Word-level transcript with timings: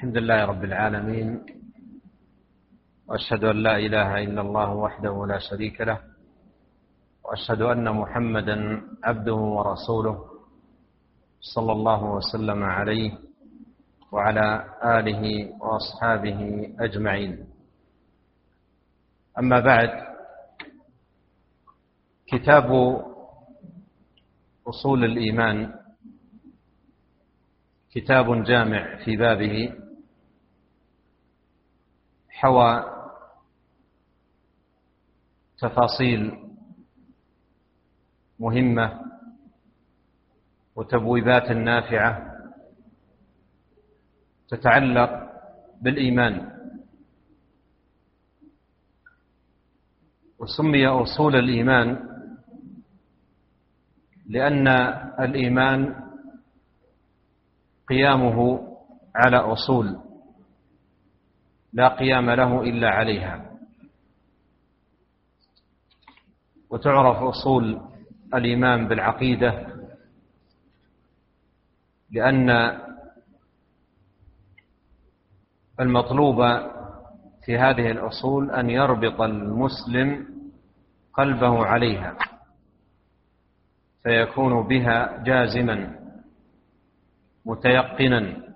الحمد 0.00 0.16
لله 0.16 0.44
رب 0.44 0.64
العالمين 0.64 1.28
وأشهد 3.06 3.44
أن 3.44 3.56
لا 3.56 3.76
إله 3.76 4.24
إلا 4.24 4.40
الله 4.40 4.74
وحده 4.74 5.26
لا 5.26 5.38
شريك 5.38 5.80
له 5.80 6.00
وأشهد 7.24 7.60
أن 7.62 7.84
محمدا 7.92 8.56
عبده 9.04 9.34
ورسوله 9.34 10.16
صلى 11.40 11.72
الله 11.72 12.04
وسلم 12.04 12.62
عليه 12.64 13.12
وعلى 14.12 14.64
آله 14.84 15.22
وأصحابه 15.60 16.40
أجمعين. 16.80 17.44
أما 19.38 19.60
بعد 19.60 19.90
كتاب 22.26 22.68
أصول 24.66 25.04
الإيمان 25.04 25.74
كتاب 27.92 28.44
جامع 28.44 28.96
في 29.04 29.16
بابه 29.16 29.89
حوى 32.40 32.84
تفاصيل 35.58 36.38
مهمة 38.38 39.00
وتبويبات 40.76 41.50
نافعة 41.50 42.36
تتعلق 44.48 45.10
بالإيمان. 45.80 46.50
وسمي 50.38 50.86
أصول 50.86 51.36
الإيمان 51.36 52.08
لأن 54.26 54.68
الإيمان 55.20 56.10
قيامه 57.88 58.38
على 59.14 59.36
أصول. 59.36 60.09
لا 61.72 61.88
قيام 61.88 62.30
له 62.30 62.62
إلا 62.62 62.90
عليها. 62.90 63.50
وتعرف 66.70 67.16
أصول 67.16 67.80
الإيمان 68.34 68.88
بالعقيدة 68.88 69.66
لأن 72.10 72.50
المطلوب 75.80 76.36
في 77.44 77.58
هذه 77.58 77.90
الأصول 77.90 78.50
أن 78.50 78.70
يربط 78.70 79.20
المسلم 79.20 80.26
قلبه 81.14 81.66
عليها 81.66 82.16
فيكون 84.02 84.68
بها 84.68 85.22
جازما 85.22 85.98
متيقنا. 87.46 88.49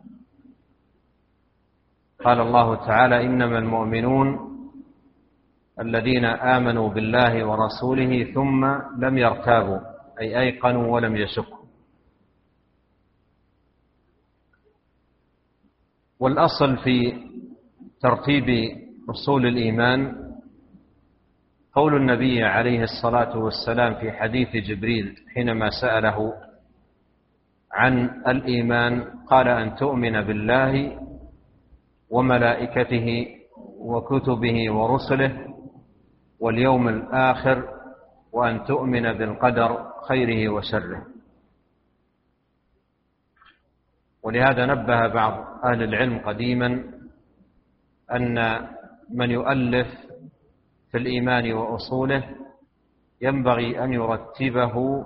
قال 2.24 2.40
الله 2.40 2.74
تعالى 2.86 3.26
إنما 3.26 3.58
المؤمنون 3.58 4.26
الذين 5.80 6.24
آمنوا 6.24 6.88
بالله 6.88 7.44
ورسوله 7.44 8.32
ثم 8.34 8.64
لم 9.04 9.18
يرتابوا 9.18 9.78
أي 10.20 10.40
أيقنوا 10.40 10.94
ولم 10.94 11.16
يشكوا. 11.16 11.64
والأصل 16.20 16.76
في 16.76 17.12
ترتيب 18.00 18.46
أصول 19.10 19.46
الإيمان 19.46 20.16
قول 21.74 21.96
النبي 21.96 22.42
عليه 22.44 22.82
الصلاة 22.82 23.38
والسلام 23.38 23.94
في 23.94 24.12
حديث 24.12 24.48
جبريل 24.56 25.16
حينما 25.34 25.70
سأله 25.80 26.32
عن 27.72 28.22
الإيمان 28.28 29.04
قال 29.26 29.48
أن 29.48 29.74
تؤمن 29.76 30.20
بالله 30.20 30.98
وملائكته 32.14 33.26
وكتبه 33.78 34.72
ورسله 34.72 35.32
واليوم 36.40 36.88
الآخر 36.88 37.68
وأن 38.32 38.64
تؤمن 38.64 39.12
بالقدر 39.12 39.70
خيره 40.08 40.52
وشره. 40.52 41.06
ولهذا 44.22 44.66
نبه 44.66 45.06
بعض 45.08 45.34
أهل 45.64 45.82
العلم 45.82 46.18
قديما 46.18 46.84
أن 48.12 48.66
من 49.10 49.30
يؤلف 49.30 49.88
في 50.90 50.98
الإيمان 50.98 51.52
وأصوله 51.52 52.22
ينبغي 53.20 53.84
أن 53.84 53.92
يرتبه 53.92 55.04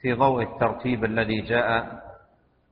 في 0.00 0.12
ضوء 0.12 0.42
الترتيب 0.42 1.04
الذي 1.04 1.40
جاء 1.40 2.02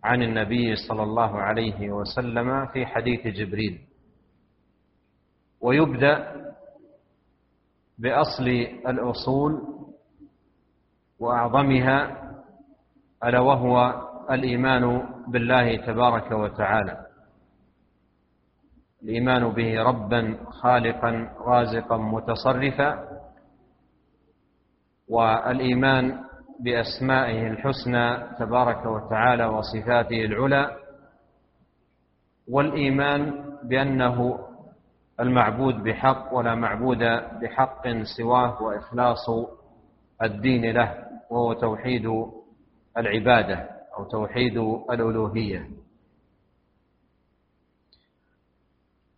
عن 0.04 0.22
النبي 0.22 0.76
صلى 0.76 1.02
الله 1.02 1.38
عليه 1.38 1.90
وسلم 1.90 2.66
في 2.66 2.86
حديث 2.86 3.26
جبريل. 3.26 3.80
ويبدأ 5.60 6.34
بأصل 7.98 8.48
الأصول 8.88 9.62
وأعظمها 11.18 11.98
ألا 13.24 13.40
وهو 13.40 14.06
الإيمان 14.30 14.84
بالله 15.28 15.76
تبارك 15.76 16.32
وتعالى. 16.32 17.06
الإيمان 19.02 19.48
به 19.48 19.82
ربا 19.82 20.38
خالقا 20.50 21.10
رازقا 21.38 21.96
متصرفا. 21.96 23.08
والإيمان 25.08 26.24
بأسمائه 26.64 27.46
الحسنى 27.46 28.36
تبارك 28.38 28.86
وتعالى 28.86 29.44
وصفاته 29.46 30.24
العلى 30.24 30.76
والإيمان 32.48 33.44
بأنه 33.64 34.38
المعبود 35.20 35.74
بحق 35.74 36.34
ولا 36.34 36.54
معبود 36.54 36.98
بحق 37.42 37.88
سواه 38.16 38.62
وإخلاص 38.62 39.26
الدين 40.22 40.70
له 40.70 41.04
وهو 41.30 41.52
توحيد 41.52 42.06
العبادة 42.98 43.68
أو 43.98 44.04
توحيد 44.04 44.56
الألوهية. 44.90 45.70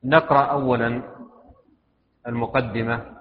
نقرأ 0.05 0.45
اولا 0.45 1.03
المقدمة 2.27 3.17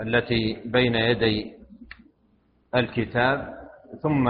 التي 0.00 0.62
بين 0.66 0.94
يدي 0.94 1.61
الكتاب 2.74 3.68
ثم 4.02 4.24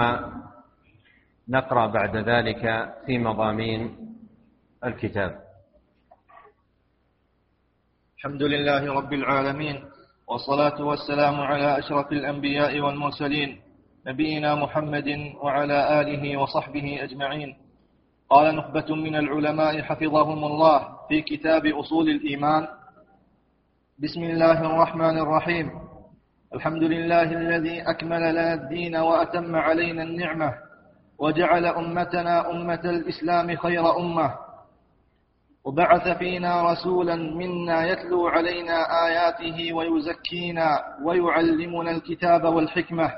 نقرأ 1.49 1.87
بعد 1.87 2.15
ذلك 2.17 2.93
في 3.05 3.17
مضامين 3.17 3.95
الكتاب. 4.85 5.39
الحمد 8.17 8.43
لله 8.43 8.93
رب 8.93 9.13
العالمين 9.13 9.83
والصلاة 10.27 10.83
والسلام 10.83 11.35
على 11.41 11.79
أشرف 11.79 12.11
الأنبياء 12.11 12.79
والمرسلين 12.79 13.61
نبينا 14.07 14.55
محمد 14.55 15.09
وعلى 15.41 16.01
آله 16.01 16.37
وصحبه 16.37 17.03
أجمعين. 17.03 17.55
قال 18.29 18.55
نخبة 18.55 18.95
من 18.95 19.15
العلماء 19.15 19.81
حفظهم 19.81 20.43
الله 20.43 20.97
في 21.09 21.21
كتاب 21.21 21.65
أصول 21.65 22.09
الإيمان 22.09 22.67
بسم 23.99 24.23
الله 24.23 24.59
الرحمن 24.65 25.17
الرحيم. 25.17 25.82
الحمد 26.55 26.83
لله 26.83 27.23
الذي 27.23 27.81
أكمل 27.81 28.31
لنا 28.31 28.53
الدين 28.53 28.95
وأتم 28.95 29.55
علينا 29.55 30.03
النعمة 30.03 30.53
وجعل 31.19 31.65
أمتنا 31.65 32.51
أمة 32.51 32.79
الإسلام 32.85 33.55
خير 33.55 33.97
أمة. 33.97 34.33
وبعث 35.65 36.17
فينا 36.17 36.71
رسولا 36.71 37.15
منا 37.15 37.85
يتلو 37.87 38.27
علينا 38.27 39.05
آياته 39.07 39.73
ويزكينا 39.73 40.83
ويعلمنا 41.05 41.91
الكتاب 41.91 42.43
والحكمة. 42.43 43.11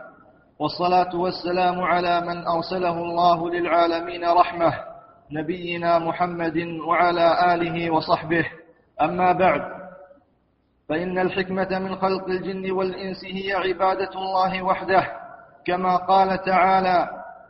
والصلاة 0.59 1.16
والسلام 1.16 1.81
على 1.81 2.22
من 2.22 2.47
أرسله 2.47 3.02
الله 3.02 3.50
للعالمين 3.50 4.25
رحمة 4.25 4.73
نبينا 5.31 6.00
محمد 6.00 6.57
وعلى 6.87 7.53
آله 7.53 7.91
وصحبه. 7.91 8.46
أما 9.02 9.32
بعد 9.32 9.74
فإن 10.90 11.20
الحكمة 11.20 11.79
من 11.79 11.96
خلق 11.96 12.26
الجن 12.28 12.72
والإنس 12.72 13.26
هي 13.26 13.53
عبادة 13.53 14.09
الله 14.16 14.61
وحده 14.64 15.11
كما 15.66 15.96
قال 15.96 16.41
تعالى 16.43 17.09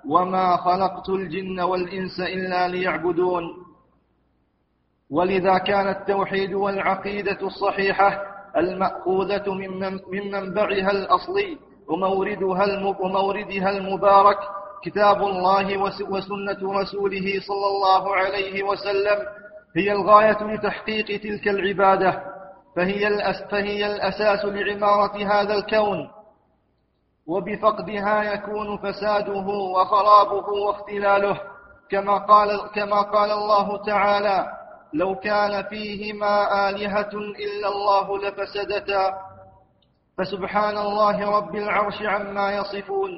وما 0.10 0.58
خلقت 0.58 1.10
الجن 1.10 1.60
والإنس 1.60 2.20
إلا 2.20 2.68
ليعبدون 2.68 3.44
ولذا 5.10 5.58
كان 5.58 5.88
التوحيد 5.90 6.54
والعقيدة 6.54 7.38
الصحيحة 7.42 8.22
المأخوذة 8.58 9.54
من 9.54 10.00
منبعها 10.32 10.92
الأصلي 10.92 11.58
وموردها 13.00 13.70
المبارك 13.70 14.38
كتاب 14.84 15.22
الله 15.24 15.78
وسنة 16.10 16.80
رسوله 16.82 17.40
صلى 17.48 17.68
الله 17.68 18.16
عليه 18.16 18.64
وسلم 18.64 19.26
هي 19.76 19.92
الغاية 19.92 20.44
لتحقيق 20.44 21.06
تلك 21.22 21.48
العبادة. 21.48 22.24
فهي, 22.76 23.34
فهي 23.52 23.86
الأساس 23.86 24.46
لعمارة 24.46 25.26
هذا 25.26 25.54
الكون. 25.54 26.12
وبفقدها 27.28 28.34
يكون 28.34 28.78
فساده 28.78 29.48
وخرابه 29.48 30.48
واختلاله 30.50 31.42
كما 31.92 32.18
قال, 32.18 32.72
كما 32.76 33.02
قال 33.02 33.32
الله 33.32 33.84
تعالى 33.84 34.52
لو 34.94 35.16
كان 35.16 35.64
فيهما 35.64 36.70
آلهة 36.70 37.14
إلا 37.14 37.68
الله 37.68 38.18
لفسدتا. 38.18 39.14
فسبحان 40.18 40.78
الله 40.78 41.38
رب 41.38 41.56
العرش 41.56 42.02
عما 42.02 42.56
يصفون. 42.56 43.12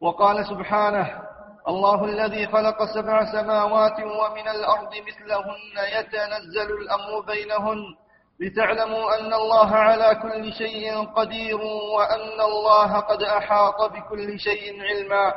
وقال 0.00 0.46
سبحانه 0.46 1.22
الله 1.68 2.04
الذي 2.04 2.46
خلق 2.46 2.84
سبع 2.94 3.32
سماوات 3.32 4.00
ومن 4.00 4.48
الأرض 4.48 4.90
مثلهن 5.08 5.76
يتنزل 5.98 6.70
الأمر 6.80 7.20
بينهن. 7.26 8.05
لتعلموا 8.40 9.18
أن 9.20 9.34
الله 9.34 9.70
على 9.76 10.14
كل 10.22 10.52
شيء 10.52 11.04
قدير 11.04 11.56
وأن 11.96 12.40
الله 12.40 13.00
قد 13.00 13.22
أحاط 13.22 13.92
بكل 13.92 14.38
شيء 14.40 14.82
علما. 14.82 15.32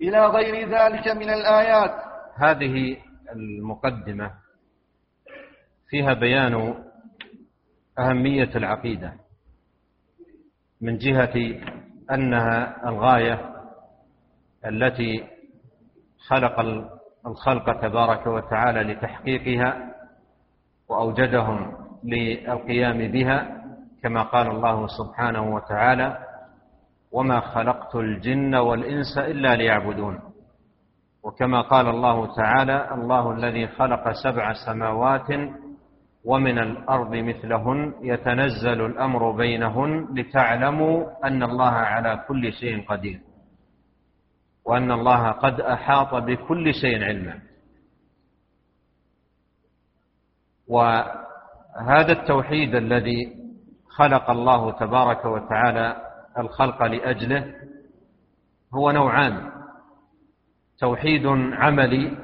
إلى 0.00 0.26
غير 0.26 0.68
ذلك 0.68 1.08
من 1.08 1.30
الآيات. 1.30 1.94
هذه 2.36 2.96
المقدمة 3.32 4.30
فيها 5.88 6.12
بيان 6.12 6.84
أهمية 7.98 8.50
العقيدة 8.56 9.12
من 10.80 10.98
جهة 10.98 11.60
أنها 12.10 12.88
الغاية 12.88 13.54
التي 14.66 15.26
خلق 16.28 16.60
الخلق 17.26 17.80
تبارك 17.80 18.26
وتعالى 18.26 18.92
لتحقيقها 18.92 19.94
وأوجدهم 20.88 21.77
للقيام 22.04 22.98
بها 23.12 23.38
كما 24.02 24.22
قال 24.22 24.46
الله 24.50 24.86
سبحانه 24.86 25.54
وتعالى 25.54 26.18
وما 27.12 27.40
خلقت 27.40 27.96
الجن 27.96 28.54
والإنس 28.54 29.18
إلا 29.18 29.56
ليعبدون. 29.56 30.20
وكما 31.22 31.60
قال 31.60 31.88
الله 31.88 32.34
تعالى 32.36 32.94
الله 32.94 33.32
الذي 33.32 33.66
خلق 33.66 34.12
سبع 34.12 34.52
سماوات 34.66 35.28
ومن 36.24 36.58
الأرض 36.58 37.14
مثلهن 37.14 37.94
يتنزل 38.02 38.86
الأمر 38.86 39.30
بينهن 39.30 40.08
لتعلموا 40.14 41.26
أن 41.26 41.42
الله 41.42 41.70
على 41.70 42.24
كل 42.28 42.52
شيء 42.52 42.86
قدير 42.88 43.20
وأن 44.64 44.90
الله 44.92 45.30
قد 45.30 45.60
أحاط 45.60 46.14
بكل 46.14 46.74
شيء 46.74 47.04
علما. 47.04 47.40
وهذا 51.78 52.12
التوحيد 52.12 52.74
الذي 52.74 53.34
خلق 53.88 54.30
الله 54.30 54.70
تبارك 54.72 55.24
وتعالى 55.24 55.96
الخلق 56.38 56.82
لأجله 56.82 57.54
هو 58.74 58.90
نوعان. 58.90 59.50
توحيد 60.80 61.26
عملي 61.52 62.16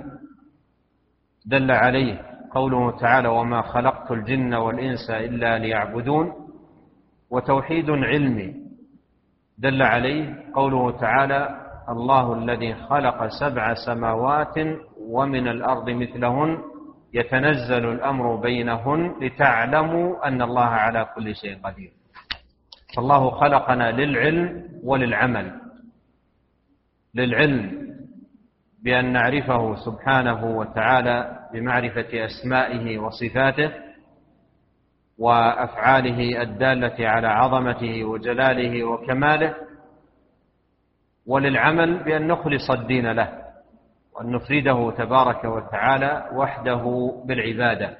دل 1.47 1.71
عليه 1.71 2.21
قوله 2.55 2.91
تعالى 2.99 3.29
وما 3.29 3.63
خلقت 3.63 4.11
الجن 4.11 4.55
والإنس 4.55 5.11
إلا 5.11 5.59
ليعبدون 5.59 6.33
وتوحيد 7.31 7.91
علمي 7.91 8.55
دل 9.59 9.83
عليه 9.83 10.45
قوله 10.55 10.91
تعالى 10.91 11.61
الله 11.89 12.35
الذي 12.35 12.75
خلق 12.75 13.27
سبع 13.41 13.75
سماوات 13.87 14.55
ومن 15.09 15.49
الأرض 15.49 15.91
مثلهن 15.91 16.59
يتنزل 17.15 17.93
الأمر 17.93 18.37
بينهن 18.37 19.15
لتعلموا 19.21 20.29
أن 20.29 20.43
الله 20.43 20.65
على 20.65 21.07
كل 21.15 21.35
شيء 21.35 21.59
قدير. 21.65 21.91
فالله 22.97 23.31
خلقنا 23.31 23.91
للعلم 23.91 24.69
وللعمل. 24.85 25.61
للعلم 27.15 27.85
بأن 28.83 29.13
نعرفه 29.13 29.75
سبحانه 29.75 30.45
وتعالى 30.45 31.39
بمعرفة 31.53 32.25
أسمائه 32.25 32.99
وصفاته 32.99 33.71
وأفعاله 35.19 36.43
الدالة 36.43 37.09
على 37.09 37.29
عظمته 37.29 38.05
وجلاله 38.05 38.85
وكماله. 38.85 39.55
وللعمل 41.27 42.05
بأن 42.05 42.29
نخلص 42.29 42.71
الدين 42.71 43.13
له. 43.13 43.44
وأن 44.15 44.31
نفرده 44.33 44.91
تبارك 44.91 45.45
وتعالى 45.45 46.31
وحده 46.35 47.13
بالعبادة 47.25 47.97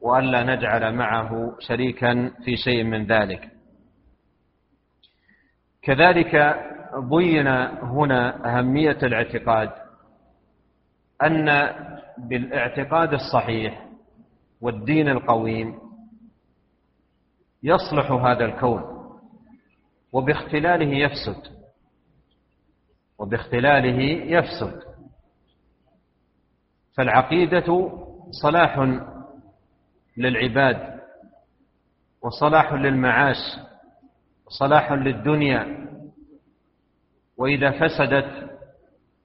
وألا 0.00 0.42
نجعل 0.56 0.94
معه 0.94 1.56
شريكا 1.58 2.30
في 2.44 2.56
شيء 2.56 2.84
من 2.84 3.06
ذلك. 3.06 3.48
كذلك 5.82 6.56
بين 7.10 7.46
هنا 7.82 8.58
أهمية 8.58 8.98
الاعتقاد 9.02 9.70
أن 11.22 11.46
بالاعتقاد 12.18 13.12
الصحيح 13.12 13.86
والدين 14.60 15.08
القويم 15.08 15.78
يصلح 17.62 18.10
هذا 18.12 18.44
الكون 18.44 18.82
وباختلاله 20.12 20.94
يفسد 20.96 21.60
وباختلاله 23.18 24.02
يفسد. 24.38 24.89
فالعقيدة 26.96 27.90
صلاح 28.42 29.00
للعباد 30.16 31.00
وصلاح 32.22 32.72
للمعاش 32.72 33.36
وصلاح 34.46 34.92
للدنيا. 34.92 35.88
وإذا 37.38 37.70
فسدت 37.70 38.50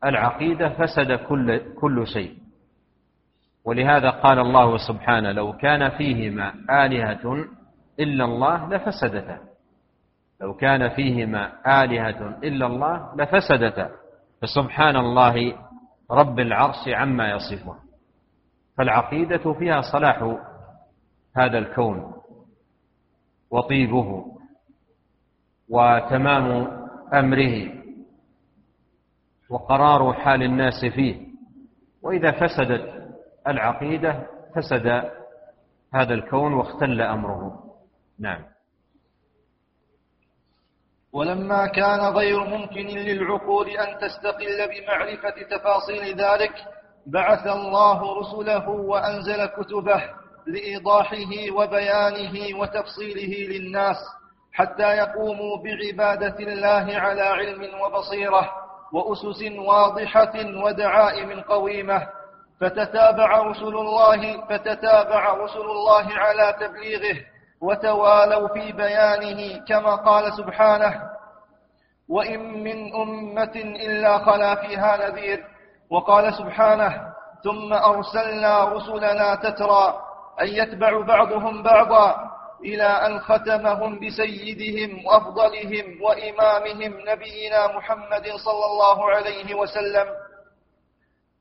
العقيدة 0.04 0.70
فسد 0.70 1.12
كل 1.12 1.74
كل 1.74 2.08
شيء. 2.08 2.38
ولهذا 3.66 4.10
قال 4.10 4.40
الله 4.40 4.78
سبحانه 4.78 5.32
لو 5.32 5.54
كان 5.54 5.90
فيهما 5.90 6.54
آلهة 6.86 7.46
إلا 8.00 8.26
الله 8.26 8.70
لفسدتا. 8.70 9.40
لو 10.42 10.54
كان 10.54 10.90
فيهما 10.90 11.52
آلهة 11.84 12.40
إلا 12.44 12.66
الله 12.66 13.16
لفسدتا. 13.16 13.90
فسبحان 14.42 14.96
الله 14.96 15.56
رب 16.12 16.40
العرش 16.40 16.88
عما 16.88 17.32
يصفون. 17.32 17.80
فالعقيدة 18.78 19.54
فيها 19.54 19.82
صلاح 19.82 20.38
هذا 21.38 21.58
الكون 21.58 22.14
وطيبه 23.52 24.26
وتمام 25.70 26.68
أمره 27.14 27.72
وقرار 29.50 30.14
حال 30.14 30.44
الناس 30.44 30.86
فيه. 30.96 31.28
وإذا 32.02 32.32
فسدت 32.32 33.16
العقيدة 33.48 34.28
فسد 34.56 34.88
هذا 35.94 36.14
الكون 36.14 36.54
واختل 36.54 37.02
أمره. 37.02 37.64
نعم. 38.20 38.55
ولما 41.16 41.68
كان 41.68 42.00
غير 42.00 42.40
ممكن 42.44 42.86
للعقول 42.88 43.70
أن 43.70 43.98
تستقل 43.98 44.68
بمعرفة 44.68 45.58
تفاصيل 45.58 46.22
ذلك 46.22 46.54
بعث 47.06 47.48
الله 47.48 48.20
رسله 48.20 48.70
وأنزل 48.70 49.46
كتبه 49.46 50.04
لإيضاحه 50.48 51.32
وبيانه 51.52 52.60
وتفصيله 52.60 53.58
للناس 53.58 53.98
حتى 54.54 54.98
يقوموا 54.98 55.58
بعبادة 55.58 56.40
الله 56.40 57.00
على 57.00 57.22
علم 57.22 57.82
وبصيرة 57.82 58.52
وأسس 58.94 59.44
واضحة 59.58 60.34
ودعائم 60.64 61.42
قويمة. 61.42 62.08
فتتابع 62.62 63.38
رسل 63.38 63.76
الله 63.76 64.42
فتتابع 64.50 65.34
رسل 65.34 65.62
الله 65.62 66.14
على 66.14 66.56
تبليغه 66.60 67.18
وتوالوا 67.62 68.48
في 68.48 68.72
بيانه 68.72 69.66
كما 69.66 69.96
قال 69.96 70.34
سبحانه 70.34 71.02
وإن 72.10 72.64
من 72.64 72.96
أمة 72.96 73.56
إلا 73.56 74.18
خلا 74.18 74.56
فيها 74.56 75.10
نذير. 75.10 75.44
وقال 75.90 76.34
سبحانه 76.34 77.14
ثم 77.44 77.74
أرسلنا 77.74 78.64
رسلنا 78.66 79.36
تترى 79.36 80.02
أن 80.42 80.48
يتبع 80.48 81.02
بعضهم 81.02 81.64
بعضا 81.64 82.16
إلى 82.66 82.84
أن 82.84 83.20
ختمهم 83.20 84.00
بسيدهم 84.00 85.06
وأفضلهم 85.06 86.02
وإمامهم 86.02 86.94
نبينا 87.08 87.68
محمد 87.78 88.26
صلى 88.46 88.66
الله 88.66 89.12
عليه 89.12 89.56
وسلم. 89.56 90.08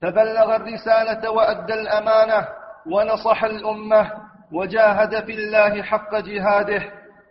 فبلغ 0.02 0.56
الرسالة 0.56 1.30
وأدى 1.30 1.74
الأمانة 1.74 2.48
ونصح 2.90 3.44
الأمة 3.44 4.12
وجاهد 4.54 5.24
في 5.24 5.32
الله 5.32 5.82
حق 5.82 6.14
جهاده 6.16 6.82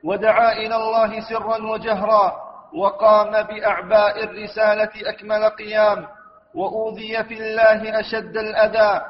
ودعا 0.03 0.51
إلى 0.51 0.75
الله 0.75 1.19
سرا 1.29 1.57
وجهرا 1.71 2.33
وقام 2.75 3.31
بأعباء 3.31 4.23
الرسالة 4.23 4.89
أكمل 5.09 5.43
قيام 5.49 6.07
وأوذي 6.55 7.23
في 7.23 7.33
الله 7.33 7.99
أشد 7.99 8.37
الأذى 8.37 9.01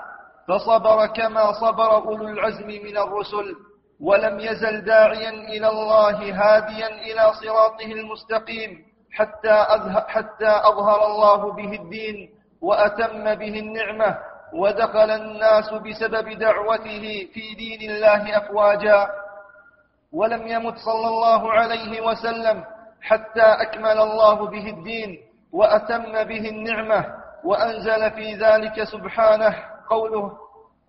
فصبر 0.48 1.06
كما 1.08 1.52
صبر 1.52 1.96
أولو 1.96 2.28
العزم 2.28 2.68
من 2.68 2.98
الرسل 2.98 3.56
ولم 4.02 4.40
يزل 4.40 4.82
داعيا 4.86 5.30
إلى 5.30 5.70
الله 5.70 6.18
هاديا 6.18 6.88
إلى 6.88 7.34
صراطه 7.44 7.86
المستقيم 7.86 8.86
حتى, 9.12 9.66
حتى 10.08 10.50
أظهر 10.64 11.06
الله 11.08 11.52
به 11.54 11.74
الدين 11.82 12.30
وأتم 12.62 13.36
به 13.36 13.60
النعمة 13.60 14.18
ودخل 14.54 15.12
الناس 15.12 15.70
بسبب 15.74 16.30
دعوته 16.40 17.30
في 17.34 17.54
دين 17.58 17.92
الله 17.92 18.38
أفواجا 18.38 19.08
ولم 20.14 20.48
يمت 20.48 20.78
صلى 20.78 21.08
الله 21.08 21.52
عليه 21.52 22.02
وسلم 22.02 22.64
حتى 23.02 23.42
أكمل 23.42 23.98
الله 24.02 24.48
به 24.48 24.70
الدين 24.70 25.18
وأتم 25.54 26.24
به 26.24 26.50
النعمة 26.50 27.06
وأنزل 27.44 28.12
في 28.12 28.34
ذلك 28.36 28.84
سبحانه 28.84 29.56
قوله 29.90 30.32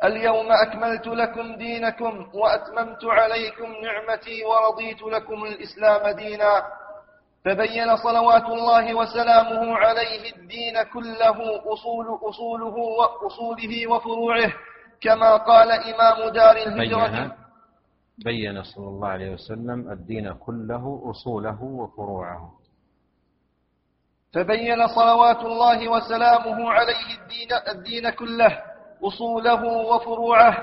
اليوم 0.04 0.46
أكملت 0.52 1.06
لكم 1.06 1.56
دينكم 1.56 2.26
وأتممت 2.34 3.04
عليكم 3.04 3.66
نعمتي 3.82 4.44
ورضيت 4.44 5.02
لكم 5.02 5.44
الإسلام 5.44 6.16
دينا. 6.16 6.62
فبين 7.44 7.96
صلوات 7.96 8.44
الله 8.44 8.94
وسلامه 8.94 9.76
عليه 9.76 10.32
الدين 10.36 10.82
كله 10.92 11.36
أصول 11.72 12.18
أصوله 12.22 12.76
وأصوله 12.76 13.86
وفروعه 13.90 14.52
كما 15.00 15.36
قال 15.36 15.72
إمام 15.72 16.28
دار 16.32 16.56
الهجرة. 16.56 17.08
بين 17.08 17.32
بين 18.24 18.62
صلى 18.62 18.88
الله 18.88 19.08
عليه 19.08 19.30
وسلم 19.32 19.92
الدين 19.92 20.32
كله 20.32 21.02
أصوله 21.10 21.62
وفروعه. 21.62 22.50
فبين 24.34 24.88
صلوات 24.88 25.40
الله 25.40 25.88
وسلامه 25.88 26.72
عليه 26.72 27.06
الدين, 27.20 27.48
الدين 27.68 28.10
كله 28.10 28.62
أصوله 29.04 29.64
وفروعه 29.64 30.56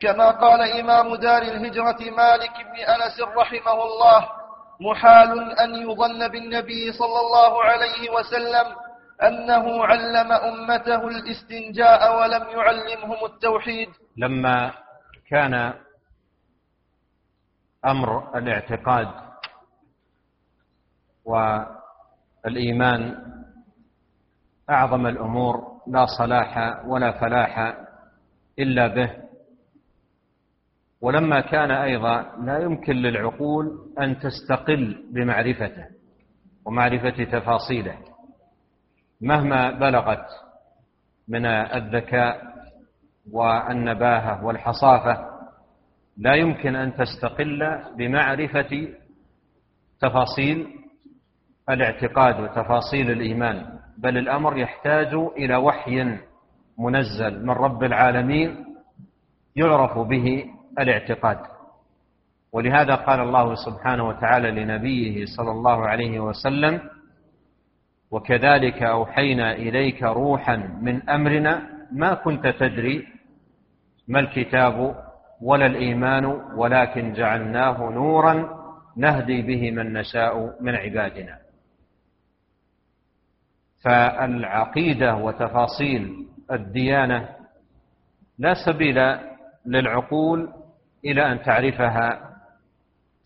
كما 0.00 0.30
قال 0.30 0.60
إمام 0.60 1.14
دار 1.14 1.42
الهجرة 1.42 2.10
مالك 2.10 2.54
بن 2.56 2.78
أنس 2.94 3.20
رحمه 3.36 3.84
الله. 3.84 4.45
محال 4.80 5.58
أن 5.60 5.74
يظن 5.74 6.28
بالنبي 6.28 6.92
صلى 6.92 7.20
الله 7.20 7.64
عليه 7.64 8.10
وسلم 8.10 8.66
أنه 9.22 9.84
علم 9.86 10.32
أمته 10.32 11.08
الاستنجاء 11.08 12.20
ولم 12.20 12.44
يعلمهم 12.48 13.24
التوحيد. 13.24 13.88
لما 14.16 14.72
كان 15.30 15.74
أمر 17.86 18.38
الاعتقاد 18.38 19.08
والإيمان 22.44 23.18
أعظم 24.70 25.06
الأمور 25.06 25.80
لا 25.86 26.06
صلاح 26.18 26.82
ولا 26.86 27.12
فلاح 27.20 27.74
إلا 28.58 28.86
به 28.86 29.25
ولما 31.00 31.40
كان 31.40 31.70
أيضا 31.70 32.32
لا 32.44 32.58
يمكن 32.58 32.92
للعقول 32.92 33.78
أن 34.00 34.18
تستقل 34.18 35.04
بمعرفته 35.12 35.84
ومعرفة 36.64 37.24
تفاصيله 37.24 37.98
مهما 39.20 39.70
بلغت 39.70 40.26
من 41.28 41.46
الذكاء 41.46 42.40
والنباهة 43.32 44.44
والحصافة 44.44 45.26
لا 46.16 46.34
يمكن 46.34 46.76
أن 46.76 46.94
تستقل 46.94 47.82
بمعرفة 47.96 48.88
تفاصيل 50.00 50.66
الاعتقاد 51.70 52.40
وتفاصيل 52.40 53.10
الإيمان 53.10 53.78
بل 53.98 54.18
الأمر 54.18 54.58
يحتاج 54.58 55.14
إلى 55.14 55.56
وحي 55.56 56.18
منزل 56.78 57.42
من 57.46 57.50
رب 57.50 57.84
العالمين 57.84 58.64
يعرف 59.56 59.98
به 59.98 60.44
الاعتقاد. 60.78 61.38
ولهذا 62.52 62.94
قال 62.94 63.20
الله 63.20 63.54
سبحانه 63.54 64.08
وتعالى 64.08 64.50
لنبيه 64.50 65.24
صلى 65.36 65.50
الله 65.50 65.86
عليه 65.86 66.20
وسلم 66.20 66.80
وكذلك 68.10 68.82
أوحينا 68.82 69.52
إليك 69.52 70.02
روحا 70.02 70.56
من 70.56 71.10
أمرنا 71.10 71.62
ما 71.92 72.14
كنت 72.14 72.46
تدري 72.46 73.06
ما 74.08 74.20
الكتاب 74.20 74.96
ولا 75.42 75.66
الإيمان 75.66 76.24
ولكن 76.56 77.12
جعلناه 77.12 77.90
نورا 77.90 78.56
نهدي 78.96 79.42
به 79.42 79.70
من 79.70 79.92
نشاء 79.92 80.62
من 80.62 80.74
عبادنا. 80.74 81.38
فالعقيدة 83.84 85.14
وتفاصيل 85.14 86.26
الديانة 86.52 87.28
لا 88.38 88.54
سبيل 88.66 89.18
للعقول 89.66 90.52
إلى 91.04 91.32
أن 91.32 91.42
تعرفها 91.42 92.36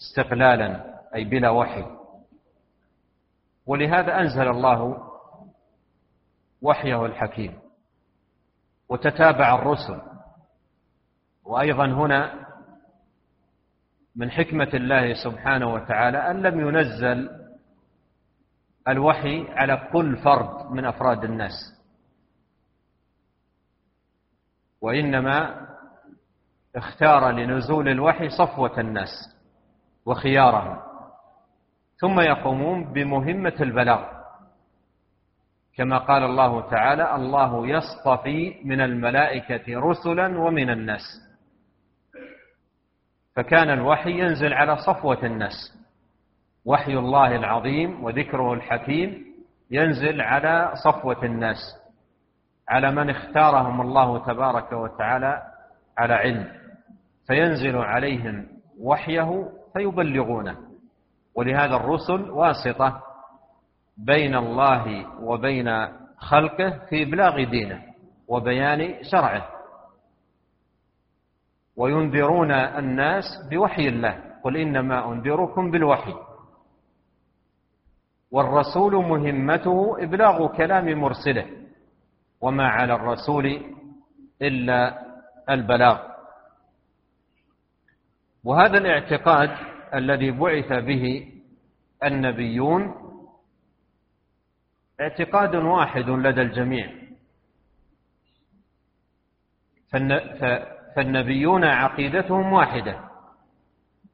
استقلالا 0.01 1.01
أي 1.15 1.25
بلا 1.25 1.51
وحي. 1.51 1.85
ولهذا 3.67 4.21
أنزل 4.21 4.49
الله 4.49 5.11
وحيه 6.63 7.07
الحكيم 7.07 7.59
وتتابع 8.89 9.55
الرسل. 9.55 10.01
وأيضا 11.45 11.87
هنا 11.87 12.47
من 14.17 14.31
حكمة 14.31 14.71
الله 14.75 15.15
سبحانه 15.25 15.75
وتعالى 15.75 16.31
أن 16.31 16.43
لم 16.43 16.61
ينزل 16.61 17.41
الوحي 18.89 19.49
على 19.49 19.89
كل 19.93 20.17
فرد 20.17 20.71
من 20.71 20.85
أفراد 20.85 21.25
الناس. 21.25 21.81
وإنما 24.81 25.67
اختار 26.77 27.31
لنزول 27.31 27.89
الوحي 27.89 28.29
صفوة 28.29 28.81
الناس 28.81 29.37
وخيارهم 30.07 30.79
ثم 32.01 32.21
يقومون 32.21 32.93
بمهمة 32.93 33.55
البلاغ. 33.61 34.05
كما 35.77 35.99
قال 35.99 36.23
الله 36.23 36.71
تعالى 36.71 37.15
الله 37.15 37.67
يصطفي 37.69 38.55
من 38.65 38.81
الملائكة 38.81 39.81
رسلا 39.81 40.39
ومن 40.39 40.71
الناس 40.71 41.03
فكان 43.37 43.71
الوحي 43.71 44.11
ينزل 44.11 44.53
على 44.53 44.77
صفوة 44.77 45.27
الناس. 45.27 45.81
وحي 46.65 46.93
الله 46.93 47.37
العظيم 47.37 48.05
وذكره 48.05 48.53
الحكيم 48.53 49.25
ينزل 49.71 50.21
على 50.21 50.73
صفوة 50.85 51.25
الناس 51.25 51.57
على 52.69 52.91
من 52.91 53.11
اختارهم 53.11 53.81
الله 53.81 54.25
تبارك 54.25 54.73
وتعالى 54.73 55.43
على 55.99 56.15
علم. 56.15 56.60
فينزل 57.31 57.77
عليهم 57.77 58.47
وحيه 58.81 59.49
فيبلغونه. 59.73 60.57
ولهذا 61.35 61.77
الرسل 61.77 62.31
واسطة 62.31 63.03
بين 63.99 64.35
الله 64.35 65.07
وبين 65.23 65.87
خلقه 66.19 66.71
في 66.89 67.03
إبلاغ 67.03 67.45
دينه 67.45 67.83
وبيان 68.29 69.03
شرعه. 69.03 69.47
وينذرون 71.77 72.51
الناس 72.51 73.25
بوحي 73.51 73.89
الله. 73.89 74.25
قل 74.45 74.57
إنما 74.57 75.13
أنذركم 75.13 75.71
بالوحي. 75.71 76.15
والرسول 78.31 78.95
مهمته 78.95 79.97
إبلاغ 80.03 80.57
كلام 80.57 80.99
مرسله. 80.99 81.47
وما 82.41 82.69
على 82.69 82.95
الرسول 82.95 83.61
إلا 84.43 84.99
البلاغ. 85.51 86.10
وهذا 88.45 88.79
الاعتقاد 88.79 89.51
الذي 89.95 90.31
بعث 90.31 90.73
به 90.73 91.33
النبيون 92.05 92.95
اعتقاد 95.01 95.55
واحد 95.55 96.09
لدى 96.09 96.43
الجميع. 96.43 97.01
فالنبيون 100.97 101.65
عقيدتهم 101.65 102.53
واحدة. 102.53 103.11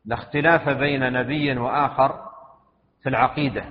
لا 0.04 0.14
اختلاف 0.14 0.68
بين 0.68 1.12
نبي 1.12 1.58
وآخر 1.58 2.30
في 3.02 3.08
العقيدة. 3.08 3.64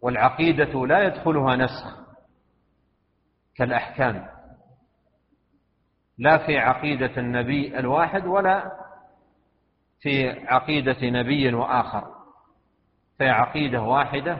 والعقيدة 0.00 0.86
لا 0.86 1.02
يدخلها 1.02 1.56
نسخ 1.56 1.98
كالأحكام. 3.54 4.31
لا 6.18 6.46
في 6.46 6.58
عقيدة 6.58 7.16
النبي 7.16 7.78
الواحد 7.78 8.26
ولا 8.26 8.72
في 10.00 10.30
عقيدة 10.46 10.96
نبي 11.02 11.54
وآخر. 11.54 12.04
في 13.18 13.28
عقيدة 13.28 13.82
واحدة 13.82 14.38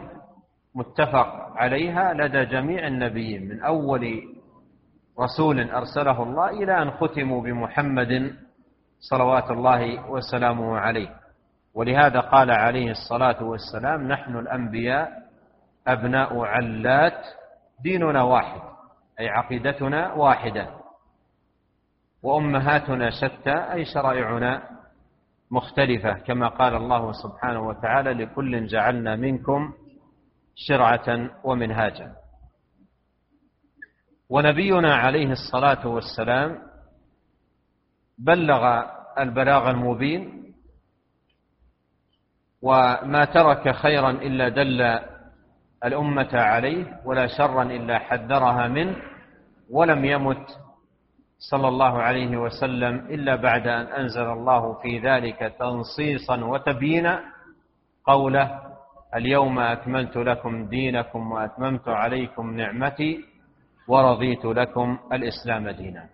متفق 0.74 1.26
عليها 1.56 2.14
لدى 2.14 2.44
جميع 2.44 2.86
النبيين. 2.86 3.48
من 3.48 3.62
أول 3.62 4.22
رسول 5.20 5.70
أرسله 5.70 6.22
الله 6.22 6.50
إلى 6.50 6.82
أن 6.82 6.90
ختموا 6.90 7.42
بمحمد 7.42 8.36
صلوات 9.00 9.50
الله 9.50 10.10
وسلامه 10.10 10.78
عليه. 10.78 11.16
ولهذا 11.74 12.20
قال 12.20 12.50
عليه 12.50 12.90
الصلاة 12.90 13.44
والسلام 13.44 14.08
نحن 14.08 14.36
الأنبياء 14.36 15.10
أبناء 15.86 16.40
علات 16.40 17.26
ديننا 17.82 18.22
واحد 18.22 18.60
أي 19.20 19.28
عقيدتنا 19.28 20.12
واحدة. 20.12 20.81
وأمهاتنا 22.22 23.10
شتى 23.10 23.72
أي 23.72 23.84
شرائعنا 23.84 24.62
مختلفة 25.50 26.12
كما 26.12 26.48
قال 26.48 26.74
الله 26.76 27.12
سبحانه 27.12 27.60
وتعالى 27.68 28.12
لكل 28.12 28.66
جعلنا 28.66 29.16
منكم 29.16 29.72
شرعة 30.54 31.30
ومنهاجا. 31.44 32.12
ونبينا 34.28 34.94
عليه 34.94 35.32
الصلاة 35.32 35.86
والسلام 35.86 36.58
بلغ 38.18 38.82
البلاغ 39.18 39.70
المبين 39.70 40.54
وما 42.62 43.24
ترك 43.24 43.70
خيرا 43.74 44.10
إلا 44.10 44.48
دل 44.48 44.80
الأمة 45.84 46.28
عليه 46.32 47.00
ولا 47.04 47.26
شرا 47.26 47.62
إلا 47.62 47.98
حذرها 47.98 48.68
منه 48.68 48.96
ولم 49.70 50.04
يمت 50.04 50.46
صلى 51.50 51.68
الله 51.68 51.94
عليه 52.02 52.36
وسلم 52.36 52.94
إلا 53.10 53.36
بعد 53.36 53.66
أن 53.66 53.86
أنزل 53.86 54.22
الله 54.32 54.72
في 54.82 54.98
ذلك 54.98 55.54
تنصيصا 55.58 56.36
وتبيينا 56.44 57.20
قوله 58.06 58.60
اليوم 59.14 59.58
أكملت 59.58 60.16
لكم 60.16 60.66
دينكم 60.66 61.32
وأتممت 61.32 61.88
عليكم 61.88 62.56
نعمتي 62.56 63.24
ورضيت 63.88 64.44
لكم 64.44 64.98
الإسلام 65.12 65.68
دينا. 65.70 66.08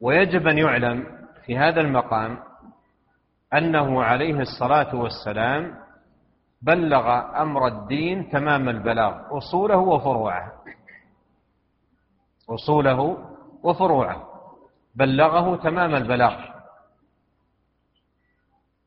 ويجب 0.00 0.46
أن 0.46 0.58
يعلم 0.58 1.06
في 1.46 1.58
هذا 1.58 1.80
المقام 1.80 2.38
أنه 3.54 4.02
عليه 4.02 4.40
الصلاة 4.40 4.94
والسلام 4.94 5.74
بلغ 6.62 7.06
أمر 7.42 7.66
الدين 7.66 8.30
تمام 8.30 8.68
البلاغ 8.68 9.38
أصوله 9.38 9.76
وفروعه. 9.76 10.52
أصوله 12.50 13.25
وفروعه. 13.66 14.26
بلغه 14.94 15.56
تمام 15.56 15.94
البلاغ. 15.94 16.36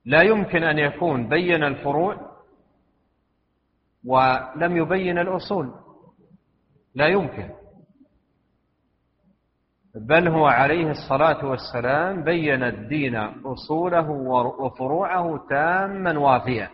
لا 0.06 0.22
يمكن 0.22 0.64
أن 0.64 0.80
يكون 0.80 1.30
بين 1.30 1.64
الفروع 1.64 2.18
ولم 4.06 4.78
يبين 4.78 5.18
الأصول. 5.18 5.74
لا 6.96 7.08
يمكن. 7.08 7.50
بل 9.96 10.28
هو 10.28 10.46
عليه 10.46 10.92
الصلاة 10.92 11.46
والسلام 11.46 12.24
بين 12.24 12.64
الدين 12.64 13.16
أصوله 13.46 14.10
وفروعه 14.60 15.46
تاما 15.50 16.20
وافيا 16.20 16.70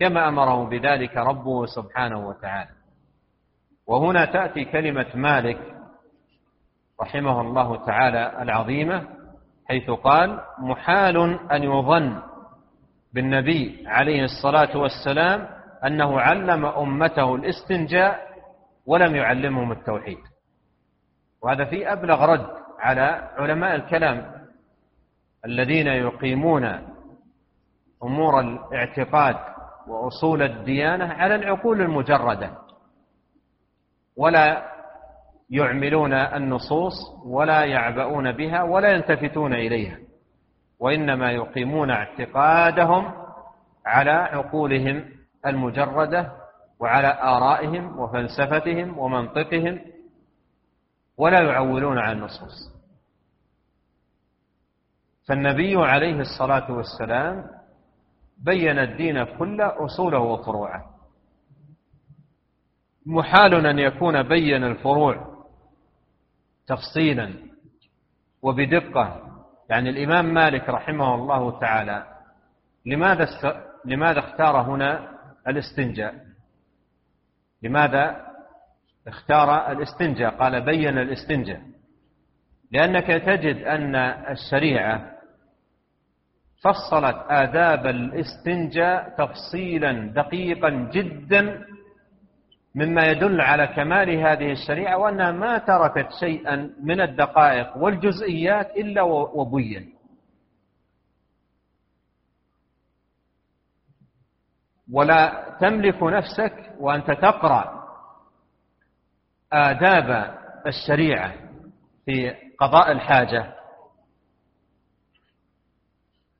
كما 0.00 0.28
أمره 0.28 0.68
بذلك 0.68 1.16
ربه 1.16 1.66
سبحانه 1.66 2.28
وتعالى. 2.28 2.70
وهنا 3.86 4.24
تأتي 4.24 4.64
كلمة 4.64 5.16
مالك 5.16 5.79
رحمه 7.02 7.40
الله 7.40 7.86
تعالى 7.86 8.42
العظيمة 8.42 9.08
حيث 9.68 9.90
قال 9.90 10.40
محال 10.58 11.16
أن 11.52 11.62
يظن 11.62 12.22
بالنبي 13.12 13.84
عليه 13.86 14.24
الصلاة 14.24 14.76
والسلام 14.76 15.48
أنه 15.86 16.20
علم 16.20 16.66
أمته 16.66 17.34
الاستنجاء 17.34 18.30
ولم 18.86 19.16
يعلمهم 19.16 19.72
التوحيد. 19.72 20.18
وهذا 21.42 21.64
في 21.64 21.92
أبلغ 21.92 22.24
رد 22.24 22.46
على 22.78 23.30
علماء 23.36 23.74
الكلام 23.74 24.32
الذين 25.44 25.86
يقيمون 25.86 26.64
أمور 28.02 28.40
الاعتقاد 28.40 29.36
وأصول 29.88 30.42
الديانة 30.42 31.04
على 31.12 31.34
العقول 31.34 31.80
المجردة 31.80 32.50
ولا 34.16 34.70
يعملون 35.50 36.12
النصوص 36.12 36.94
ولا 37.24 37.64
يعبؤون 37.64 38.32
بها 38.32 38.62
ولا 38.62 38.88
يلتفتون 38.88 39.52
إليها 39.52 39.98
وإنما 40.80 41.32
يقيمون 41.32 41.90
اعتقادهم 41.90 43.12
على 43.86 44.10
عقولهم 44.10 45.04
المجردة 45.46 46.32
وعلى 46.80 47.18
آرائهم 47.22 47.98
وفلسفتهم 47.98 48.98
ومنطقهم 48.98 49.80
ولا 51.16 51.40
يعولون 51.40 51.98
على 51.98 52.12
النصوص. 52.12 52.70
فالنبي 55.28 55.76
عليه 55.76 56.20
الصلاة 56.20 56.72
والسلام 56.72 57.44
بين 58.44 58.78
الدين 58.78 59.24
كله 59.24 59.84
أصوله 59.84 60.18
وفروعه. 60.18 60.84
محال 63.06 63.66
أن 63.66 63.78
يكون 63.78 64.22
بين 64.22 64.64
الفروع 64.64 65.29
تفصيلا 66.70 67.32
وبدقة. 68.42 69.26
يعني 69.70 69.90
الإمام 69.90 70.34
مالك 70.34 70.68
رحمه 70.68 71.14
الله 71.14 71.60
تعالى 71.60 72.06
لماذا 72.86 73.26
لماذا 73.84 74.18
اختار 74.18 74.60
هنا 74.60 75.18
الاستنجاء؟ 75.48 76.14
لماذا 77.62 78.26
اختار 79.06 79.72
الاستنجاء؟ 79.72 80.30
قال 80.36 80.60
بين 80.64 80.98
الاستنجاء. 80.98 81.60
لأنك 82.72 83.06
تجد 83.06 83.56
أن 83.64 83.94
الشريعة 84.30 85.10
فصلت 86.62 87.16
آداب 87.28 87.86
الاستنجاء 87.86 89.14
تفصيلا 89.18 90.12
دقيقا 90.12 90.70
جدا 90.70 91.64
مما 92.74 93.06
يدل 93.06 93.40
على 93.40 93.66
كمال 93.66 94.10
هذه 94.10 94.52
الشريعة 94.52 94.98
وأنها 94.98 95.30
ما 95.30 95.58
تركت 95.58 96.08
شيئا 96.20 96.70
من 96.82 97.00
الدقائق 97.00 97.76
والجزئيات 97.76 98.70
إلا 98.76 99.02
وبين. 99.02 99.94
ولا 104.92 105.46
تملك 105.60 106.02
نفسك 106.02 106.72
وأنت 106.80 107.10
تقرأ 107.10 107.80
آداب 109.52 110.38
الشريعة 110.66 111.32
في 112.06 112.30
قضاء 112.58 112.92
الحاجة. 112.92 113.54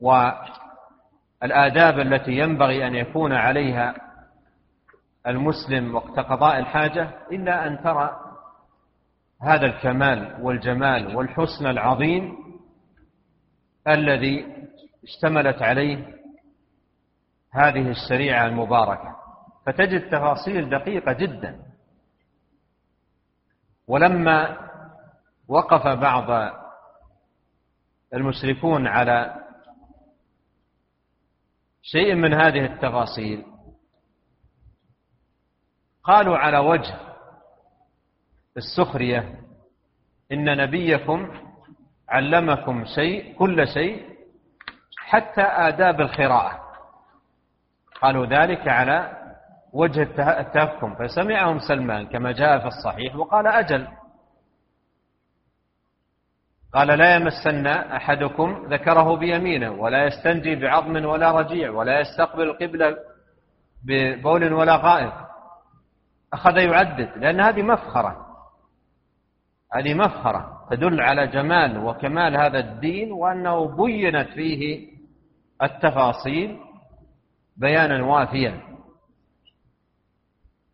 والآداب 0.00 2.00
التي 2.00 2.32
ينبغي 2.32 2.86
أن 2.86 2.94
يكون 2.94 3.32
عليها 3.32 3.94
المسلم 5.26 5.94
وقت 5.94 6.18
قضاء 6.18 6.58
الحاجة 6.58 7.26
إلا 7.32 7.66
أن 7.66 7.82
ترى 7.82 8.20
هذا 9.42 9.66
الكمال 9.66 10.36
والجمال 10.42 11.16
والحسن 11.16 11.66
العظيم 11.66 12.36
الذي 13.88 14.66
اشتملت 15.04 15.62
عليه 15.62 16.16
هذه 17.50 17.90
الشريعة 17.90 18.46
المباركة. 18.46 19.16
فتجد 19.66 20.10
تفاصيل 20.10 20.70
دقيقة 20.70 21.12
جدا. 21.12 21.62
ولما 23.86 24.56
وقف 25.48 25.86
بعض 25.86 26.52
المشركون 28.14 28.86
على 28.86 29.34
شيء 31.82 32.14
من 32.14 32.34
هذه 32.34 32.64
التفاصيل 32.64 33.44
قالوا 36.04 36.38
على 36.38 36.58
وجه 36.58 36.94
السخرية 38.56 39.40
إن 40.32 40.56
نبيكم 40.56 41.32
علمكم 42.08 42.84
شيء 42.84 43.34
كل 43.38 43.68
شيء 43.68 44.10
حتى 44.98 45.42
آداب 45.42 46.00
القراءة. 46.00 46.60
قالوا 48.02 48.26
ذلك 48.26 48.68
على 48.68 49.16
وجه 49.72 50.02
التهكم. 50.18 50.94
فسمعهم 50.94 51.58
سلمان 51.58 52.06
كما 52.06 52.32
جاء 52.32 52.58
في 52.58 52.66
الصحيح 52.66 53.16
وقال 53.16 53.46
أجل. 53.46 53.88
قال 56.74 56.86
لا 56.88 57.14
يمسن 57.14 57.66
أحدكم 57.66 58.66
ذكره 58.70 59.16
بيمينه 59.16 59.70
ولا 59.70 60.04
يستنجي 60.06 60.56
بعظم 60.56 61.04
ولا 61.04 61.30
رجيع 61.30 61.70
ولا 61.70 62.00
يستقبل 62.00 62.42
القبلة 62.42 62.96
ببول 63.84 64.52
ولا 64.52 64.76
غائط. 64.76 65.29
أخذ 66.32 66.56
يعدد 66.56 67.10
لأن 67.16 67.40
هذه 67.40 67.62
مفخرة. 67.62 68.26
هذه 69.72 69.94
مفخرة 69.94 70.66
تدل 70.70 71.00
على 71.00 71.26
جمال 71.26 71.78
وكمال 71.78 72.36
هذا 72.36 72.58
الدين 72.58 73.12
وأنه 73.12 73.76
بينت 73.84 74.28
فيه 74.28 74.88
التفاصيل 75.62 76.58
بيانا 77.56 78.04
وافيا. 78.04 78.60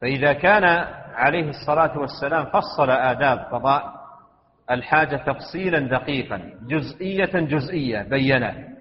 فإذا 0.01 0.33
كان 0.33 0.64
عليه 1.14 1.49
الصلاة 1.49 1.99
والسلام 1.99 2.45
فصل 2.47 2.90
آداب 2.90 3.38
قضاء 3.38 3.97
الحاجة 4.71 5.16
تفصيلا 5.16 5.79
دقيقا 5.79 6.61
جزئية 6.62 7.40
جزئية 7.40 8.03
بينه. 8.03 8.77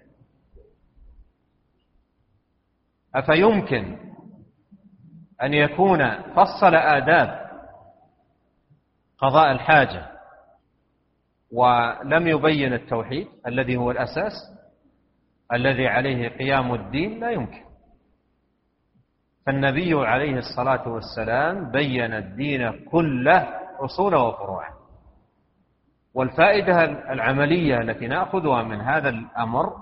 أفيمكن 3.15 3.97
أن 5.43 5.53
يكون 5.53 6.21
فصل 6.33 6.75
آداب 6.75 7.45
قضاء 9.17 9.51
الحاجة 9.51 10.05
ولم 11.51 12.27
يبين 12.27 12.73
التوحيد 12.73 13.27
الذي 13.47 13.77
هو 13.77 13.91
الأساس 13.91 14.33
الذي 15.53 15.87
عليه 15.87 16.29
قيام 16.29 16.73
الدين 16.73 17.19
لا 17.19 17.29
يمكن. 17.29 17.65
فالنبي 19.45 19.93
عليه 20.07 20.37
الصلاة 20.37 20.87
والسلام 20.89 21.71
بين 21.71 22.13
الدين 22.13 22.85
كله 22.85 23.47
أصوله 23.79 24.23
وفروعه 24.23 24.73
والفائدة 26.13 26.83
العملية 27.11 27.81
التي 27.81 28.07
نأخذها 28.07 28.63
من 28.63 28.81
هذا 28.81 29.09
الأمر 29.09 29.73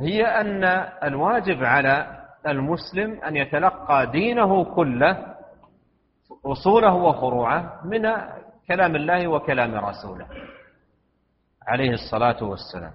هي 0.00 0.24
أن 0.24 0.64
الواجب 1.04 1.64
على 1.64 2.17
المسلم 2.46 3.22
أن 3.24 3.36
يتلقى 3.36 4.06
دينه 4.10 4.64
كله 4.74 5.34
أصوله 6.46 6.94
وفروعه 6.94 7.80
من 7.84 8.02
كلام 8.68 8.96
الله 8.96 9.28
وكلام 9.28 9.74
رسوله. 9.74 10.28
عليه 11.66 11.90
الصلاة 11.90 12.44
والسلام. 12.44 12.94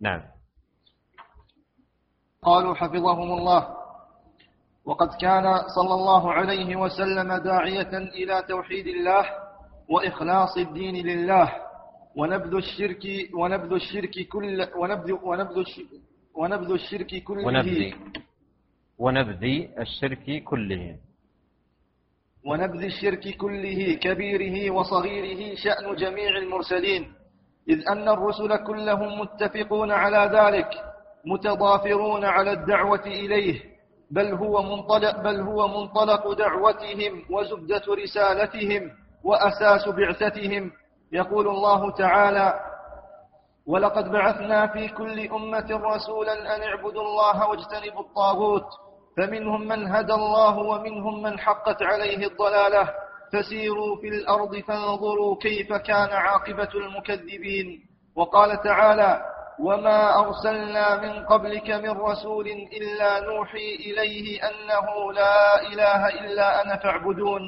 نعم. 0.00 0.22
قالوا 2.42 2.74
حفظهم 2.74 3.32
الله. 3.32 3.76
وقد 4.84 5.08
كان 5.20 5.44
صلى 5.76 5.94
الله 5.94 6.32
عليه 6.32 6.76
وسلم 6.76 7.34
داعية 7.34 7.98
إلى 7.98 8.42
توحيد 8.48 8.86
الله 8.86 9.24
وإخلاص 9.88 10.56
الدين 10.56 11.06
لله 11.06 11.52
ونبذ 12.16 12.54
الشرك 12.54 13.04
ونبذ 13.34 13.72
الشرك 13.72 14.28
كل 14.32 14.66
ونبذ 14.76 15.12
ونبذ 15.22 15.58
ونبذ 16.34 16.70
الشرك 16.72 17.22
كله. 17.22 17.46
ونبذ. 17.46 17.92
ونبذ 18.98 19.44
الشرك 19.78 20.42
كله. 20.44 20.96
ونبذ 22.46 22.82
الشرك 22.84 23.36
كله 23.36 23.94
كبيره 23.94 24.70
وصغيره 24.70 25.54
شأن 25.54 25.96
جميع 25.96 26.36
المرسلين. 26.36 27.12
إذ 27.68 27.88
أن 27.88 28.08
الرسل 28.08 28.56
كلهم 28.56 29.20
متفقون 29.20 29.90
على 29.90 30.30
ذلك 30.32 30.70
متضافرون 31.26 32.24
على 32.24 32.52
الدعوة 32.52 33.06
إليه. 33.06 33.60
بل 34.10 34.34
هو 34.34 34.62
منطلق 34.62 35.20
بل 35.22 35.40
هو 35.40 35.68
منطلق 35.68 36.32
دعوتهم 36.32 37.12
وزبدة 37.30 37.82
رسالتهم 37.88 38.90
وأساس 39.24 39.88
بعثتهم. 39.88 40.72
يقول 41.12 41.48
الله 41.48 41.90
تعالى 41.90 42.69
ولقد 43.70 44.10
بعثنا 44.12 44.66
في 44.66 44.88
كل 44.88 45.28
أمة 45.30 45.68
رسولا 45.70 46.56
أن 46.56 46.62
اعبدوا 46.62 47.02
الله 47.02 47.48
واجتنبوا 47.48 48.00
الطاغوت. 48.00 48.66
فمنهم 49.16 49.68
من 49.68 49.86
هدى 49.94 50.12
الله 50.12 50.58
ومنهم 50.58 51.22
من 51.22 51.38
حقت 51.38 51.82
عليه 51.82 52.26
الضلالة. 52.26 52.88
فسيروا 53.32 53.96
في 54.00 54.08
الأرض 54.08 54.56
فانظروا 54.56 55.36
كيف 55.36 55.72
كان 55.72 56.08
عاقبة 56.12 56.68
المكذبين. 56.74 57.66
وقال 58.16 58.60
تعالى 58.60 59.22
وما 59.60 60.18
أرسلنا 60.20 60.96
من 60.96 61.26
قبلك 61.26 61.70
من 61.70 61.90
رسول 61.90 62.46
إلا 62.48 63.20
نوحي 63.20 63.74
إليه 63.74 64.40
أنه 64.48 65.12
لا 65.12 65.62
إله 65.62 66.08
إلا 66.08 66.62
أنا 66.62 66.76
فاعبدون. 66.76 67.42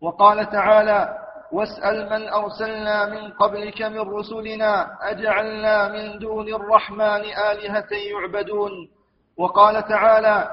وقال 0.00 0.50
تعالى 0.50 1.18
واسأل 1.54 2.10
من 2.10 2.28
أرسلنا 2.28 3.06
من 3.06 3.32
قبلك 3.32 3.82
من 3.82 4.00
رسلنا 4.00 4.98
أجعلنا 5.02 5.88
من 5.88 6.18
دون 6.18 6.48
الرحمن 6.48 7.22
آلهة 7.50 7.88
يعبدون. 8.10 8.70
وقال 9.38 9.88
تعالى 9.88 10.50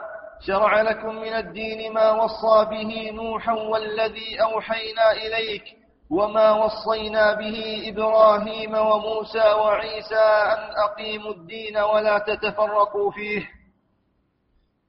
شرع 0.47 0.81
لكم 0.81 1.15
من 1.15 1.33
الدين 1.33 1.93
ما 1.93 2.11
وصى 2.11 2.65
به 2.69 3.11
نوحا 3.13 3.53
والذي 3.53 4.41
أوحينا 4.41 5.11
إليك 5.11 5.63
وما 6.11 6.51
وصينا 6.51 7.33
به 7.33 7.83
إبراهيم 7.87 8.73
وموسى 8.75 9.47
وعيسى 9.53 10.25
أن 10.53 10.59
أقيموا 10.85 11.31
الدين 11.31 11.77
ولا 11.77 12.17
تتفرقوا 12.17 13.11
فيه. 13.11 13.49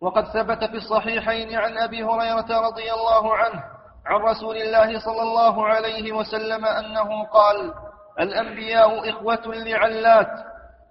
وقد 0.00 0.24
ثبت 0.24 0.64
في 0.64 0.76
الصحيحين 0.76 1.54
عن 1.54 1.78
أبي 1.78 2.04
هريرة 2.04 2.60
رضي 2.68 2.92
الله 2.92 3.36
عنه 3.36 3.62
عن 4.06 4.20
رسول 4.20 4.56
الله 4.56 4.98
صلى 4.98 5.22
الله 5.22 5.66
عليه 5.66 6.12
وسلم 6.12 6.64
أنه 6.64 7.24
قال 7.24 7.74
الأنبياء 8.20 9.10
إخوة 9.10 9.42
لعلات 9.46 10.30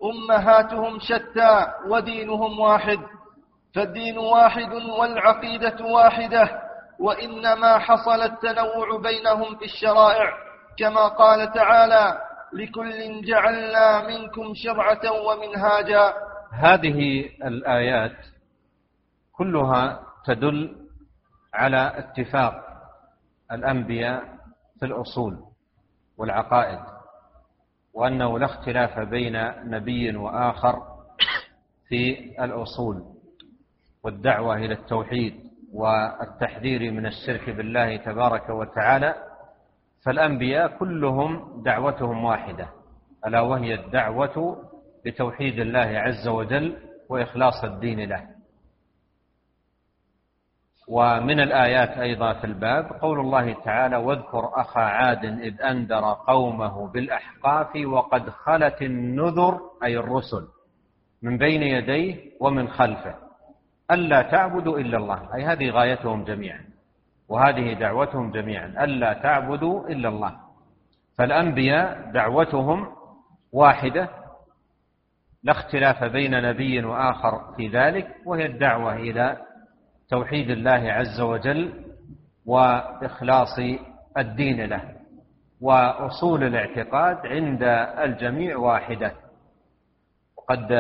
أمهاتهم 0.04 1.00
شتى 1.00 1.68
ودينهم 1.88 2.60
واحد 2.60 3.00
فالدين 3.76 4.18
واحد 4.18 4.74
والعقيدة 4.74 5.86
واحدة 5.86 6.62
وإنما 7.00 7.78
حصل 7.78 8.22
التنوع 8.22 8.98
بينهم 9.04 9.56
في 9.56 9.66
الشرائع 9.66 10.34
كما 10.80 11.08
قال 11.08 11.52
تعالى 11.54 12.22
لكل 12.54 13.22
جعلنا 13.26 14.08
منكم 14.08 14.54
شرعة 14.56 15.12
ومنهاجا. 15.12 16.14
هذه 16.54 17.30
الآيات 17.46 18.18
كلها 19.32 20.00
تدل 20.26 20.76
على 21.54 21.94
اتفاق 21.98 22.71
الأنبياء 23.52 24.24
في 24.80 24.86
الأصول 24.86 25.40
والعقائد 26.18 26.80
وأنه 27.94 28.40
لا 28.40 28.46
اختلاف 28.46 29.00
بين 29.00 29.34
نبي 29.70 30.18
وآخر 30.18 30.82
في 31.88 32.32
الأصول 32.44 33.04
والدعوة 34.04 34.56
إلى 34.56 34.74
التوحيد 34.74 35.34
والتحذير 35.74 36.92
من 36.92 37.06
الشرك 37.06 37.50
بالله 37.50 37.98
تبارك 37.98 38.50
وتعالى. 38.50 39.16
فالأنبياء 40.06 40.78
كلهم 40.78 41.64
دعوتهم 41.64 42.24
واحدة 42.24 42.68
ألا 43.28 43.42
وهي 43.42 43.74
الدعوة 43.74 44.58
لتوحيد 45.06 45.60
الله 45.60 45.80
عز 46.00 46.28
وجل 46.28 46.78
وإخلاص 47.10 47.64
الدين 47.64 48.10
له. 48.10 48.28
ومن 50.92 51.40
الآيات 51.40 51.90
أيضا 51.90 52.34
في 52.34 52.44
الباب 52.44 52.86
قول 53.02 53.20
الله 53.20 53.54
تعالى 53.54 53.98
واذكر 53.98 54.52
أخا 54.54 54.82
عاد 54.82 55.26
إذ 55.26 55.62
أنذر 55.62 56.14
قومه 56.14 56.88
بالأحقاف 56.88 57.68
وقد 57.86 58.30
خلت 58.30 58.82
النذر 58.82 59.60
أي 59.84 59.98
الرسل 59.98 60.48
من 61.22 61.38
بين 61.38 61.64
يديه 61.64 62.16
ومن 62.40 62.68
خلفه 62.68 63.16
ألا 63.92 64.22
تعبدوا 64.22 64.80
إلا 64.80 64.98
الله 64.98 65.36
أي 65.36 65.44
هذه 65.44 65.70
غايتهم 65.70 66.24
جميعا 66.24 66.66
وهذه 67.30 67.74
دعوتهم 67.74 68.32
جميعا 68.32 68.84
ألا 68.84 69.14
تعبدوا 69.14 69.90
إلا 69.90 70.10
الله. 70.10 70.36
فالأنبياء 71.18 72.12
دعوتهم 72.14 72.88
واحدة 73.52 74.10
لا 75.44 75.52
اختلاف 75.52 76.04
بين 76.04 76.42
نبي 76.42 76.84
وآخر 76.84 77.54
في 77.58 77.68
ذلك 77.68 78.08
وهي 78.26 78.46
الدعوة 78.46 78.96
إلى 78.96 79.51
توحيد 80.12 80.50
الله 80.50 80.92
عز 80.92 81.22
وجل 81.22 81.74
وإخلاص 82.46 83.60
الدين 84.18 84.66
له 84.66 84.96
وأصول 85.62 86.44
الاعتقاد 86.44 87.18
عند 87.26 87.64
الجميع 88.04 88.58
واحدة. 88.58 89.12
وقد 90.38 90.72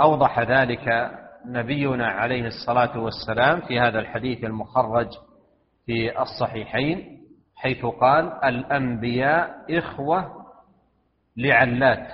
أوضح 0.00 0.40
ذلك 0.40 1.10
نبينا 1.46 2.06
عليه 2.08 2.46
الصلاة 2.46 2.98
والسلام 2.98 3.60
في 3.60 3.80
هذا 3.80 3.98
الحديث 3.98 4.44
المخرج 4.44 5.08
في 5.86 6.22
الصحيحين 6.22 7.20
حيث 7.56 7.86
قال 7.86 8.44
الأنبياء 8.44 9.64
إخوة 9.78 10.46
لعلات 11.36 12.12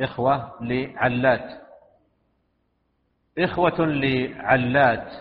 إخوة 0.00 0.52
لعلات. 0.60 1.57
إخوة 3.38 3.86
لعلات. 3.86 5.12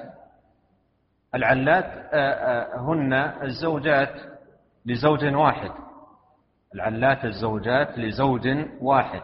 العلات 1.36 1.86
آه، 1.86 2.32
آه، 2.32 2.80
هن 2.80 3.14
الزوجات 3.14 4.16
لزوج 4.86 5.26
واحد. 5.26 5.72
العلات 6.76 7.26
الزوجات 7.26 7.98
لزوج 7.98 8.48
واحد. 8.82 9.22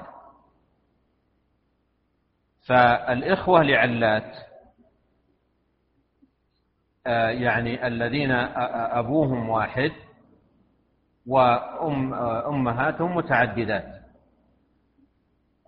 فالإخوة 2.68 3.64
لعلات 3.64 4.38
آه، 7.08 7.30
يعني 7.30 7.88
الذين 7.88 8.32
أبوهم 8.32 9.50
واحد 9.50 9.92
وأمهاتهم 11.28 13.16
متعددات. 13.18 13.93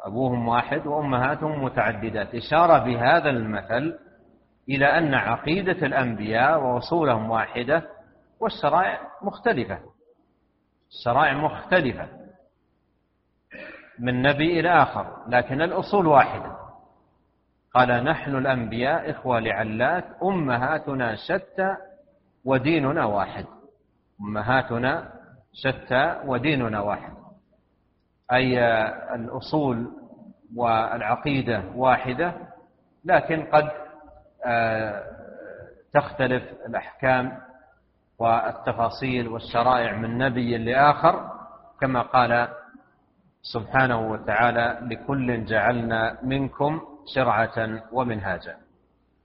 أبوهم 0.06 0.48
واحد 0.48 0.88
وأمهاتهم 0.88 1.64
متعددات. 1.64 2.36
إشارة 2.36 2.78
بهذا 2.78 3.30
المثل 3.30 4.00
إلى 4.70 4.86
أن 4.86 5.14
عقيدة 5.14 5.86
الأنبياء 5.86 6.64
ووصولهم 6.64 7.30
واحدة 7.30 7.84
والشرائع 8.40 9.00
مختلفة. 9.22 9.80
الشرائع 10.90 11.34
مختلفة 11.34 12.08
من 14.00 14.22
نبي 14.22 14.60
إلى 14.60 14.70
آخر 14.70 15.18
لكن 15.28 15.62
الأصول 15.62 16.08
واحدة. 16.08 16.56
قال 17.74 18.04
نحن 18.04 18.36
الأنبياء 18.36 19.12
إخوة 19.12 19.40
لعلات 19.40 20.06
أمهاتنا 20.24 21.16
شتى 21.16 21.76
وديننا 22.46 23.06
واحد. 23.06 23.46
أمهاتنا 24.22 25.14
شتى 25.54 26.22
وديننا 26.26 26.80
واحد. 26.80 27.25
أي 28.34 28.60
الأصول 29.16 29.92
والعقيدة 30.56 31.64
واحدة 31.76 32.34
لكن 33.06 33.46
قد 33.46 33.72
آه، 34.46 35.04
تختلف 35.94 36.44
الأحكام 36.66 37.38
والتفاصيل 38.20 39.28
والشرائع 39.28 39.96
من 39.96 40.18
نبي 40.18 40.58
لآخر 40.58 41.32
كما 41.82 42.02
قال 42.02 42.48
سبحانه 43.42 44.12
وتعالى 44.12 44.80
لكل 44.82 45.46
جعلنا 45.46 46.18
منكم 46.24 46.82
شرعة 47.16 47.84
ومنهاجا. 47.92 48.58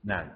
نعم. 0.05 0.31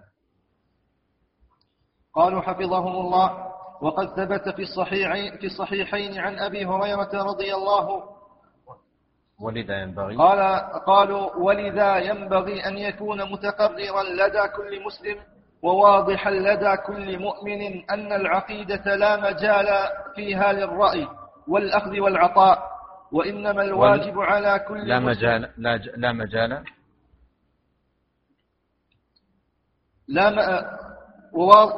قالوا 2.13 2.41
حفظهم 2.41 2.95
الله 2.95 3.51
وقد 3.82 4.08
ثبت 4.08 4.49
في 4.56 4.62
الصحيحين 4.62 5.38
في 5.38 5.45
الصحيحين 5.45 6.19
عن 6.19 6.39
أبي 6.39 6.65
هريرة 6.65 7.23
رضي 7.23 7.54
الله 7.54 8.14
ولذا 9.41 9.82
ينبغي. 9.82 10.15
قال 10.15 10.39
قالوا 10.86 11.36
ولذا 11.36 11.98
ينبغي 11.98 12.65
أن 12.67 12.78
يكون 12.78 13.32
متقررا 13.32 14.04
لدى 14.04 14.48
كل 14.56 14.84
مسلم 14.86 15.17
وواضحا 15.62 16.32
لدى 16.32 16.78
كل 16.78 17.19
مؤمن 17.19 17.89
أن 17.89 18.13
العقيدة 18.13 18.95
لا 18.95 19.17
مجال 19.17 19.67
فيها 20.15 20.54
للرأي 20.54 21.08
والأخذ 21.48 22.00
والعطاء 22.00 22.76
وإنما 23.12 23.63
الواجب 23.63 24.19
على 24.19 24.60
كل 24.60 24.88
لا 24.88 25.00
مجال 25.00 25.50
لا, 25.58 25.78
ج... 25.78 25.89
لا 25.95 26.12
مجال. 26.12 26.63
لا 30.08 30.30
م... 30.30 30.65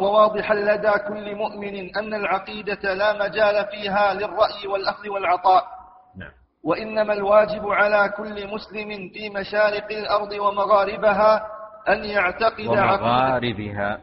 وواضحا 0.01 0.55
لدى 0.55 0.91
كل 1.07 1.35
مؤمن 1.35 1.97
أن 1.97 2.13
العقيدة 2.13 2.93
لا 2.93 3.13
مجال 3.13 3.65
فيها 3.65 4.13
للرأي 4.13 4.67
والأخذ 4.67 5.09
والعطاء. 5.09 5.76
وإنما 6.67 7.13
الواجب 7.13 7.67
على 7.67 8.09
كل 8.17 8.47
مسلم 8.47 9.09
في 9.09 9.29
مشارق 9.29 9.87
الأرض 9.91 10.31
ومغاربها 10.31 11.47
أن 11.89 12.05
يعتقد 12.05 12.67
ومغاربها. 12.67 13.99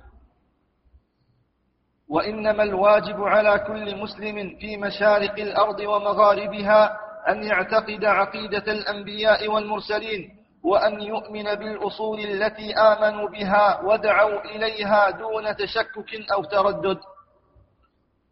وإنما 2.09 2.63
الواجب 2.63 3.23
على 3.23 3.59
كل 3.59 4.01
مسلم 4.01 4.57
في 4.61 4.77
مشارق 4.77 5.39
الأرض 5.39 5.81
ومغاربها 5.81 6.97
أن 7.29 7.43
يعتقد 7.45 8.05
عقيدة 8.05 8.73
الأنبياء 8.73 9.49
والمرسلين 9.49 10.31
وأن 10.65 11.01
يؤمن 11.01 11.45
بالأصول 11.55 12.21
التي 12.21 12.75
آمنوا 12.75 13.29
بها 13.29 13.81
ودعوا 13.81 14.41
إليها 14.41 15.11
دون 15.11 15.57
تشكك 15.57 16.33
أو 16.33 16.45
تردد. 16.45 16.99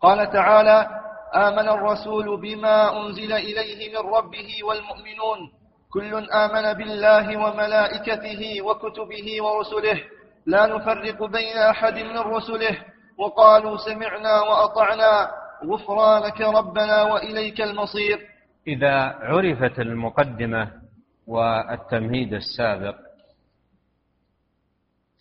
قال 0.01 0.31
تعالى 0.33 0.89
آمن 1.35 1.69
الرسول 1.69 2.41
بما 2.41 3.07
أنزل 3.07 3.33
إليه 3.33 3.93
من 3.93 4.09
ربه 4.15 4.51
والمؤمنون. 4.65 5.39
كل 5.93 6.31
آمن 6.31 6.73
بالله 6.73 7.37
وملائكته 7.37 8.63
وكتبه 8.63 9.27
ورسله. 9.45 10.03
لا 10.47 10.67
نفرق 10.67 11.25
بين 11.25 11.57
أحد 11.57 11.99
من 11.99 12.19
رسله. 12.19 12.79
وقالوا 13.19 13.77
سمعنا 13.77 14.41
وأطعنا. 14.41 15.31
غفرانك 15.63 16.41
ربنا 16.41 17.03
وإليك 17.03 17.61
المصير. 17.61 18.19
إذا 18.67 18.95
عرفت 19.23 19.79
المقدمة 19.79 20.71
والتمهيد 21.27 22.35
السابق 22.35 22.97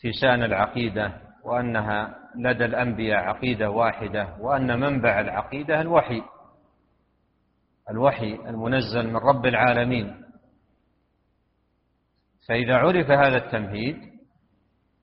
في 0.02 0.13
شأن 0.13 0.43
العقيدة 0.43 1.13
وأنها 1.43 2.15
لدى 2.36 2.65
الأنبياء 2.65 3.20
عقيدة 3.20 3.70
واحدة 3.70 4.38
وأن 4.39 4.80
منبع 4.80 5.20
العقيدة 5.20 5.82
الوحي. 5.82 6.22
الوحي 7.89 8.36
المنزل 8.36 9.08
من 9.08 9.17
رب 9.17 9.46
العالمين. 9.46 10.22
فإذا 12.48 12.76
عرف 12.76 13.12
هذا 13.12 13.38
التمهيد 13.38 13.98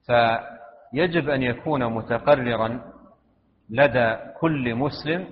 فيجب 0.05 1.29
أن 1.29 1.43
يكون 1.43 1.93
متقررا 1.93 2.81
لدى 3.69 4.15
كل 4.39 4.75
مسلم 4.75 5.27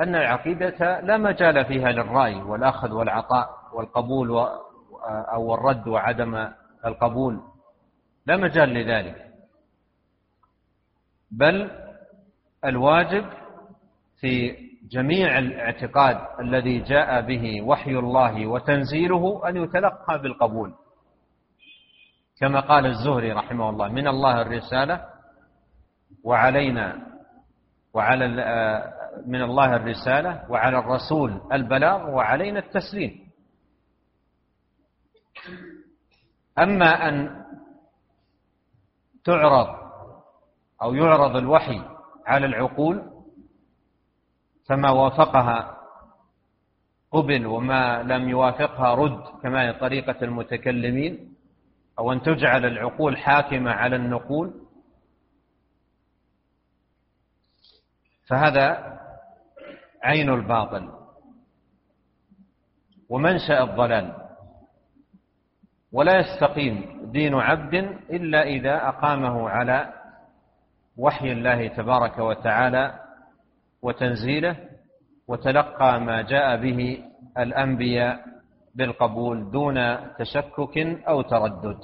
أن 0.00 0.14
العقيدة 0.14 1.00
لا 1.00 1.16
مجال 1.16 1.64
فيها 1.64 1.92
للرأي 1.92 2.42
والأخذ 2.42 2.92
والعطاء 2.92 3.48
والقبول 3.74 4.30
أو 5.34 5.54
الرد 5.54 5.88
وعدم 5.88 6.48
القبول. 6.86 7.40
لا 8.26 8.36
مجال 8.36 8.68
لذلك. 8.68 9.31
بل 11.32 11.70
الواجب 12.64 13.24
في 14.20 14.56
جميع 14.90 15.38
الاعتقاد 15.38 16.40
الذي 16.40 16.78
جاء 16.80 17.20
به 17.20 17.62
وحي 17.62 17.90
الله 17.90 18.46
وتنزيله 18.46 19.48
أن 19.48 19.56
يتلقى 19.56 20.22
بالقبول. 20.22 20.74
كما 22.40 22.60
قال 22.60 22.86
الزهري 22.86 23.32
رحمه 23.32 23.70
الله 23.70 23.88
من 23.88 24.08
الله 24.08 24.42
الرسالة 24.42 25.04
وعلينا 26.24 27.06
وعلى 27.94 28.26
من 29.26 29.42
الله 29.42 29.76
الرسالة 29.76 30.50
وعلى 30.50 30.78
الرسول 30.78 31.40
البلاغ 31.52 32.10
وعلينا 32.10 32.58
التسليم. 32.58 33.30
أما 36.58 37.08
أن 37.08 37.44
تعرض 39.24 39.81
أو 40.82 40.94
يعرض 40.94 41.36
الوحي 41.36 41.82
على 42.26 42.46
العقول 42.46 43.02
فما 44.68 44.90
وافقها 44.90 45.78
قبل 47.10 47.46
وما 47.46 48.02
لم 48.02 48.28
يوافقها 48.28 48.94
رد 48.94 49.22
كما 49.42 49.62
هي 49.62 49.72
طريقة 49.72 50.24
المتكلمين 50.24 51.34
أو 51.98 52.12
أن 52.12 52.22
تجعل 52.22 52.64
العقول 52.64 53.16
حاكمة 53.16 53.70
على 53.70 53.96
النقول. 53.96 54.54
فهذا 58.26 58.98
عين 60.02 60.30
الباطل. 60.30 60.92
ومنشأ 63.08 63.62
الضلال. 63.62 64.16
ولا 65.92 66.18
يستقيم 66.18 67.02
دين 67.12 67.34
عبد 67.34 67.74
إلا 68.10 68.42
إذا 68.42 68.88
أقامه 68.88 69.48
على 69.48 70.01
وحي 70.98 71.32
الله 71.32 71.68
تبارك 71.68 72.18
وتعالى 72.18 72.94
وتنزيله 73.82 74.56
وتلقى 75.28 76.00
ما 76.00 76.22
جاء 76.22 76.56
به 76.56 77.04
الأنبياء 77.38 78.24
بالقبول 78.74 79.50
دون 79.50 79.76
تشكك 80.18 80.78
أو 81.08 81.22
تردد. 81.22 81.78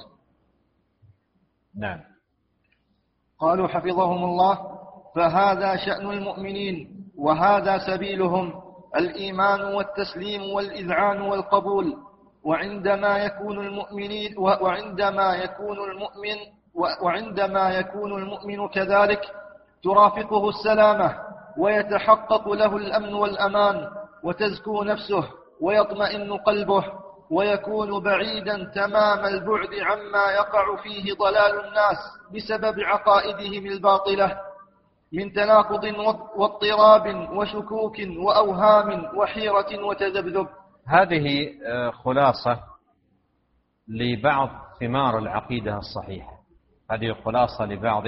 نعم. 1.75 1.99
قالوا 3.39 3.67
حفظهم 3.67 4.23
الله 4.23 4.79
فهذا 5.15 5.75
شأن 5.75 6.09
المؤمنين 6.09 7.05
وهذا 7.17 7.77
سبيلهم 7.77 8.61
الإيمان 8.95 9.61
والتسليم 9.61 10.41
والإذعان 10.53 11.21
والقبول. 11.21 12.09
وعندما 12.43 13.17
يكون 13.17 13.67
المؤمنين 13.67 14.37
وعندما 14.37 15.35
يكون 15.35 15.77
المؤمن 15.91 16.37
وعندما 17.01 17.69
يكون 17.69 18.23
المؤمن 18.23 18.67
كذلك 18.67 19.21
ترافقه 19.83 20.49
السلامة 20.49 21.15
ويتحقق 21.57 22.49
له 22.49 22.77
الأمن 22.77 23.13
والأمان 23.13 23.87
وتزكو 24.23 24.83
نفسه 24.83 25.23
ويطمئن 25.61 26.33
قلبه 26.37 26.83
ويكون 27.31 28.03
بعيدا 28.03 28.71
تمام 28.75 29.25
البعد 29.25 29.73
عما 29.81 30.31
يقع 30.31 30.75
فيه 30.83 31.13
ضلال 31.13 31.65
الناس 31.65 31.97
بسبب 32.35 32.79
عقائدهم 32.79 33.65
الباطلة 33.65 34.37
من 35.13 35.33
تناقض 35.33 35.83
واضطراب 36.35 37.29
وشكوك 37.37 37.95
وأوهام 38.17 39.17
وحيرة 39.17 39.85
وتذبذب. 39.85 40.47
هذه 40.87 41.49
آه، 41.65 41.91
خلاصة 41.91 42.59
لبعض 43.87 44.49
ثمار 44.79 45.17
العقيدة 45.17 45.77
الصحيحة. 45.77 46.38
هذه 46.91 47.13
خلاصة 47.25 47.65
لبعض 47.65 48.03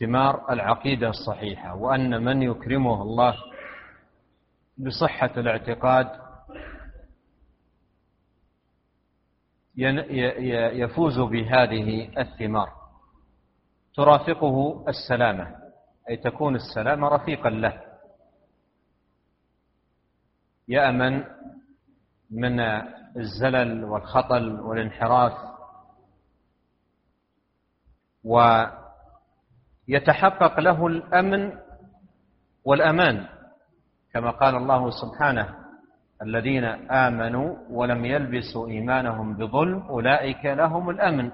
ثمار 0.00 0.52
العقيدة 0.52 1.08
الصحيحة 1.08 1.74
وأن 1.74 2.24
من 2.24 2.42
يكرمه 2.42 3.02
الله 3.02 3.36
بصحة 4.78 5.30
الاعتقاد 5.36 6.08
يفوز 10.76 11.18
بهذه 11.18 12.18
الثمار. 12.20 12.72
ترافقه 13.94 14.84
السلامة 14.88 15.54
أي 16.10 16.16
تكون 16.16 16.56
السلامة 16.56 17.08
رفيقا 17.08 17.50
له. 17.50 17.82
يأمن 20.68 21.24
من 22.30 22.60
الزلل 23.16 23.84
والخطل 23.84 24.60
والانحراف 24.60 25.47
ويتحقق 29.88 30.60
له 30.60 30.86
الأمن 30.86 31.52
والأمان 32.64 33.26
كما 34.12 34.30
قال 34.30 34.56
الله 34.56 34.90
سبحانه 34.90 35.54
الذين 36.22 36.64
آمنوا 36.90 37.56
ولم 37.70 38.04
يلبسوا 38.04 38.68
إيمانهم 38.68 39.36
بظلم 39.36 39.82
أولئك 39.82 40.44
لهم 40.44 40.90
الأمن 40.90 41.32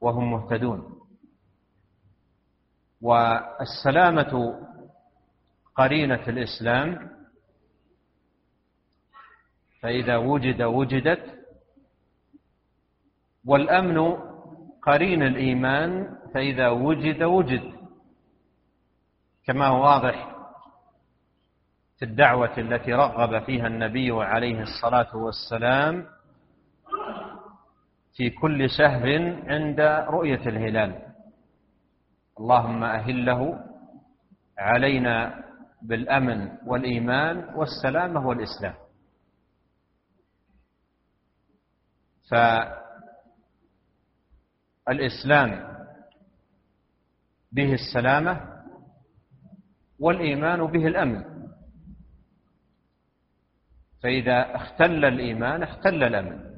وهم 0.00 0.30
مهتدون. 0.30 1.00
والسلامة 3.00 4.60
قرينة 5.74 6.28
الإسلام 6.28 7.10
فإذا 9.80 10.16
وجد 10.16 10.62
وجدت 10.62 11.44
والأمن 13.44 13.98
قرين 14.86 15.22
الإيمان 15.22 16.16
فإذا 16.34 16.68
وجد 16.68 17.22
وجد. 17.22 17.72
كما 19.46 19.66
هو 19.66 19.82
واضح 19.82 20.34
في 21.98 22.04
الدعوة 22.04 22.58
التي 22.58 22.92
رغب 22.92 23.42
فيها 23.44 23.66
النبي 23.66 24.12
عليه 24.12 24.62
الصلاة 24.62 25.16
والسلام 25.16 26.06
في 28.16 28.30
كل 28.30 28.70
شهر 28.70 29.06
عند 29.48 29.80
رؤية 30.08 30.48
الهلال. 30.48 31.02
اللهم 32.40 32.84
أهله 32.84 33.60
علينا 34.58 35.44
بالأمن 35.82 36.48
والإيمان 36.66 37.54
والسلامة 37.54 38.26
والإسلام. 38.26 38.74
فالإسلام 44.86 45.74
به 47.52 47.72
السلامة 47.72 48.62
والإيمان 49.98 50.66
به 50.66 50.86
الأمن. 50.86 51.24
فإذا 54.02 54.56
اختل 54.56 55.04
الإيمان 55.04 55.62
اختل 55.62 56.02
الأمن. 56.02 56.54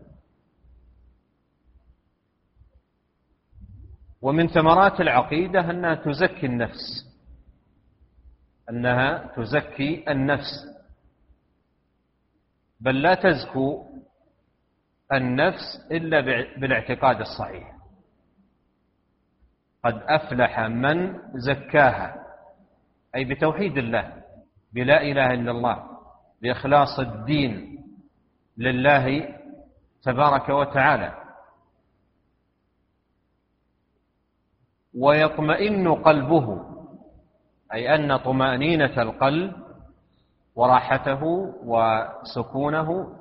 ومن 4.23 4.49
ثمرات 4.49 5.01
العقيدة 5.01 5.71
أنها 5.71 5.95
تزكي 5.95 6.47
النفس. 6.47 7.07
أنها 8.71 9.35
تزكي 9.37 10.11
النفس. 10.11 10.67
بل 12.81 13.03
لا 13.03 13.15
تزكو 13.15 13.87
النفس 15.13 15.87
إلا 15.91 16.21
بالاعتقاد 16.61 17.21
الصحيح. 17.21 17.76
قد 19.87 20.03
أفلح 20.09 20.61
من 20.61 21.19
زكاها 21.35 22.27
أي 23.15 23.25
بتوحيد 23.25 23.79
الله 23.79 24.13
بلا 24.73 25.03
إله 25.03 25.35
إلا 25.35 25.51
الله 25.51 25.77
بإخلاص 26.43 26.99
الدين 26.99 27.79
لله 28.59 29.29
تبارك 30.03 30.49
وتعالى. 30.49 31.15
ويطمئن 34.99 35.95
قلبه 35.95 36.61
أي 37.75 37.95
أن 37.95 38.17
طمأنينة 38.17 39.03
القلب 39.03 39.53
وراحته 40.55 41.23
وسكونه 41.65 43.17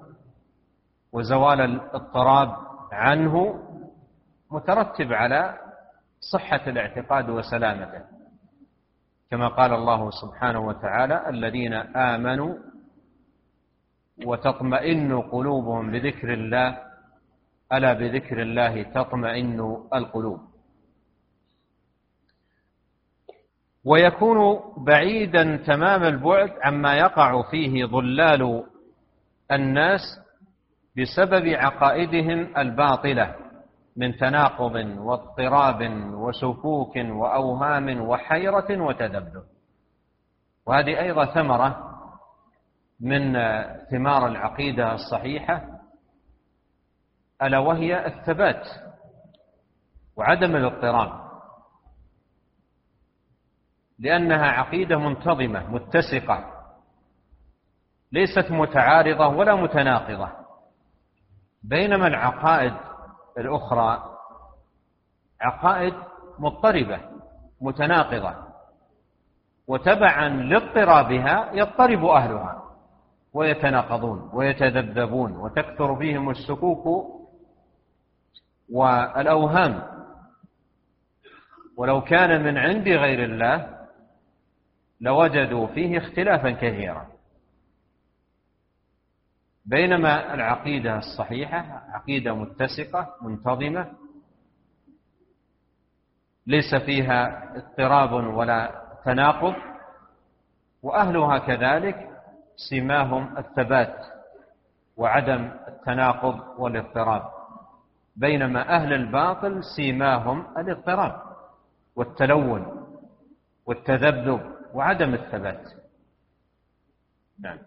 وزوال 1.14 1.62
الاضطراب 1.62 2.56
عنه 2.92 3.60
مترتب 4.52 5.14
على 5.14 5.65
صحة 6.20 6.70
الاعتقاد 6.70 7.30
وسلامته. 7.30 8.02
كما 9.32 9.48
قال 9.48 9.74
الله 9.74 10.10
سبحانه 10.12 10.60
وتعالى 10.60 11.30
الذين 11.30 11.74
آمنوا 11.96 12.56
وتطمئن 14.26 15.22
قلوبهم 15.22 15.92
بذكر 15.92 16.34
الله 16.34 16.78
ألا 17.74 17.94
بذكر 17.94 18.42
الله 18.42 18.84
تطمئن 18.84 19.60
القلوب. 19.94 20.40
ويكون 23.86 24.38
بعيدا 24.78 25.58
تمام 25.58 26.04
البعد 26.04 26.52
عما 26.62 26.98
يقع 26.98 27.52
فيه 27.52 27.86
ضلال 27.86 28.64
الناس 29.52 30.02
بسبب 30.98 31.48
عقائدهم 31.48 32.58
الباطلة. 32.58 33.36
من 33.98 34.18
تناقض 34.18 34.76
واضطراب 34.98 35.82
وشكوك 36.14 36.96
وأوهام 36.96 38.02
وحيرة 38.02 38.82
وتذبذب. 38.82 39.44
وهذه 40.66 41.00
أيضا 41.00 41.26
ثمرة 41.26 41.92
من 43.00 43.34
ثمار 43.92 44.28
العقيدة 44.28 44.94
الصحيحة 44.94 45.68
ألا 47.42 47.60
وهي 47.60 48.06
الثبات 48.06 48.68
وعدم 50.16 50.56
الاضطراب. 50.56 51.26
لأنها 54.00 54.46
عقيدة 54.46 54.98
منتظمة 54.98 55.72
متسقة 55.72 56.52
ليست 58.12 58.52
متعارضة 58.52 59.28
ولا 59.28 59.56
متناقضة. 59.56 60.32
بينما 61.64 62.08
العقائد 62.08 62.74
الأخرى 63.38 64.04
عقائد 65.42 65.94
مضطربة 66.40 67.00
متناقضة 67.62 68.36
وتبعا 69.68 70.30
لاضطرابها 70.30 71.50
يضطرب 71.54 72.06
أهلها 72.06 72.64
ويتناقضون 73.34 74.30
ويتذبذبون 74.34 75.38
وتكثر 75.38 75.96
فيهم 75.96 76.30
الشكوك 76.30 77.06
والأوهام. 78.72 79.84
ولو 81.78 82.02
كان 82.02 82.44
من 82.44 82.58
عند 82.58 82.88
غير 82.88 83.24
الله 83.24 83.86
لوجدوا 85.02 85.68
فيه 85.68 85.98
اختلافا 85.98 86.52
كثيرا. 86.52 87.08
بينما 89.66 90.34
العقيدة 90.34 90.98
الصحيحة 90.98 91.84
عقيدة 91.90 92.34
متسقة 92.34 93.16
منتظمة 93.22 93.92
ليس 96.48 96.76
فيها 96.76 97.52
اضطراب 97.58 98.12
ولا 98.12 98.82
تناقض 99.06 99.56
وأهلها 100.84 101.38
كذلك 101.38 102.10
سماهم 102.70 103.38
الثبات 103.38 104.06
وعدم 104.98 105.52
التناقض 105.68 106.60
والاضطراب. 106.60 107.32
بينما 108.16 108.76
أهل 108.76 108.94
الباطل 108.94 109.62
سيماهم 109.76 110.58
الاضطراب 110.58 111.22
والتلون 111.96 112.88
والتذبذب 113.66 114.42
وعدم 114.74 115.14
الثبات. 115.14 115.70
نعم. 117.40 117.58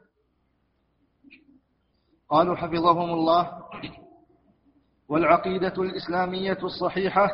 قالوا 2.30 2.56
حفظهم 2.56 3.10
الله. 3.10 3.50
والعقيدة 5.08 5.72
الإسلامية 5.78 6.58
الصحيحة 6.62 7.28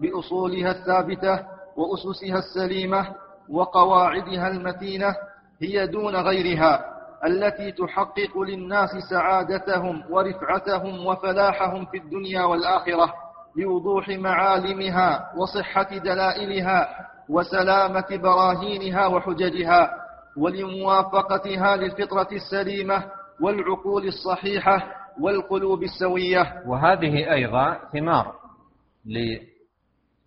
بأصولها 0.00 0.70
الثابتة 0.70 1.46
وأسسها 1.76 2.38
السليمة 2.38 3.14
وقواعدها 3.50 4.48
المتينة 4.48 5.14
هي 5.62 5.86
دون 5.86 6.16
غيرها 6.16 6.84
التي 7.26 7.72
تحقق 7.72 8.38
للناس 8.38 8.90
سعادتهم 9.10 10.02
ورفعتهم 10.10 11.06
وفلاحهم 11.06 11.86
في 11.86 11.96
الدنيا 11.98 12.44
والآخرة 12.44 13.12
بوضوح 13.56 14.08
معالمها 14.08 15.32
وصحة 15.36 15.88
دلائلها 15.98 16.88
وسلامة 17.28 18.06
براهينها 18.10 19.06
وحججها 19.06 19.90
ولموافقتها 20.36 21.76
للفطرة 21.76 22.28
السليمة 22.32 23.04
والعقول 23.40 24.06
الصحيحة 24.06 24.92
والقلوب 25.20 25.82
السوية. 25.82 26.62
وهذه 26.66 27.32
أيضا 27.32 27.78
ثمار 27.92 28.34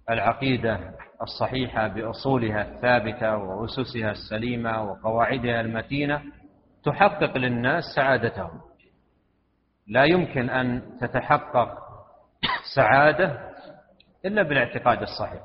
للعقيدة 0.09 0.79
الصحيحة 1.21 1.87
بأصولها 1.87 2.61
الثابتة 2.61 3.37
وأسسها 3.37 4.11
السليمة 4.11 4.83
وقواعدها 4.83 5.61
المتينة 5.61 6.21
تحقق 6.83 7.37
للناس 7.37 7.83
سعادتهم. 7.95 8.61
لا 9.87 10.03
يمكن 10.03 10.49
أن 10.49 10.81
تتحقق 11.01 11.77
سعادة 12.75 13.39
إلا 14.25 14.43
بالاعتقاد 14.43 15.01
الصحيح. 15.01 15.41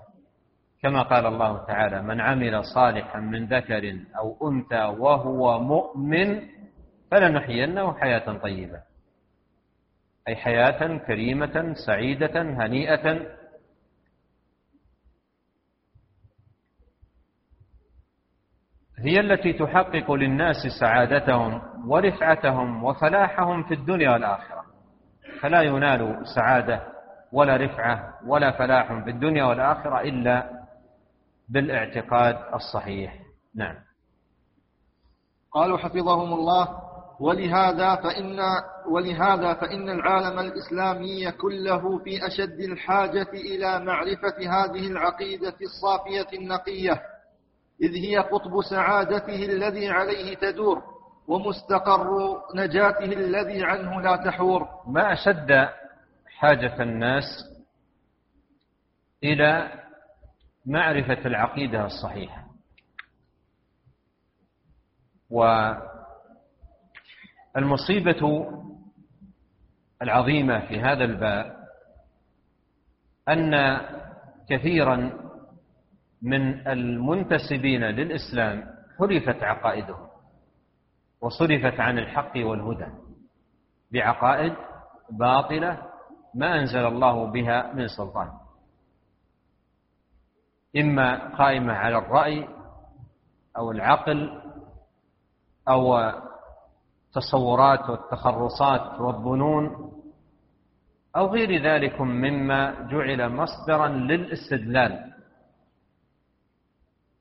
كما 0.83 1.03
قال 1.03 1.27
الله 1.27 1.67
تعالى 1.67 2.03
من 2.03 2.21
عمل 2.21 2.65
صالحا 2.65 3.21
من 3.21 3.47
ذكر 3.47 3.99
أو 4.19 4.51
أنثى 4.51 4.85
وهو 4.85 5.61
مؤمن 5.61 6.41
فلنحيينه 7.11 7.95
حياة 7.99 8.39
طيبة. 8.39 8.83
أي 10.29 10.37
حياة 10.37 10.99
كريمة 10.99 11.75
سعيدة 11.87 12.43
هنيئة. 12.43 13.35
هي 18.99 19.21
التي 19.21 19.53
تحقق 19.53 20.13
للناس 20.13 20.57
سعادتهم 20.81 21.63
ورفعتهم 21.91 22.85
وفلاحهم 22.85 23.63
في 23.63 23.75
الدنيا 23.75 24.11
والآخرة. 24.11 24.65
فلا 25.41 25.63
ينال 25.63 26.23
سعادة 26.35 26.83
ولا 27.33 27.57
رفعة 27.57 28.15
ولا 28.27 28.59
فلاح 28.59 29.05
في 29.05 29.11
الدنيا 29.11 29.45
والآخرة 29.45 30.01
إلا 30.01 30.65
بالإعتقاد 31.49 32.55
الصحيح. 32.55 33.19
نعم. 33.55 33.77
قالوا 35.53 35.79
حفظهم 35.79 36.33
الله. 36.33 36.84
ولهذا 37.21 37.97
فإن 37.97 38.41
ولهذا 38.91 39.55
فإن 39.55 39.91
العالم 39.91 40.39
الإسلامي 40.39 41.33
كله 41.33 41.99
في 41.99 42.27
أشد 42.27 42.61
الحاجة 42.61 43.29
إلى 43.33 43.81
معرفة 43.81 44.37
هذه 44.39 44.87
العقيدة 44.87 45.55
الصافية 45.63 46.39
النقية 46.39 47.03
إذ 47.83 47.95
هي 47.95 48.19
قطب 48.19 48.63
سعادته 48.71 49.45
الذي 49.45 49.89
عليه 49.89 50.35
تدور 50.35 50.83
ومستقر 51.29 52.09
نجاته 52.55 53.05
الذي 53.05 53.65
عنه 53.65 54.01
لا 54.01 54.17
تحور. 54.17 54.69
ما 54.87 55.13
أشد 55.13 55.69
حاجة 56.39 56.83
الناس 56.83 57.25
إلى 59.25 59.71
معرفة 60.67 61.27
العقيدة 61.27 61.87
الصحيحة؟ 61.87 62.45
والمصيبة 67.55 68.51
العظيمة 70.03 70.67
في 70.69 70.81
هذا 70.81 71.05
الباب 71.05 71.57
أن 73.29 73.81
كثيرا 74.49 75.13
من 76.23 76.69
المنتسبين 76.69 77.85
للإسلام 77.85 78.75
حرفت 78.99 79.43
عقائدهم 79.43 80.09
وصرفت 81.21 81.81
عن 81.81 81.99
الحق 81.99 82.33
والهدى 82.37 82.87
بعقائد 83.93 84.55
باطلة 85.11 85.83
ما 86.35 86.61
أنزل 86.61 86.87
الله 86.87 87.27
بها 87.27 87.73
من 87.73 87.89
سلطان. 87.89 88.33
إما 90.77 91.37
قائمة 91.37 91.73
على 91.73 91.99
الرأي 91.99 92.49
أو 93.57 93.71
العقل 93.71 94.43
أو 95.69 95.97
التصورات 97.15 97.91
والتخرصات 97.91 99.01
والظنون 99.01 99.93
أو 101.17 101.27
غير 101.27 101.63
ذلك 101.63 102.01
مما 102.01 102.89
جعل 102.91 103.29
مصدرا 103.29 103.89
للاستدلال. 103.89 105.13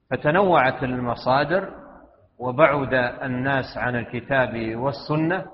فتنوعت 0.09 0.83
المصادر 0.83 1.69
وبعد 2.39 2.93
الناس 3.23 3.77
عن 3.77 3.95
الكتاب 3.95 4.75
والسنة 4.75 5.45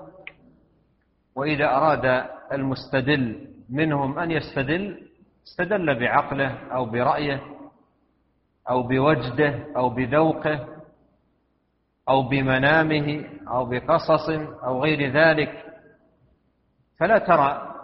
وإذا 1.36 1.64
أراد 1.64 2.24
المستدل 2.52 3.48
منهم 3.70 4.18
أن 4.18 4.30
يستدل 4.30 5.08
استدل 5.46 6.00
بعقله 6.00 6.50
أو 6.72 6.84
برأيه 6.84 7.40
أو 8.70 8.82
بوجده 8.82 9.64
أو 9.76 9.90
بذوقه 9.90 10.79
أو 12.10 12.22
بمنامه 12.28 13.24
أو 13.48 13.64
بقصص 13.64 14.28
أو 14.64 14.82
غير 14.82 15.12
ذلك 15.12 15.64
فلا 16.98 17.18
ترى 17.18 17.74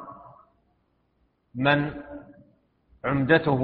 من 1.55 1.95
عمدته 3.05 3.63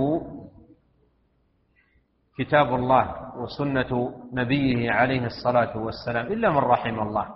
كتاب 2.38 2.74
الله 2.74 3.36
وسنة 3.36 4.14
نبيه 4.32 4.90
عليه 4.90 5.26
الصلاة 5.26 5.76
والسلام 5.78 6.26
إلا 6.26 6.50
من 6.50 6.56
رحم 6.56 7.00
الله. 7.00 7.34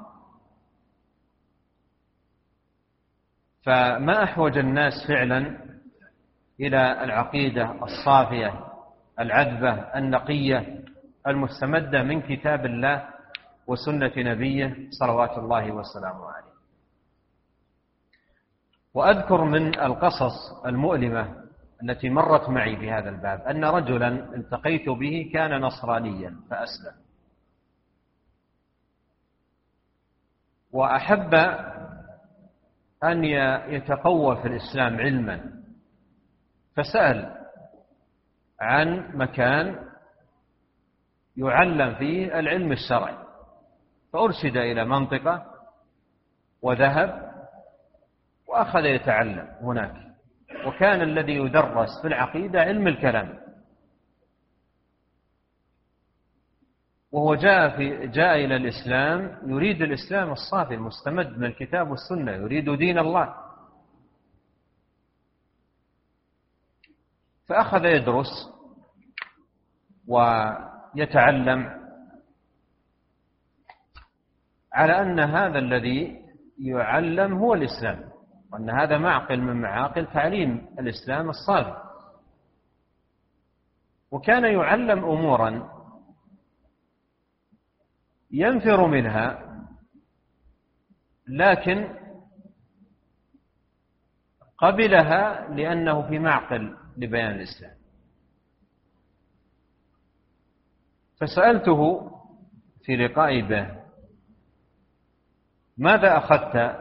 فما 3.62 4.24
أحوج 4.24 4.58
الناس 4.58 4.92
فعلا 5.08 5.58
إلى 6.60 7.04
العقيدة 7.04 7.82
الصافية 7.82 8.64
العذبة 9.20 9.72
النقية 9.72 10.84
المستمدة 11.26 12.02
من 12.02 12.20
كتاب 12.22 12.66
الله 12.66 13.15
وسنة 13.66 14.12
نبيه 14.16 14.90
صلوات 14.90 15.38
الله 15.38 15.72
وسلامه 15.72 16.30
عليه. 16.30 16.56
وأذكر 18.94 19.44
من 19.44 19.80
القصص 19.80 20.64
المؤلمة 20.66 21.44
التي 21.82 22.10
مرت 22.10 22.48
معي 22.48 22.76
في 22.76 22.90
هذا 22.90 23.08
الباب 23.08 23.40
أن 23.40 23.64
رجلا 23.64 24.08
التقيت 24.08 24.88
به 24.88 25.30
كان 25.32 25.60
نصرانيا 25.60 26.36
فأسلم. 26.50 26.94
وأحب 30.72 31.34
أن 33.04 33.24
يتقوى 33.74 34.36
في 34.36 34.48
الإسلام 34.48 34.96
علما. 34.96 35.52
فسأل 36.76 37.46
عن 38.60 39.16
مكان 39.16 39.88
يعلم 41.36 41.94
فيه 41.94 42.38
العلم 42.38 42.72
الشرعي. 42.72 43.25
فأرشد 44.16 44.56
إلى 44.56 44.84
منطقة 44.84 45.46
وذهب 46.62 47.32
وأخذ 48.46 48.84
يتعلم 48.84 49.48
هناك. 49.60 50.06
وكان 50.66 51.02
الذي 51.02 51.32
يدرس 51.32 51.88
في 52.02 52.08
العقيدة 52.08 52.60
علم 52.60 52.86
الكلام. 52.88 53.38
وهو 57.12 57.34
جاء 57.34 57.76
في 57.76 58.06
جاء 58.06 58.34
إلى 58.44 58.56
الإسلام 58.56 59.38
يريد 59.50 59.82
الإسلام 59.82 60.32
الصافي 60.32 60.74
المستمد 60.74 61.38
من 61.38 61.44
الكتاب 61.44 61.90
والسنة 61.90 62.32
يريد 62.32 62.70
دين 62.70 62.98
الله. 62.98 63.34
فأخذ 67.46 67.84
يدرس 67.84 68.52
ويتعلم 70.08 71.85
على 74.76 74.92
أن 75.02 75.20
هذا 75.20 75.58
الذي 75.58 76.22
يعلم 76.58 77.32
هو 77.32 77.54
الإسلام 77.54 78.10
وأن 78.52 78.70
هذا 78.70 78.98
معقل 78.98 79.40
من 79.40 79.60
معاقل 79.60 80.06
تعليم 80.06 80.66
الإسلام 80.78 81.28
الصافي 81.30 81.82
وكان 84.10 84.44
يعلم 84.44 85.04
أمورا 85.04 85.70
ينفر 88.30 88.86
منها 88.86 89.46
لكن 91.28 91.88
قبلها 94.58 95.48
لأنه 95.54 96.08
في 96.08 96.18
معقل 96.18 96.76
لبيان 96.96 97.30
الإسلام. 97.34 97.76
فسألته 101.20 102.10
في 102.84 102.96
لقائي 102.96 103.42
به 103.42 103.75
ماذا 105.78 106.16
أخذت 106.18 106.76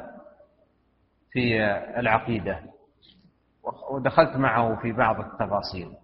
في 1.32 1.64
العقيدة؟ 2.00 2.64
ودخلت 3.92 4.36
معه 4.38 4.82
في 4.82 4.92
بعض 4.92 5.20
التفاصيل. 5.20 5.98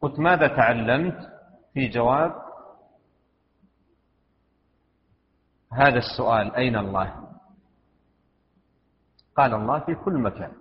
قلت 0.00 0.18
ماذا 0.18 0.48
تعلمت 0.48 1.32
في 1.74 1.88
جواب 1.88 2.34
هذا 5.72 5.98
السؤال؟ 5.98 6.54
أين 6.54 6.76
الله؟ 6.76 7.28
قال 9.36 9.54
الله 9.54 9.80
في 9.80 9.94
كل 9.94 10.12
مكان. 10.18 10.52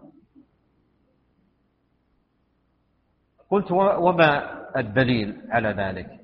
قلت 3.49 3.71
وما 3.71 4.59
الدليل 4.79 5.41
على 5.49 5.69
ذلك؟ 5.69 6.19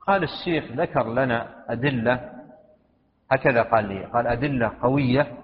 قال 0.00 0.22
الشيخ 0.22 0.64
ذكر 0.72 1.12
لنا 1.12 1.64
أدلة 1.72 2.41
هكذا 3.32 3.62
قال 3.62 3.84
لي. 3.88 4.04
قال 4.04 4.26
أدلة 4.26 4.68
قوية 4.82 5.38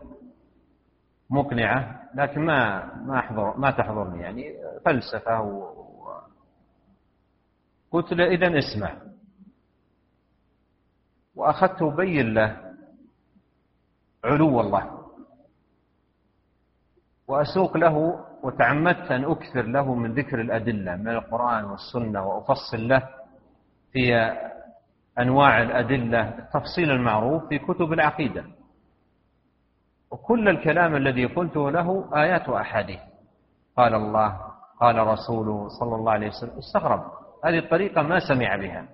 مقنعة 1.31 2.03
لكن 2.15 2.41
ما 2.41 2.85
ما 2.95 3.19
أحضر 3.19 3.57
ما 3.57 3.71
تحضرني. 3.71 4.23
يعني 4.23 4.55
فلسفة 4.85 5.41
و... 5.41 5.79
قلت 7.91 8.13
له 8.13 8.25
إذا 8.25 8.59
اسمع. 8.59 8.93
وأخذت 11.35 11.83
أبين 11.83 12.35
له 12.35 12.75
علو 14.25 14.61
الله. 14.61 14.99
وأسوق 17.29 17.77
له 17.77 18.25
وتعمدت 18.43 19.11
أن 19.13 19.25
أكثر 19.25 19.63
له 19.63 19.95
من 19.95 20.15
ذكر 20.15 20.41
الأدلة 20.41 20.97
من 20.97 21.09
القرآن 21.09 21.65
والسنة 21.65 22.27
وأفصل 22.27 22.89
له 22.89 23.09
في 23.93 24.15
أنواع 25.19 25.63
الأدلة 25.63 26.39
التفصيل 26.39 26.91
المعروف 26.91 27.49
في 27.49 27.59
كتب 27.59 27.93
العقيدة. 27.93 28.45
وكل 30.11 30.49
الكلام 30.49 30.97
الذي 30.97 31.27
قلته 31.27 31.71
له 31.71 32.11
آيات 32.23 32.49
وأحاديث. 32.49 33.01
قال 33.77 33.95
الله 33.95 34.41
قال 34.81 35.07
رسوله 35.07 35.69
صلى 35.69 35.95
الله 35.95 36.13
عليه 36.13 36.29
وسلم 36.29 36.59
استغرب 36.59 37.05
هذه 37.45 37.59
الطريقة 37.59 38.03
ما 38.03 38.19
سمع 38.19 38.57
بها. 38.57 38.89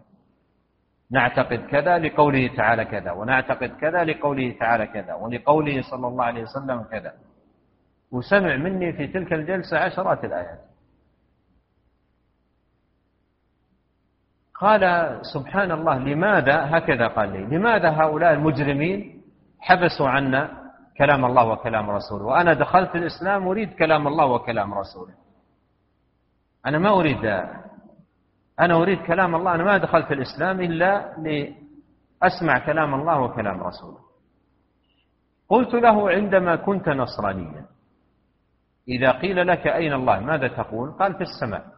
نعتقد 1.10 1.58
كذا 1.66 1.98
لقوله 1.98 2.56
تعالى 2.56 2.84
كذا 2.84 3.12
ونعتقد 3.12 3.70
كذا 3.80 4.04
لقوله 4.04 4.56
تعالى 4.60 4.86
كذا 4.86 5.14
ولقوله 5.14 5.82
صلى 5.90 6.06
الله 6.06 6.24
عليه 6.24 6.42
وسلم 6.42 6.82
كذا. 6.82 7.12
وسمع 8.12 8.56
مني 8.56 8.92
في 8.92 9.06
تلك 9.06 9.32
الجلسة 9.32 9.78
عشرات 9.78 10.24
الآيات. 10.24 10.73
قال 14.54 14.82
سبحان 15.34 15.72
الله 15.72 15.98
لماذا؟ 15.98 16.76
هكذا 16.78 17.06
قال 17.06 17.32
لي 17.32 17.56
لماذا 17.56 17.90
هؤلاء 17.90 18.32
المجرمين 18.32 19.22
حبسوا 19.60 20.08
عنا 20.08 20.50
كلام 20.98 21.24
الله 21.24 21.44
وكلام 21.48 21.90
رسوله؟ 21.90 22.24
وأنا 22.24 22.54
دخلت 22.54 22.94
الإسلام 22.96 23.48
أريد 23.48 23.74
كلام 23.74 24.08
الله 24.08 24.26
وكلام 24.26 24.74
رسوله. 24.74 25.14
أنا 26.66 26.78
ما 26.78 26.90
أريد 26.90 27.24
أنا 28.60 28.74
أريد 28.74 28.98
كلام 29.02 29.34
الله 29.34 29.54
أنا 29.54 29.64
ما 29.64 29.78
دخلت 29.78 30.12
الإسلام 30.12 30.60
إلا 30.60 31.16
لأسمع 31.18 32.58
كلام 32.66 32.94
الله 32.94 33.20
وكلام 33.20 33.62
رسوله. 33.62 33.98
قلت 35.48 35.74
له 35.74 36.10
عندما 36.10 36.56
كنت 36.56 36.88
نصرانيا 36.88 37.66
إذا 38.88 39.10
قيل 39.12 39.46
لك 39.46 39.66
أين 39.66 39.92
الله؟ 39.92 40.20
ماذا 40.20 40.48
تقول؟ 40.48 40.92
قال 40.92 41.14
في 41.14 41.20
السماء. 41.20 41.73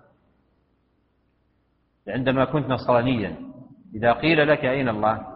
عندما 2.09 2.45
كنت 2.45 2.67
نصرانيا. 2.67 3.37
إذا 3.95 4.13
قيل 4.13 4.49
لك 4.49 4.65
أين 4.65 4.89
الله؟ 4.89 5.27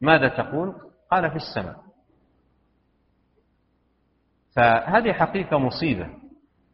ماذا 0.00 0.28
تقول؟ 0.28 0.74
قال 1.10 1.30
في 1.30 1.36
السماء. 1.36 1.76
فهذه 4.56 5.12
حقيقة 5.12 5.58
مصيبة 5.58 6.08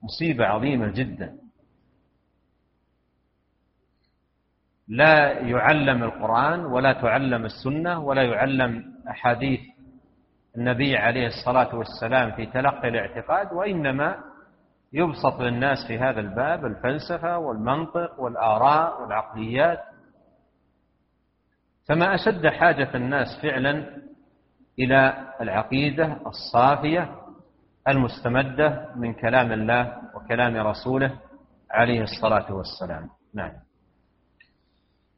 مصيبة 0.03 0.47
عظيمة 0.47 0.89
جدا. 0.91 1.39
لا 4.89 5.41
يعلم 5.41 6.03
القرآن 6.03 6.65
ولا 6.65 6.93
تعلم 6.93 7.45
السنة 7.45 7.99
ولا 8.01 8.23
يعلم 8.23 8.95
أحاديث 9.11 9.61
النبي 10.57 10.97
عليه 10.97 11.27
الصلاة 11.27 11.75
والسلام 11.77 12.33
في 12.33 12.47
تلقي 12.47 12.89
الاعتقاد 12.89 13.53
وإنما 13.53 14.19
يبسط 14.95 15.41
للناس 15.41 15.79
في 15.89 15.99
هذا 15.99 16.21
الباب 16.21 16.67
الفلسفة 16.67 17.39
والمنطق 17.39 18.21
والآراء 18.21 19.03
والعقليات. 19.03 19.81
فما 21.89 22.15
أشد 22.15 22.47
حاجة 22.47 22.97
الناس 22.97 23.27
فعلا 23.43 24.03
إلى 24.79 25.29
العقيدة 25.41 26.17
الصافية 26.27 27.15
المستمدة 27.89 28.89
من 28.97 29.15
كلام 29.15 29.53
الله 29.53 29.97
وكلام 30.15 30.57
رسوله 30.57 31.21
عليه 31.71 32.03
الصلاة 32.03 32.55
والسلام. 32.55 33.09
نعم. 33.35 33.53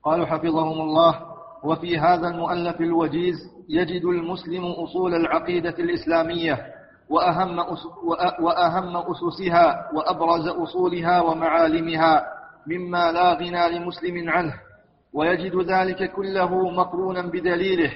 قالوا 0.03 0.27
حفظهم 0.27 0.81
الله 0.81 1.37
وفي 1.65 1.99
هذا 1.99 2.29
المؤلف 2.29 2.81
الوجيز 2.81 3.37
يجد 3.69 4.05
المسلم 4.05 4.65
أصول 4.65 5.15
العقيدة 5.15 5.75
الإسلامية. 5.79 6.77
وأهم, 7.11 7.59
وأهم 8.41 8.97
أسسها 8.97 9.91
وأبرز 9.95 10.49
أصولها 10.49 11.21
ومعالمها 11.21 12.27
مما 12.67 13.13
لا 13.13 13.33
غنى 13.35 13.79
لمسلم 13.79 14.31
عنه. 14.31 14.55
ويجد 15.13 15.57
ذلك 15.57 16.13
كله 16.13 16.71
مقرونا 16.71 17.23
بدليله 17.23 17.93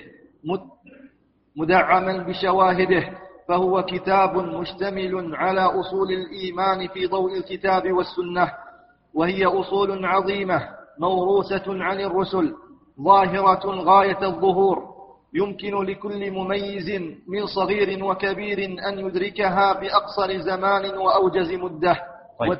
مدعما 1.56 2.18
بشواهده 2.22 3.04
فهو 3.48 3.82
كتاب 3.82 4.36
مشتمل 4.36 5.36
على 5.36 5.60
أصول 5.60 6.12
الإيمان 6.12 6.88
في 6.88 7.06
ضوء 7.06 7.36
الكتاب 7.38 7.92
والسنة. 7.92 8.52
وهي 9.14 9.44
أصول 9.46 10.06
عظيمة 10.06 10.68
موروثة 10.98 11.64
عن 11.84 12.00
الرسل 12.00 12.54
ظاهرة 13.02 13.66
غاية 13.66 14.22
الظهور. 14.26 14.89
يمكن 15.34 15.82
لكل 15.82 16.30
مميز 16.30 16.90
من 17.26 17.46
صغير 17.46 18.04
وكبير 18.04 18.58
أن 18.88 18.98
يدركها 18.98 19.72
بأقصر 19.72 20.38
زمان 20.38 20.98
وأوجز 20.98 21.52
مدة. 21.52 22.02
طيب. 22.38 22.58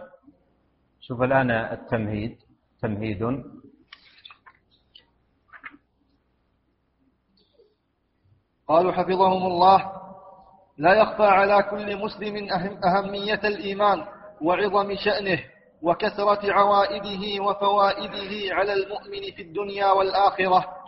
شوف 1.01 1.23
الآن 1.23 1.51
التمهيد. 1.51 2.39
تمهيد. 2.83 3.43
قالوا 8.68 8.93
حفظهم 8.93 9.47
الله. 9.47 9.93
لا 10.79 10.95
يخفى 10.95 11.23
على 11.23 11.62
كل 11.62 11.97
مسلم 11.97 12.53
أهم 12.53 12.81
أهمية 12.85 13.41
الإيمان 13.45 14.05
وعظم 14.43 14.97
شأنه 14.97 15.41
وكثرة 15.83 16.53
عوائده 16.53 17.43
وفوائده 17.45 18.55
على 18.55 18.73
المؤمن 18.73 19.23
في 19.37 19.43
الدنيا 19.43 19.93
والآخرة. 19.93 20.80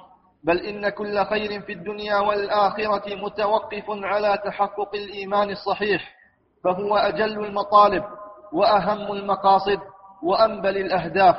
بل 0.45 0.59
إن 0.59 0.89
كل 0.89 1.25
خير 1.25 1.61
في 1.61 1.73
الدنيا 1.73 2.19
والآخرة 2.19 3.15
متوقف 3.15 3.85
على 3.89 4.39
تحقق 4.45 4.95
الإيمان 4.95 5.51
الصحيح 5.51 6.15
فهو 6.65 6.97
أجل 6.97 7.45
المطالب 7.45 8.05
وأهم 8.53 9.13
المقاصد 9.13 9.79
وأنبل 10.23 10.77
الأهداف. 10.77 11.37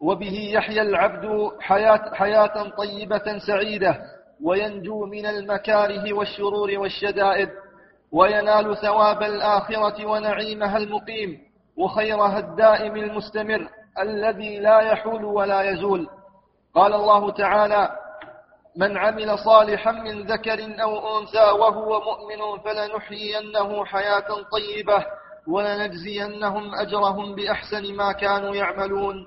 وبه 0.00 0.50
يحيا 0.52 0.82
العبد 0.82 1.50
حياة, 1.60 2.14
حياة 2.14 2.68
طيبة 2.78 3.38
سعيدة 3.46 4.00
وينجو 4.44 5.06
من 5.06 5.26
المكاره 5.26 6.12
والشرور 6.12 6.70
والشدائد 6.78 7.48
وينال 8.12 8.76
ثواب 8.76 9.22
الآخرة 9.22 10.06
ونعيمها 10.06 10.76
المقيم 10.76 11.38
وخيرها 11.76 12.38
الدائم 12.38 12.96
المستمر 12.96 13.68
الذي 13.98 14.58
لا 14.58 14.80
يحول 14.80 15.24
ولا 15.24 15.62
يزول. 15.62 16.08
قال 16.74 16.94
الله 16.94 17.30
تعالى 17.30 17.90
من 18.76 18.98
عمل 18.98 19.38
صالحا 19.38 19.92
من 19.92 20.26
ذكر 20.26 20.82
أو 20.82 21.18
أنثى 21.18 21.50
وهو 21.50 22.00
مؤمن 22.00 22.62
فلنحيينه 22.64 23.84
حياة 23.84 24.26
طيبة 24.52 25.06
ولنجزينهم 25.48 26.74
أجرهم 26.74 27.34
بأحسن 27.34 27.96
ما 27.96 28.12
كانوا 28.12 28.54
يعملون. 28.54 29.26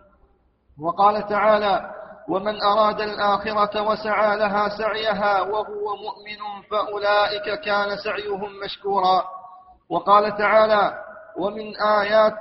وقال 0.82 1.28
تعالى 1.28 1.92
ومن 2.30 2.62
أراد 2.64 3.02
الآخرة 3.02 3.82
وسعى 3.82 4.38
لها 4.38 4.70
سعيها 4.70 5.42
وهو 5.42 5.96
مؤمن 5.96 6.62
فأولئك 6.72 7.60
كان 7.60 7.98
سعيهم 7.98 8.60
مشكورا 8.66 9.24
وقال 9.90 10.38
تعالى 10.38 10.94
ومن 11.38 11.76
آيات 11.82 12.34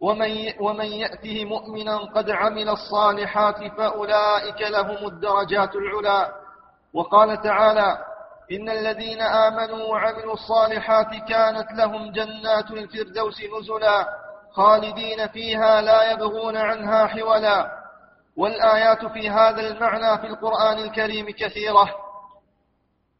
ومن 0.00 0.52
ومن 0.60 0.86
يأته 0.86 1.44
مؤمنا 1.44 1.96
قد 1.98 2.30
عمل 2.30 2.68
الصالحات 2.68 3.56
فأولئك 3.78 4.60
لهم 4.60 5.06
الدرجات 5.06 5.70
العلى 5.74 6.32
وقال 6.94 7.42
تعالى 7.42 7.98
إن 8.52 8.68
الذين 8.70 9.20
آمنوا 9.20 9.84
وعملوا 9.86 10.34
الصالحات 10.34 11.06
كانت 11.28 11.72
لهم 11.72 12.12
جنات 12.12 12.70
الفردوس 12.70 13.36
نزلا 13.60 14.06
خالدين 14.52 15.28
فيها 15.28 15.80
لا 15.80 16.10
يبغون 16.12 16.56
عنها 16.56 17.06
حولا. 17.06 17.80
والآيات 18.36 19.06
في 19.06 19.30
هذا 19.30 19.60
المعنى 19.60 20.18
في 20.18 20.26
القرآن 20.26 20.78
الكريم 20.78 21.30
كثيرة. 21.30 21.90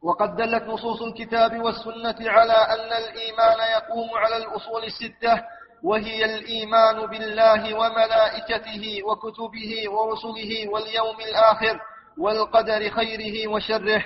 وقد 0.03 0.37
دلت 0.37 0.63
نصوص 0.63 1.03
الكتاب 1.03 1.61
والسنة 1.63 2.31
على 2.31 2.53
أن 2.53 2.93
الإيمان 3.03 3.59
يقوم 3.77 4.11
على 4.15 4.37
الأصول 4.37 4.85
الستة 4.85 5.43
وهي 5.83 6.25
الإيمان 6.25 7.07
بالله 7.07 7.75
وملائكته 7.75 9.03
وكتبه 9.05 9.91
ورسله 9.91 10.69
واليوم 10.69 11.21
الآخر 11.21 11.81
والقدر 12.19 12.91
خيره 12.91 13.49
وشره. 13.49 14.05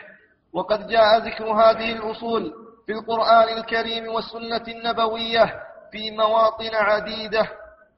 وقد 0.53 0.87
جاء 0.87 1.19
ذكر 1.19 1.45
هذه 1.45 1.93
الأصول 1.93 2.53
في 2.87 2.93
القرآن 2.93 3.59
الكريم 3.59 4.09
والسنة 4.09 4.65
النبوية 4.69 5.63
في 5.93 6.11
مواطن 6.11 6.75
عديدة 6.75 7.49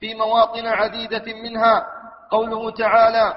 في 0.01 0.15
مواطن 0.15 0.67
عديدة 0.67 1.35
منها. 1.35 1.87
قوله 2.31 2.71
تعالى 2.71 3.35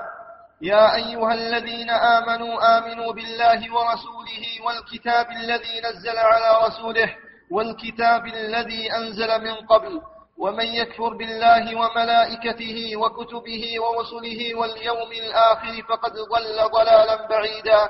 يا 0.61 0.95
أيها 0.95 1.33
الذين 1.33 1.89
آمنوا 1.89 2.77
آمنوا 2.77 3.13
بالله 3.13 3.73
ورسوله 3.75 4.65
والكتاب 4.65 5.31
الذي 5.31 5.81
نزل 5.85 6.17
على 6.17 6.67
رسوله 6.67 7.15
والكتاب 7.51 8.25
الذي 8.25 8.95
أنزل 8.95 9.41
من 9.43 9.55
قبل 9.67 10.01
ومن 10.39 10.65
يكفر 10.67 11.17
بالله 11.17 11.75
وملائكته 11.75 12.97
وكتبه 12.97 13.63
ورسله 13.81 14.55
واليوم 14.55 15.11
الآخر 15.11 15.83
فقد 15.89 16.11
ضل 16.13 16.57
ضلالا 16.73 17.27
بعيدا. 17.27 17.89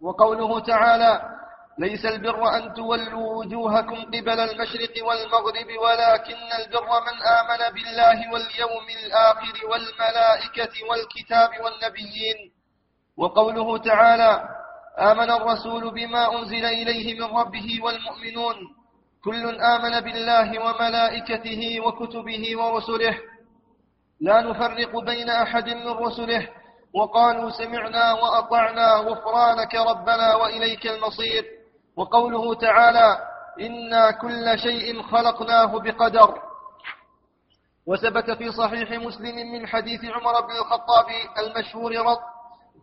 وقوله 0.00 0.60
تعالى 0.60 1.22
ليس 1.78 2.06
البر 2.06 2.56
أن 2.56 2.74
تولوا 2.74 3.36
وجوهكم 3.38 3.96
قبل 4.04 4.40
المشرق 4.40 4.94
والمغرب 5.06 5.68
ولكن 5.84 6.48
البر 6.58 6.88
من 7.06 7.16
آمن 7.38 7.74
بالله 7.74 8.18
واليوم 8.32 8.86
الآخر 9.04 9.66
والملائكة 9.70 10.74
والكتاب 10.90 11.50
والنبيين. 11.64 12.36
وقوله 13.16 13.78
تعالى 13.78 14.42
آمن 14.98 15.30
الرسول 15.30 15.94
بما 15.94 16.38
أنزل 16.38 16.64
إليه 16.64 17.20
من 17.20 17.36
ربه 17.36 17.78
والمؤمنون. 17.82 18.56
كل 19.24 19.60
آمن 19.60 20.00
بالله 20.00 20.64
وملائكته 20.64 21.80
وكتبه 21.80 22.58
ورسله. 22.58 23.18
لا 24.20 24.40
نفرق 24.40 25.04
بين 25.04 25.30
أحد 25.30 25.68
من 25.68 25.88
رسله. 25.88 26.48
وقالوا 26.94 27.50
سمعنا 27.50 28.12
وأطعنا 28.12 28.94
غفرانك 28.94 29.74
ربنا 29.74 30.34
وإليك 30.34 30.86
المصير. 30.86 31.44
وقوله 31.96 32.54
تعالى 32.54 33.18
إنا 33.60 34.10
كل 34.10 34.58
شيء 34.58 35.02
خلقناه 35.02 35.78
بقدر. 35.78 36.38
وثبت 37.86 38.30
في 38.30 38.52
صحيح 38.52 38.90
مسلم 38.90 39.52
من 39.52 39.66
حديث 39.66 40.04
عمر 40.04 40.40
بن 40.40 40.52
الخطاب 40.52 41.06
المشهور 41.38 41.92
رض 41.96 42.18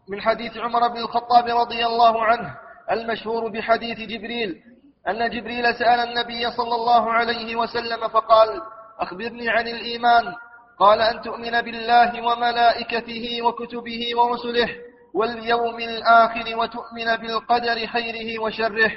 من 0.10 0.22
حديث 0.22 0.58
عمر 0.58 0.88
بن 0.88 0.98
الخطاب 0.98 1.46
رضي 1.48 1.86
الله 1.86 2.24
عنه 2.24 2.58
المشهور 2.92 3.50
بحديث 3.50 3.98
جبريل 3.98 4.64
أن 5.10 5.30
جبريل 5.30 5.76
سأل 5.76 6.00
النبي 6.00 6.52
صلى 6.52 6.76
الله 6.76 7.12
عليه 7.14 7.56
وسلم 7.56 8.08
فقال 8.08 8.62
أخبرني 9.00 9.50
عن 9.50 9.68
الإيمان. 9.68 10.34
قال 10.80 11.02
أن 11.02 11.22
تؤمن 11.22 11.62
بالله 11.62 12.22
وملائكته 12.26 13.42
وكتبه 13.42 14.02
ورسله 14.18 14.70
واليوم 15.14 15.80
الآخر 15.80 16.58
وتؤمن 16.58 17.16
بالقدر 17.16 17.88
خيره 17.88 18.42
وشره. 18.42 18.92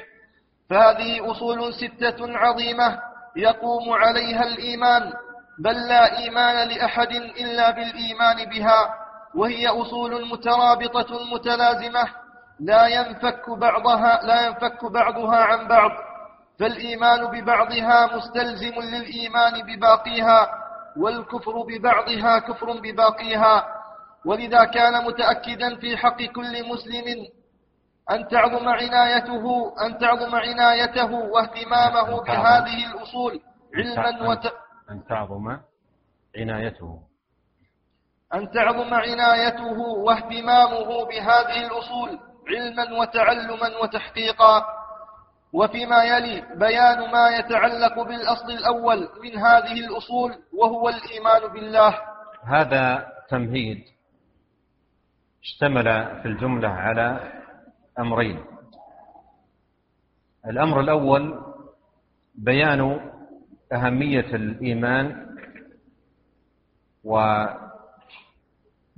فهذه 0.70 1.30
أصول 1.30 1.74
ستة 1.74 2.38
عظيمة 2.38 2.98
يقوم 3.36 3.90
عليها 3.92 4.42
الإيمان 4.42 5.12
بل 5.58 5.88
لا 5.88 6.18
إيمان 6.18 6.68
لأحد 6.68 7.12
إلا 7.12 7.70
بالإيمان 7.70 8.44
بها 8.50 8.94
وهي 9.34 9.68
أصول 9.68 10.28
مترابطة 10.28 11.34
متلازمة. 11.34 12.19
لا 12.60 12.86
ينفك 12.86 13.50
بعضها 13.50 14.20
لا 14.22 14.46
ينفك 14.46 14.84
بعضها 14.84 15.36
عن 15.36 15.68
بعض. 15.68 15.90
فالإيمان 16.58 17.26
ببعضها 17.26 18.16
مستلزم 18.16 18.74
للإيمان 18.80 19.62
بباقيها 19.66 20.50
والكفر 20.96 21.62
ببعضها 21.62 22.38
كفر 22.38 22.80
بباقيها. 22.80 23.66
ولذا 24.24 24.64
كان 24.64 25.04
متأكدا 25.04 25.76
في 25.76 25.96
حق 25.96 26.22
كل 26.22 26.68
مسلم 26.68 27.26
أن 28.10 28.28
تعظم 28.28 28.68
عنايته 28.68 29.74
أن 29.86 29.98
تعظم 29.98 30.34
عنايته 30.34 31.12
واهتمامه 31.12 32.22
بهذه 32.22 32.92
الأصول 32.92 33.40
علما 33.74 34.28
وت... 34.28 34.46
أن 34.90 35.04
تعظم 35.08 35.58
عنايته. 36.36 37.00
أن 38.34 38.50
تعظم 38.50 38.94
عنايته 38.94 39.78
واهتمامه 39.78 41.04
بهذه 41.06 41.66
الأصول. 41.66 42.29
علما 42.50 43.00
وتعلما 43.00 43.76
وتحقيقا. 43.82 44.64
وفيما 45.52 46.04
يلي 46.04 46.44
بيان 46.56 47.10
ما 47.10 47.28
يتعلق 47.28 48.02
بالأصل 48.02 48.50
الأول 48.50 49.08
من 49.22 49.38
هذه 49.38 49.72
الأصول 49.72 50.30
وهو 50.52 50.88
الإيمان 50.88 51.52
بالله. 51.52 51.98
هذا 52.46 53.06
تمهيد 53.28 53.84
اشتمل 55.42 55.84
في 56.22 56.28
الجملة 56.28 56.68
على 56.68 57.32
أمرين. 57.98 58.44
الأمر 60.46 60.80
الأول 60.80 61.40
بيان 62.34 63.10
أهمية 63.72 64.34
الإيمان 64.34 65.26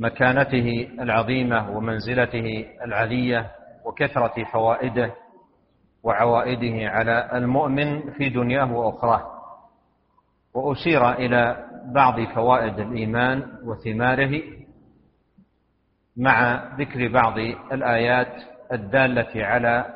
ومكانته 0.01 0.88
العظيمة 1.01 1.70
ومنزلته 1.76 2.66
العلية 2.84 3.51
وكثرة 3.84 4.45
فوائده 4.53 5.14
وعوائده 6.03 6.88
على 6.90 7.30
المؤمن 7.32 8.12
في 8.12 8.28
دنياه 8.28 8.72
وأخراه. 8.72 9.32
وأشير 10.55 11.12
إلى 11.12 11.68
بعض 11.95 12.20
فوائد 12.34 12.78
الإيمان 12.78 13.53
وثماره 13.64 14.43
مع 16.16 16.64
ذكر 16.76 17.09
بعض 17.09 17.38
الآيات 17.72 18.43
الدالة 18.72 19.45
على 19.47 19.95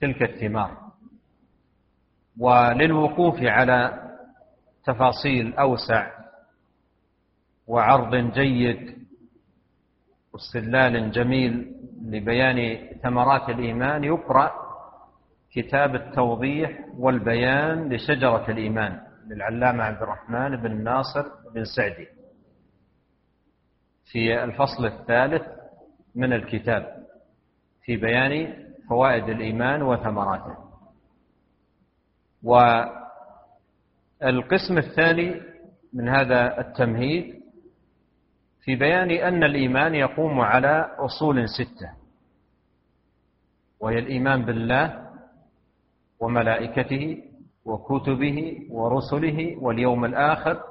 تلك 0.00 0.22
الثمار. 0.22 0.70
وللوقوف 2.38 3.36
على 3.42 4.08
تفاصيل 4.84 5.54
أوسع 5.54 6.06
وعرض 7.66 8.14
جيد 8.14 8.97
واستدلال 10.38 11.10
جميل 11.10 11.74
لبيان 12.02 12.88
ثمرات 13.02 13.48
الإيمان 13.48 14.04
يقرأ 14.04 14.52
كتاب 15.52 15.94
التوضيح 15.94 16.78
والبيان 16.98 17.92
لشجرة 17.92 18.50
الإيمان 18.50 19.00
للعلامة 19.28 19.84
عبد 19.84 20.02
الرحمن 20.02 20.56
بن 20.56 20.84
ناصر 20.84 21.24
بن 21.54 21.64
سعدي 21.64 22.06
في 24.12 24.44
الفصل 24.44 24.86
الثالث 24.86 25.42
من 26.14 26.32
الكتاب 26.32 27.06
في 27.82 27.96
بيان 27.96 28.64
فوائد 28.88 29.28
الإيمان 29.28 29.82
وثمراته. 29.82 30.54
والقسم 32.42 33.58
الثاني 34.78 35.40
من 35.92 36.08
هذا 36.08 36.60
التمهيد 36.60 37.37
في 38.68 38.76
بيان 38.76 39.10
أن 39.10 39.44
الإيمان 39.44 39.94
يقوم 39.94 40.40
على 40.40 40.96
أصول 40.98 41.48
ستة 41.48 41.90
وهي 43.80 43.98
الإيمان 43.98 44.44
بالله 44.44 45.08
وملائكته 46.20 47.22
وكتبه 47.64 48.66
ورسله 48.70 49.56
واليوم 49.60 50.04
الآخر 50.04 50.62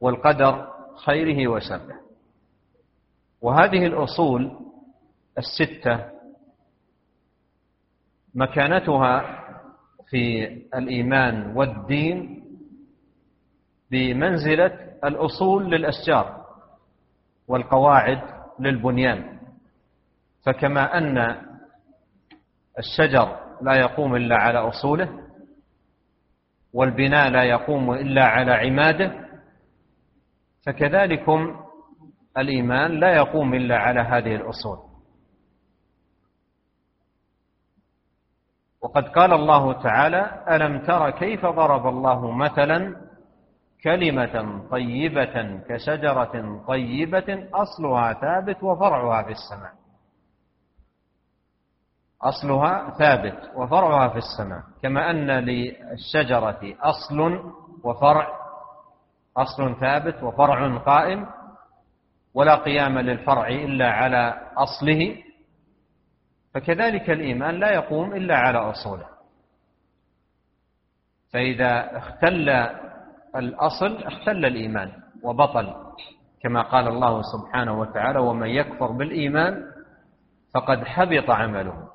والقدر 0.00 0.68
خيره 1.04 1.48
وشره. 1.48 2.00
وهذه 3.40 3.86
الأصول 3.86 4.58
الستة 5.38 6.10
مكانتها 8.34 9.44
في 10.10 10.44
الإيمان 10.74 11.56
والدين 11.56 12.44
بمنزلة 13.90 14.96
الأصول 15.04 15.70
للأشجار. 15.70 16.39
والقواعد 17.50 18.20
للبنيان. 18.60 19.38
فكما 20.46 20.98
أن 20.98 21.18
الشجر 22.78 23.36
لا 23.62 23.74
يقوم 23.74 24.16
إلا 24.16 24.36
على 24.36 24.58
أصوله 24.58 25.08
والبناء 26.72 27.30
لا 27.30 27.42
يقوم 27.42 27.92
إلا 27.92 28.24
على 28.24 28.52
عماده 28.52 29.28
فكذلكم 30.66 31.60
الإيمان 32.38 32.90
لا 33.00 33.16
يقوم 33.16 33.54
إلا 33.54 33.76
على 33.76 34.00
هذه 34.00 34.34
الأصول. 34.34 34.78
وقد 38.82 39.08
قال 39.08 39.32
الله 39.32 39.82
تعالى 39.82 40.44
ألم 40.50 40.86
تر 40.86 41.10
كيف 41.10 41.46
ضرب 41.46 41.86
الله 41.86 42.30
مثلا 42.30 43.09
كلمة 43.84 44.68
طيبة 44.70 45.60
كشجرة 45.68 46.62
طيبة 46.68 47.48
أصلها 47.54 48.12
ثابت 48.12 48.62
وفرعها 48.62 49.22
في 49.22 49.30
السماء. 49.30 49.72
أصلها 52.22 52.90
ثابت 52.98 53.50
وفرعها 53.54 54.08
في 54.08 54.18
السماء. 54.18 54.62
كما 54.82 55.10
أن 55.10 55.30
للشجرة 55.30 56.60
أصل 56.80 57.20
وفرع 57.84 58.28
أصل 59.36 59.80
ثابت 59.80 60.22
وفرع 60.22 60.76
قائم 60.78 61.26
ولا 62.34 62.54
قيام 62.54 62.98
للفرع 62.98 63.48
إلا 63.48 63.90
على 63.92 64.50
أصله. 64.56 65.16
فكذلك 66.54 67.10
الإيمان 67.10 67.54
لا 67.54 67.74
يقوم 67.74 68.14
إلا 68.14 68.36
على 68.36 68.58
أصوله. 68.58 69.06
فإذا 71.32 71.98
اختل 71.98 72.50
الأصل 73.36 73.96
اختل 73.96 74.44
الإيمان 74.44 74.92
وبطل 75.22 75.74
كما 76.42 76.62
قال 76.62 76.88
الله 76.88 77.22
سبحانه 77.22 77.80
وتعالى 77.80 78.18
ومن 78.18 78.46
يكفر 78.48 78.92
بالإيمان 78.92 79.64
فقد 80.54 80.84
حبط 80.84 81.30
عمله 81.30 81.88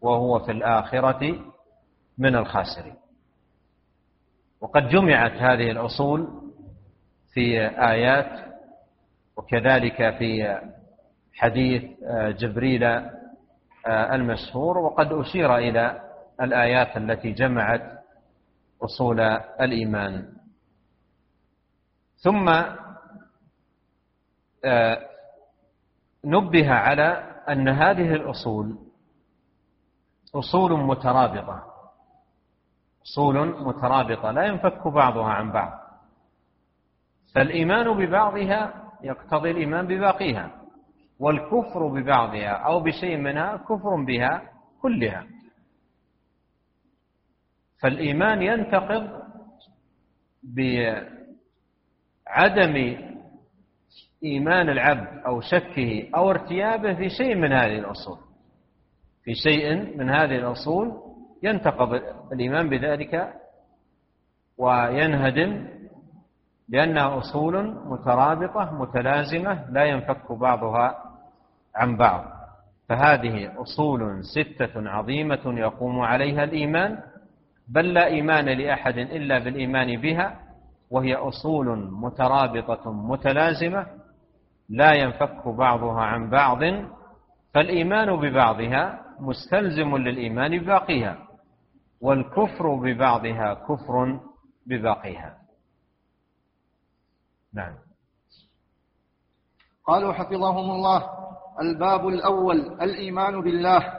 وهو 0.00 0.38
في 0.38 0.52
الآخرة 0.52 1.38
من 2.18 2.36
الخاسرين. 2.36 2.94
وقد 4.60 4.88
جمعت 4.88 5.32
هذه 5.32 5.70
الأصول 5.70 6.28
في 7.34 7.60
آيات 7.68 8.54
وكذلك 9.36 9.96
في 10.18 10.58
حديث 11.34 11.84
جبريل 12.38 12.84
المشهور 13.86 14.78
وقد 14.78 15.12
أشير 15.12 15.56
إلى 15.56 16.00
الآيات 16.42 16.96
التي 16.96 17.32
جمعت 17.32 17.82
أصول 18.84 19.20
الإيمان. 19.60 20.32
ثم 22.22 22.48
آه، 24.64 25.08
نبه 26.24 26.72
على 26.72 27.04
أن 27.48 27.68
هذه 27.68 28.14
الأصول 28.14 28.78
أصول 30.34 30.80
مترابطة. 30.80 31.64
أصول 33.02 33.64
مترابطة 33.64 34.30
لا 34.30 34.44
ينفك 34.46 34.86
بعضها 34.88 35.28
عن 35.32 35.52
بعض. 35.52 35.80
فالإيمان 37.34 37.92
ببعضها 38.06 38.90
يقتضي 39.02 39.50
الإيمان 39.50 39.86
بباقيها 39.86 40.50
والكفر 41.18 41.86
ببعضها 41.86 42.50
أو 42.50 42.80
بشيء 42.80 43.16
منها 43.16 43.56
كفر 43.56 44.04
بها 44.06 44.42
كلها. 44.82 45.26
فالإيمان 47.82 48.42
ينتقض 48.42 49.22
عدم 52.30 52.96
إيمان 54.24 54.68
العبد 54.68 55.22
أو 55.26 55.40
شكه 55.40 56.08
أو 56.16 56.30
ارتيابه 56.30 56.94
في 56.94 57.08
شيء 57.08 57.34
من 57.34 57.52
هذه 57.52 57.78
الأصول. 57.78 58.18
في 59.24 59.34
شيء 59.34 59.96
من 59.98 60.10
هذه 60.10 60.36
الأصول 60.36 60.92
ينتقض 61.42 62.00
الإيمان 62.32 62.68
بذلك 62.68 63.32
وينهدم 64.58 65.68
لأنها 66.68 67.18
أصول 67.18 67.74
مترابطة 67.86 68.74
متلازمة 68.74 69.70
لا 69.70 69.84
ينفك 69.84 70.32
بعضها 70.32 71.04
عن 71.76 71.96
بعض. 71.96 72.24
فهذه 72.88 73.62
أصول 73.62 74.24
ستة 74.24 74.90
عظيمة 74.90 75.40
يقوم 75.46 76.00
عليها 76.00 76.44
الإيمان 76.44 76.98
بل 77.68 77.94
لا 77.94 78.06
إيمان 78.06 78.44
لأحد 78.44 78.98
إلا 78.98 79.38
بالإيمان 79.38 80.00
بها 80.00 80.49
وهي 80.90 81.14
أصول 81.14 81.92
مترابطة 81.92 82.92
متلازمة 82.92 83.86
لا 84.68 84.92
ينفك 84.94 85.48
بعضها 85.48 86.00
عن 86.00 86.30
بعض 86.30 86.58
فالإيمان 87.54 88.16
ببعضها 88.16 89.00
مستلزم 89.20 89.96
للإيمان 89.96 90.58
بباقيها 90.58 91.18
والكفر 92.00 92.74
ببعضها 92.74 93.54
كفر 93.54 94.20
بباقيها. 94.66 95.36
نعم. 97.54 97.74
قالوا 99.86 100.12
حفظهم 100.12 100.70
الله 100.70 101.06
الباب 101.60 102.08
الأول 102.08 102.56
الإيمان 102.82 103.40
بالله. 103.40 103.92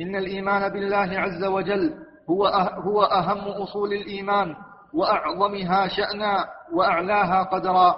إن 0.00 0.16
الإيمان 0.16 0.72
بالله 0.72 1.20
عز 1.20 1.44
وجل 1.44 1.94
هو 2.30 2.48
أه- 2.48 2.78
هو 2.86 3.02
أهم 3.02 3.48
أصول 3.62 3.92
الإيمان. 3.92 4.56
وأعظمها 4.94 5.88
شأنا 5.88 6.48
وأعلاها 6.72 7.42
قدرا 7.42 7.96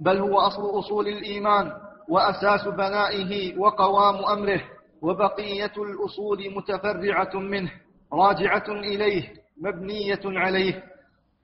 بل 0.00 0.18
هو 0.18 0.38
أصل 0.40 0.78
أصول 0.78 1.08
الإيمان 1.08 1.72
وأساس 2.08 2.68
بنائه 2.68 3.58
وقوام 3.58 4.16
أمره 4.24 4.60
وبقية 5.02 5.72
الأصول 5.76 6.54
متفرعة 6.56 7.30
منه 7.34 7.70
راجعة 8.12 8.64
إليه 8.68 9.32
مبنية 9.60 10.20
عليه. 10.24 10.84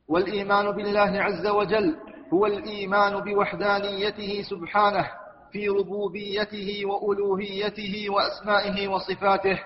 والإيمان 0.09 0.70
بالله 0.70 1.22
عز 1.22 1.47
وجل 1.47 1.97
هو 2.32 2.47
الإيمان 2.47 3.20
بوحدانيته 3.20 4.43
سبحانه 4.43 5.11
في 5.53 5.68
ربوبيته 5.68 6.82
وألوهيته 6.87 8.07
وأسمائه 8.11 8.89
وصفاته. 8.89 9.61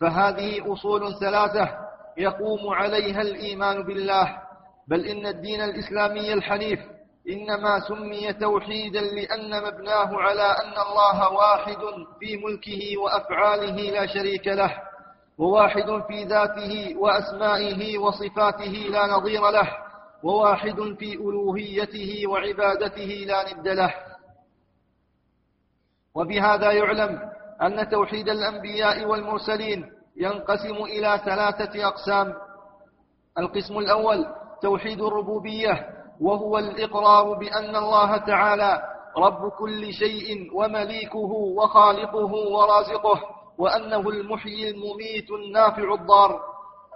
فهذه 0.00 0.72
أصول 0.72 1.14
ثلاثة 1.20 1.68
يقوم 2.16 2.68
عليها 2.74 3.20
الإيمان 3.22 3.82
بالله. 3.82 4.43
بل 4.88 5.06
إن 5.06 5.26
الدين 5.26 5.60
الإسلامي 5.60 6.32
الحنيف 6.32 6.80
إنما 7.28 7.80
سمي 7.88 8.32
توحيدا 8.32 9.00
لأن 9.00 9.62
مبناه 9.62 10.18
على 10.20 10.42
أن 10.42 10.72
الله 10.88 11.32
واحد 11.32 11.78
في 12.20 12.36
ملكه 12.36 12.98
وأفعاله 12.98 13.76
لا 13.90 14.06
شريك 14.06 14.46
له 14.48 14.82
وواحد 15.38 16.02
في 16.08 16.24
ذاته 16.24 16.96
وأسمائه 16.98 17.98
وصفاته 17.98 18.72
لا 18.90 19.06
نظير 19.06 19.50
له 19.50 19.68
وواحد 20.22 20.96
في 20.98 21.14
ألوهيته 21.14 22.24
وعبادته 22.28 23.24
لا 23.26 23.54
ند 23.54 23.68
له. 23.68 23.94
وبهذا 26.14 26.72
يعلم 26.72 27.30
أن 27.62 27.88
توحيد 27.88 28.28
الأنبياء 28.28 29.04
والمرسلين 29.04 29.92
ينقسم 30.16 30.74
إلى 30.76 31.20
ثلاثة 31.24 31.86
أقسام. 31.88 32.34
القسم 33.38 33.78
الأول 33.78 34.26
توحيد 34.64 35.00
الربوبية 35.00 35.86
وهو 36.20 36.58
الإقرار 36.58 37.38
بأن 37.38 37.76
الله 37.76 38.16
تعالى 38.16 38.82
رب 39.16 39.50
كل 39.50 39.92
شيء 39.92 40.50
ومليكه 40.54 41.32
وخالقه 41.58 42.32
ورازقه 42.34 43.20
وأنه 43.58 44.08
المحيي 44.08 44.70
المميت 44.70 45.30
النافع 45.30 45.94
الضار 45.94 46.40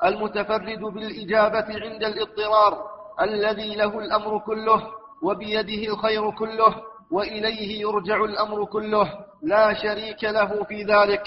المتفرد 0.05 0.81
بالإجابة 0.81 1.66
عند 1.85 2.05
الاضطرار 2.05 2.79
الذي 3.21 3.75
له 3.75 3.99
الأمر 3.99 4.39
كله 4.39 4.83
وبيده 5.23 5.93
الخير 5.93 6.31
كله 6.31 6.75
وإليه 7.11 7.81
يرجع 7.81 8.25
الأمر 8.25 8.64
كله 8.64 9.12
لا 9.43 9.75
شريك 9.75 10.25
له 10.25 10.64
في 10.64 10.83
ذلك. 10.83 11.23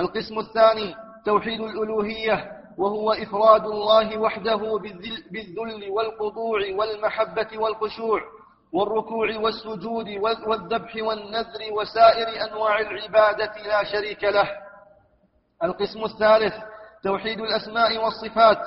القسم 0.00 0.38
الثاني 0.38 0.94
توحيد 1.26 1.60
الألوهية 1.60 2.50
وهو 2.78 3.12
إفراد 3.12 3.64
الله 3.66 4.18
وحده 4.18 4.56
بالذل 5.30 5.90
والخضوع 5.90 6.60
والمحبة 6.78 7.48
والخشوع 7.58 8.20
والركوع 8.72 9.36
والسجود 9.36 10.08
والذبح 10.46 10.96
والنذر 10.96 11.60
وسائر 11.72 12.48
أنواع 12.50 12.80
العبادة 12.80 13.52
لا 13.66 13.84
شريك 13.84 14.24
له. 14.24 14.48
القسم 15.62 16.04
الثالث 16.04 16.54
توحيد 17.04 17.40
الأسماء 17.40 18.04
والصفات 18.04 18.58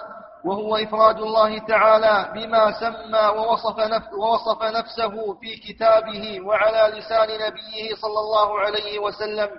وهو 0.46 0.76
إفراد 0.76 1.18
الله 1.18 1.60
تعالى 1.60 2.32
بما 2.34 2.72
سمى 2.80 3.40
ووصف, 3.40 3.80
نفس 3.80 4.08
ووصف 4.14 4.64
نفسه 4.64 5.34
في 5.34 5.56
كتابه 5.56 6.42
وعلى 6.46 6.98
لسان 7.00 7.28
نبيه 7.28 7.96
صلى 8.02 8.20
الله 8.20 8.60
عليه 8.60 9.00
وسلم 9.00 9.50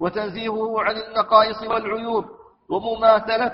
وتنزيهه 0.00 0.80
عن 0.82 0.96
النقائص 0.96 1.62
والعيوب 1.62 2.24
ومماثلة, 2.70 3.52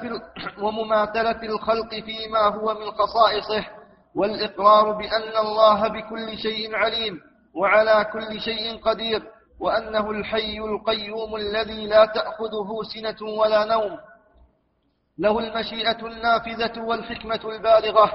الخلق 1.43 1.91
فيما 1.91 2.39
هو 2.41 2.75
من 2.75 2.91
خصائصه 2.91 3.67
والإقرار 4.15 4.93
بأن 4.93 5.37
الله 5.47 5.89
بكل 5.89 6.39
شيء 6.39 6.75
عليم 6.77 7.21
وعلى 7.55 8.07
كل 8.13 8.41
شيء 8.41 8.81
قدير 8.83 9.23
وأنه 9.61 10.11
الحي 10.11 10.59
القيوم 10.59 11.37
الذي 11.37 11.87
لا 11.87 12.05
تأخذه 12.05 12.83
سنة 12.95 13.29
ولا 13.29 13.65
نوم. 13.65 13.99
له 15.19 15.39
المشيئة 15.39 16.07
النافذة 16.07 16.83
والحكمة 16.83 17.41
البالغة 17.45 18.13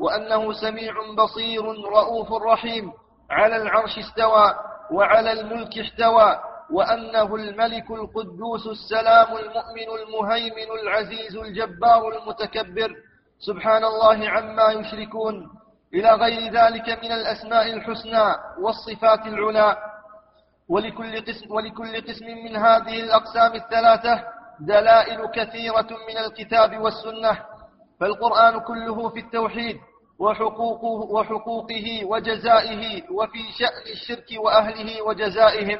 وأنه 0.00 0.52
سميع 0.52 0.92
بصير 1.18 1.64
رؤوف 1.84 2.32
رحيم 2.32 2.92
على 3.30 3.56
العرش 3.56 3.98
استوى 3.98 4.54
وعلى 4.90 5.32
الملك 5.32 5.78
احتوى 5.78 6.36
وأنه 6.70 7.34
الملك 7.34 7.90
القدوس 7.90 8.66
السلام 8.66 9.36
المؤمن 9.36 9.88
المهيمن 10.02 10.70
العزيز 10.82 11.36
الجبار 11.36 12.18
المتكبر. 12.18 12.94
سبحان 13.38 13.84
الله 13.84 14.28
عما 14.28 14.72
يشركون. 14.72 15.50
إلى 15.94 16.10
غير 16.10 16.52
ذلك 16.52 17.04
من 17.04 17.12
الأسماء 17.12 17.72
الحسنى 17.72 18.34
والصفات 18.60 19.26
العلى. 19.26 19.76
ولكل 20.68 21.20
قسم, 21.20 21.54
ولكل 21.54 22.00
قسم 22.08 22.26
من 22.26 22.56
هذه 22.56 23.00
الأقسام 23.00 23.54
الثلاثة 23.54 24.24
دلائل 24.60 25.26
كثيرة 25.26 25.88
من 26.08 26.18
الكتاب 26.18 26.78
والسنة. 26.78 27.38
فالقرآن 28.00 28.60
كله 28.60 29.08
في 29.08 29.20
التوحيد 29.20 29.76
وحقوقه, 30.18 31.12
وحقوقه 31.14 32.04
وجزائه 32.04 33.02
وفي 33.10 33.38
شأن 33.58 33.92
الشرك 33.92 34.26
وأهله 34.44 35.02
وجزائهم. 35.02 35.78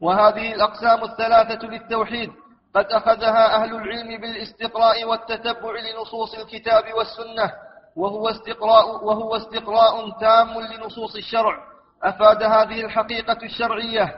وهذه 0.00 0.54
الأقسام 0.54 1.04
الثلاثة 1.04 1.66
للتوحيد 1.66 2.30
قد 2.74 2.84
أخذها 2.84 3.62
أهل 3.62 3.74
العلم 3.74 4.20
بالاستقراء 4.20 5.04
والتتبع 5.04 5.70
لنصوص 5.70 6.34
الكتاب 6.34 6.84
والسنة 6.94 7.52
وهو 7.96 8.28
استقراء, 8.28 9.04
وهو 9.04 9.36
استقراء 9.36 10.10
تام 10.20 10.60
لنصوص 10.60 11.16
الشرع. 11.16 11.58
أفاد 12.02 12.42
هذه 12.42 12.84
الحقيقة 12.84 13.38
الشرعية. 13.42 14.14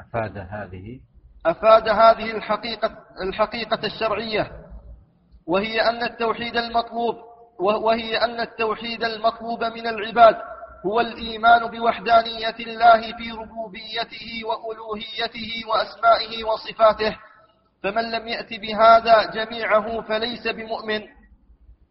أفاد 0.00 0.38
هذه؟ 0.38 1.00
أفاد 1.46 1.88
هذه 1.88 2.36
الحقيقة, 2.36 2.90
الحقيقة 3.22 3.86
الشرعية. 3.86 4.52
وهي 5.46 5.80
أن 5.80 6.02
التوحيد 6.02 6.56
المطلوب 6.56 7.16
وهي 7.58 8.24
أن 8.24 8.40
التوحيد 8.40 9.04
المطلوب 9.04 9.64
من 9.64 9.86
العباد. 9.86 10.36
هو 10.86 11.00
الإيمان 11.00 11.66
بوحدانية 11.70 12.54
الله 12.60 13.00
في 13.00 13.30
ربوبيته 13.30 14.42
وألوهيته 14.44 15.50
وأسمائه 15.68 16.44
وصفاته 16.44 17.16
فمن 17.82 18.10
لم 18.10 18.28
يأت 18.28 18.54
بهذا 18.54 19.30
جميعه 19.30 20.00
فليس 20.00 20.48
بمؤمن. 20.48 21.00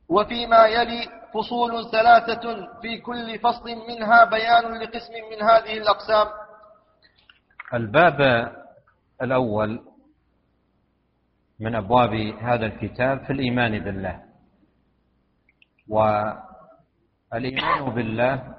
وفيما 0.10 0.66
يلي 0.66 1.10
فصول 1.34 1.92
ثلاثة 1.92 2.68
في 2.82 2.98
كل 2.98 3.40
فصل 3.40 3.76
منها 3.88 4.24
بيان 4.26 4.80
لقسم 4.82 5.14
من 5.32 5.42
هذه 5.44 5.78
الأقسام. 5.78 6.28
الباب 7.74 8.22
الأول 9.22 9.82
من 11.60 11.76
أبواب 11.76 12.14
هذا 12.42 12.66
الكتاب 12.66 13.24
في 13.26 13.34
الإيمان 13.34 13.80
بالله. 13.80 14.24
والإيمان 15.90 17.90
بالله 17.96 18.57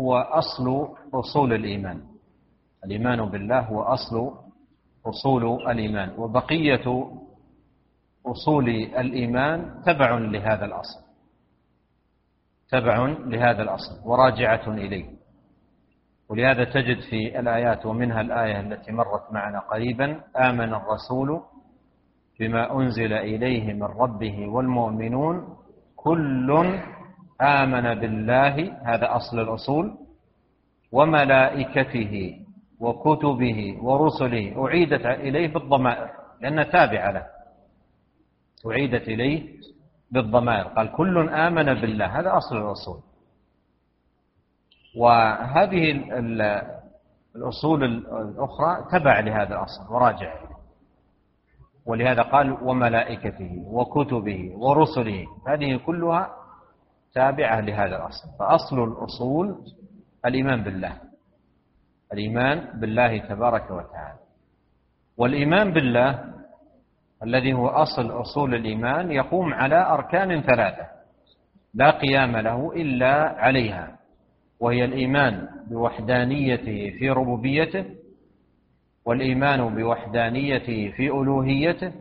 هو 0.00 0.16
أصل 0.16 0.88
أصول 1.14 1.52
الإيمان. 1.52 2.02
الإيمان 2.84 3.24
بالله 3.30 3.60
هو 3.60 3.82
أصل 3.82 4.32
أصول 5.06 5.70
الإيمان. 5.70 6.14
وبقية 6.18 6.86
أصول 8.26 8.68
الإيمان 8.98 9.82
تبع 9.86 10.18
لهذا 10.18 10.64
الأصل. 10.64 11.00
تبع 12.70 13.06
لهذا 13.06 13.62
الأصل 13.62 14.08
وراجعة 14.08 14.68
إليه. 14.68 15.10
ولهذا 16.28 16.64
تجد 16.64 17.00
في 17.10 17.38
الآيات 17.40 17.86
ومنها 17.86 18.20
الآية 18.20 18.60
التي 18.60 18.92
مرت 18.92 19.32
معنا 19.32 19.58
قريبا 19.60 20.20
آمن 20.36 20.74
الرسول 20.74 21.40
بما 22.40 22.76
أنزل 22.80 23.12
إليه 23.12 23.72
من 23.72 23.82
ربه 23.82 24.48
والمؤمنون 24.48 25.56
كل 25.96 26.80
آمن 27.40 27.94
بالله 28.00 28.54
هذا 28.84 29.16
أصل 29.16 29.40
الأصول 29.40 29.98
وملائكته 30.92 32.36
وكتبه 32.80 33.78
ورسله 33.82 34.66
أعيدت 34.66 35.06
إليه 35.06 35.52
بالضمائر 35.52 36.08
لأنها 36.40 36.64
تابعة 36.64 37.10
له. 37.10 37.26
أعيدت 38.66 39.08
إليه 39.08 39.48
بالضمائر 40.10 40.64
قال 40.68 40.92
كل 40.92 41.28
آمن 41.28 41.74
بالله 41.74 42.20
هذا 42.20 42.36
أصل 42.36 42.56
الأصول. 42.56 43.00
وهذه 44.96 45.90
الأصول 47.36 47.84
الأخرى 47.84 48.84
تبع 48.92 49.20
لهذا 49.20 49.54
الأصل 49.54 49.92
وراجع 49.94 50.34
ولهذا 51.86 52.22
قال 52.22 52.52
وملائكته 52.62 53.62
وكتبه 53.66 54.52
ورسله 54.56 55.26
هذه 55.48 55.76
كلها 55.76 56.39
تابعة 57.14 57.60
لهذا 57.60 57.96
الأصل. 57.96 58.28
فأصل 58.38 58.84
الأصول 58.84 59.56
الإيمان 60.26 60.62
بالله. 60.62 60.96
الإيمان 62.12 62.80
بالله 62.80 63.18
تبارك 63.18 63.70
وتعالى. 63.70 64.18
والإيمان 65.16 65.72
بالله 65.72 66.24
الذي 67.22 67.52
هو 67.52 67.68
أصل 67.68 68.20
أصول 68.20 68.54
الإيمان 68.54 69.10
يقوم 69.10 69.54
على 69.54 69.86
أركان 69.86 70.42
ثلاثة. 70.42 70.86
لا 71.74 71.90
قيام 71.90 72.36
له 72.36 72.72
إلا 72.76 73.12
عليها. 73.38 73.96
وهي 74.60 74.84
الإيمان 74.84 75.48
بوحدانيته 75.70 76.90
في 76.98 77.10
ربوبيته 77.10 77.84
والإيمان 79.04 79.74
بوحدانيته 79.74 80.92
في 80.96 81.06
ألوهيته 81.06 81.92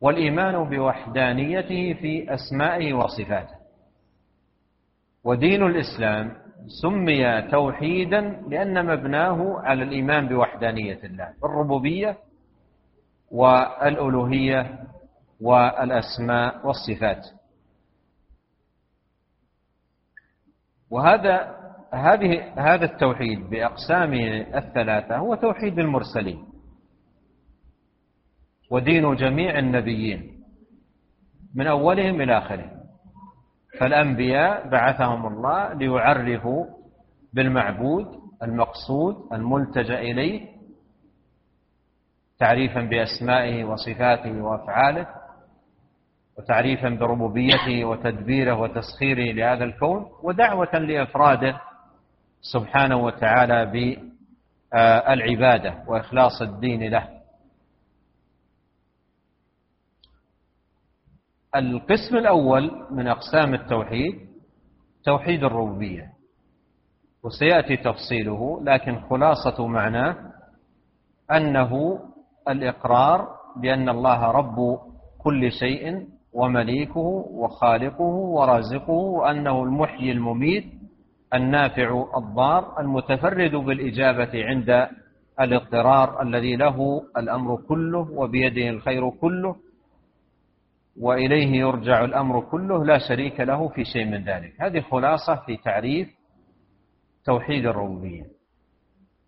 والإيمان 0.00 0.64
بوحدانيته 0.64 1.94
في 1.94 2.34
أسمائه 2.34 2.92
وصفاته. 2.94 3.55
ودين 5.26 5.62
الإسلام 5.62 6.36
سمي 6.82 7.42
توحيدا 7.42 8.20
لأن 8.48 8.86
مبناه 8.86 9.58
على 9.58 9.82
الإيمان 9.82 10.28
بوحدانية 10.28 11.04
الله 11.04 11.34
الربوبية 11.44 12.18
والألوهية 13.30 14.78
والأسماء 15.40 16.66
والصفات. 16.66 17.26
وهذا 20.90 21.56
هذه 21.92 22.52
هذا 22.56 22.84
التوحيد 22.84 23.50
بأقسامه 23.50 24.26
الثلاثة 24.58 25.16
هو 25.16 25.34
توحيد 25.34 25.78
المرسلين 25.78 26.44
ودين 28.70 29.14
جميع 29.14 29.58
النبيين 29.58 30.42
من 31.54 31.66
أولهم 31.66 32.20
إلى 32.20 32.38
آخرهم. 32.38 32.75
فالأنبياء 33.80 34.68
بعثهم 34.68 35.26
الله 35.26 35.72
ليعرفوا 35.72 36.64
بالمعبود 37.32 38.06
المقصود 38.42 39.32
الملتجأ 39.32 39.98
إليه 39.98 40.56
تعريفا 42.38 42.80
بأسمائه 42.80 43.64
وصفاته 43.64 44.42
وأفعاله 44.42 45.06
وتعريفا 46.38 46.88
بربوبيته 46.88 47.84
وتدبيره 47.84 48.60
وتسخيره 48.60 49.32
لهذا 49.32 49.64
الكون 49.64 50.06
ودعوة 50.22 50.78
لإفراده 50.78 51.60
سبحانه 52.40 52.96
وتعالى 52.96 53.66
بالعبادة 54.72 55.74
وإخلاص 55.88 56.42
الدين 56.42 56.82
له. 56.90 57.15
القسم 61.56 62.16
الأول 62.16 62.70
من 62.90 63.08
أقسام 63.08 63.54
التوحيد 63.54 64.14
توحيد 65.04 65.44
الربوبية. 65.44 66.12
وسيأتي 67.24 67.76
تفصيله 67.76 68.60
لكن 68.62 69.00
خلاصة 69.10 69.66
معناه 69.66 70.16
أنه 71.30 71.98
الإقرار 72.48 73.28
بأن 73.56 73.88
الله 73.88 74.30
رب 74.30 74.78
كل 75.18 75.52
شيء 75.52 76.06
ومليكه 76.32 77.00
وخالقه 77.30 78.04
ورازقه 78.04 78.90
وأنه 78.92 79.62
المحيي 79.62 80.12
المميت 80.12 80.64
النافع 81.34 82.04
الضار 82.16 82.80
المتفرد 82.80 83.50
بالإجابة 83.54 84.44
عند 84.44 84.88
الاضطرار 85.40 86.22
الذي 86.22 86.56
له 86.56 87.02
الأمر 87.16 87.56
كله 87.68 88.08
وبيده 88.12 88.68
الخير 88.70 89.10
كله. 89.10 89.56
وإليه 91.00 91.60
يرجع 91.60 92.04
الأمر 92.04 92.40
كله 92.40 92.84
لا 92.84 92.98
شريك 93.08 93.40
له 93.40 93.68
في 93.68 93.84
شيء 93.84 94.04
من 94.04 94.24
ذلك. 94.24 94.62
هذه 94.62 94.80
خلاصة 94.80 95.36
في 95.46 95.56
تعريف 95.56 96.08
توحيد 97.24 97.66
الربوبية. 97.66 98.24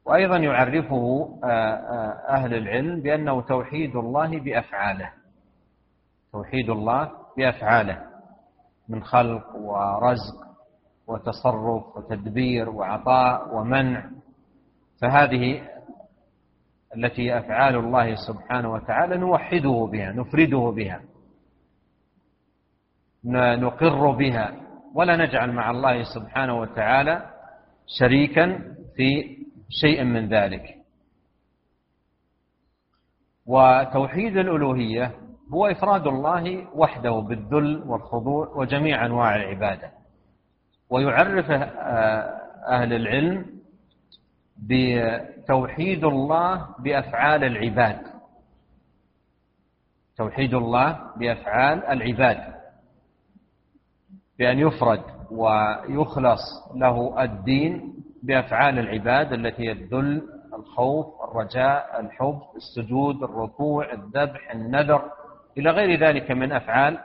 وأيضا 0.05 0.37
يعرفه 0.37 1.39
آه، 1.45 1.49
آه، 1.49 2.35
أهل 2.37 2.55
العلم 2.55 3.01
بأنه 3.01 3.41
توحيد 3.43 3.97
الله 3.97 4.41
بأفعاله. 4.41 5.13
توحيد 6.33 6.71
الله 6.71 7.11
بأفعاله 7.37 8.03
من 8.89 9.05
خلق 9.05 9.57
ورزق 9.57 10.49
وتصرف 11.07 11.97
وتدبير 11.97 12.71
وعطاء 12.71 13.57
ومنع. 13.57 14.11
فهذه 15.01 15.69
التي 16.97 17.39
أفعال 17.39 17.77
الله 17.77 18.15
سبحانه 18.15 18.73
وتعالى 18.73 19.17
نوحده 19.17 19.89
بها 19.93 20.13
نفرده 20.13 20.73
بها. 20.77 21.01
نقر 23.25 24.11
بها. 24.11 24.53
ولا 24.95 25.17
نجعل 25.17 25.53
مع 25.53 25.71
الله 25.71 26.03
سبحانه 26.03 26.61
وتعالى 26.61 27.31
شريكا 27.87 28.59
في 28.97 29.37
شيء 29.69 30.05
من 30.05 30.29
ذلك. 30.29 30.75
وتوحيد 33.47 34.37
الألوهية 34.37 35.13
هو 35.55 35.67
إفراد 35.67 36.07
الله 36.07 36.77
وحده 36.77 37.11
بالذل 37.11 37.83
والخضوع 37.87 38.49
وجميع 38.49 39.07
أنواع 39.07 39.37
العبادة. 39.37 39.91
ويعرف 40.91 41.51
أهل 42.69 42.93
العلم 42.93 43.47
بتوحيد 44.57 46.05
الله 46.05 46.69
بأفعال 46.79 47.45
العباد. 47.45 48.01
توحيد 50.17 50.55
الله 50.55 50.99
بأفعال 51.17 51.85
العباد. 51.85 52.58
بأن 54.39 54.59
يفرد 54.59 55.03
ويخلص 55.31 56.41
له 56.77 57.23
الدين 57.25 57.95
بأفعال 58.23 58.79
العباد 58.79 59.33
التي 59.33 59.63
هي 59.63 59.73
الذل 59.73 60.23
الخوف 60.55 61.07
الرجاء 61.31 62.01
الحب 62.01 62.41
السجود 62.57 63.23
الركوع 63.23 63.93
الذبح 63.93 64.51
النذر 64.55 65.03
إلى 65.59 65.71
غير 65.71 66.01
ذلك 66.01 66.31
من 66.31 66.53
أفعال 66.53 66.99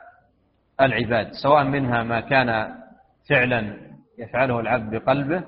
العباد 0.82 1.32
سواء 1.44 1.64
منها 1.64 2.04
ما 2.04 2.20
كان 2.20 2.76
فعلا 3.30 3.78
يفعله 4.20 4.60
العبد 4.60 4.96
بقلبه 4.96 5.44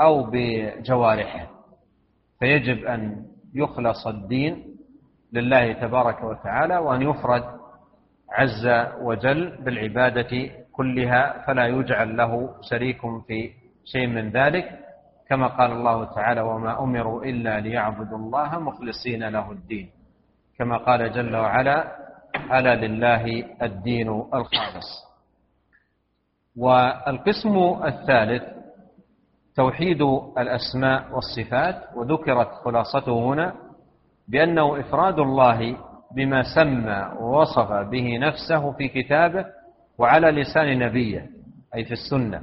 أو 0.00 0.30
بجوارحه. 0.32 1.46
فيجب 2.40 2.84
أن 2.84 3.26
يخلص 3.54 4.06
الدين 4.06 4.76
لله 5.32 5.72
تبارك 5.72 6.24
وتعالى 6.24 6.78
وأن 6.78 7.02
يفرد 7.02 7.44
عز 8.30 8.66
وجل 9.00 9.56
بالعبادة 9.64 10.50
كلها 10.72 11.44
فلا 11.46 11.66
يجعل 11.66 12.16
له 12.16 12.50
شريك 12.70 13.00
في 13.26 13.50
شيء 13.84 14.06
من 14.06 14.30
ذلك 14.30 14.78
كما 15.28 15.46
قال 15.46 15.72
الله 15.72 16.04
تعالى 16.04 16.40
وما 16.40 16.82
أمروا 16.82 17.24
إلا 17.24 17.60
ليعبدوا 17.60 18.18
الله 18.18 18.58
مخلصين 18.58 19.28
له 19.28 19.52
الدين 19.52 19.90
كما 20.58 20.76
قال 20.76 21.12
جل 21.12 21.36
وعلا 21.36 21.96
ألا 22.58 22.74
لله 22.74 23.24
الدين 23.62 24.08
الخالص 24.34 24.90
والقسم 26.56 27.56
الثالث 27.84 28.42
توحيد 29.56 30.02
الأسماء 30.38 31.04
والصفات 31.14 31.96
وذكرت 31.96 32.48
خلاصته 32.64 33.24
هنا 33.24 33.54
بأنه 34.28 34.80
إفراد 34.80 35.18
الله 35.18 35.76
بما 36.16 36.42
سمى 36.54 37.10
ووصف 37.20 37.72
به 37.72 38.18
نفسه 38.18 38.72
في 38.72 38.88
كتابه 38.88 39.44
وعلى 40.02 40.30
لسان 40.30 40.78
نبيه 40.78 41.30
أي 41.74 41.84
في 41.84 41.92
السنة 41.92 42.42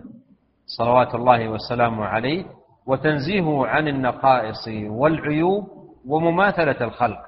صلوات 0.66 1.16
الله 1.16 1.50
وسلامه 1.50 2.06
عليه 2.06 2.46
وتنزيهه 2.86 3.68
عن 3.68 3.88
النقائص 3.88 4.68
والعيوب 4.88 5.68
ومماثلة 6.06 6.84
الخلق 6.84 7.22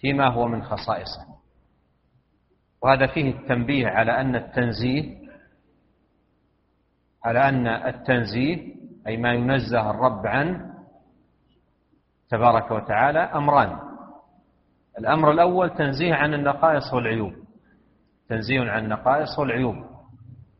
فيما 0.00 0.28
هو 0.28 0.48
من 0.48 0.62
خصائصه. 0.62 1.26
وهذا 2.82 3.06
فيه 3.06 3.30
التنبيه 3.30 3.86
على 3.88 4.20
أن 4.20 4.36
التنزيه 4.36 5.18
على 7.24 7.48
أن 7.48 7.66
التنزيه 7.66 8.74
أي 9.06 9.16
ما 9.16 9.32
ينزه 9.32 9.90
الرب 9.90 10.26
عنه 10.26 10.74
تبارك 12.28 12.70
وتعالى 12.70 13.18
أمران. 13.18 13.78
الأمر 14.98 15.30
الأول 15.30 15.70
تنزيه 15.70 16.14
عن 16.14 16.34
النقائص 16.34 16.94
والعيوب. 16.94 17.41
تنزيه 18.32 18.60
عن 18.60 18.84
النقائص 18.84 19.38
والعيوب 19.38 19.76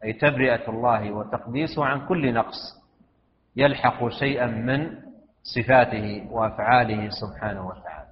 أي 0.05 0.13
تبرئة 0.13 0.71
الله 0.71 1.13
وتقديسه 1.13 1.85
عن 1.85 2.07
كل 2.07 2.35
نقص 2.35 2.83
يلحق 3.57 4.09
شيئا 4.09 4.47
من 4.47 4.99
صفاته 5.43 6.27
وأفعاله 6.31 7.09
سبحانه 7.09 7.67
وتعالى. 7.67 8.09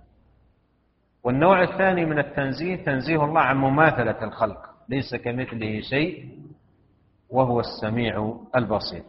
والنوع 1.24 1.62
الثاني 1.62 2.04
من 2.04 2.18
التنزيه 2.18 2.84
تنزيه 2.84 3.24
الله 3.24 3.40
عن 3.40 3.56
مماثلة 3.56 4.24
الخلق 4.24 4.58
ليس 4.88 5.14
كمثله 5.14 5.80
شيء 5.80 6.38
وهو 7.30 7.60
السميع 7.60 8.36
البصير. 8.56 9.02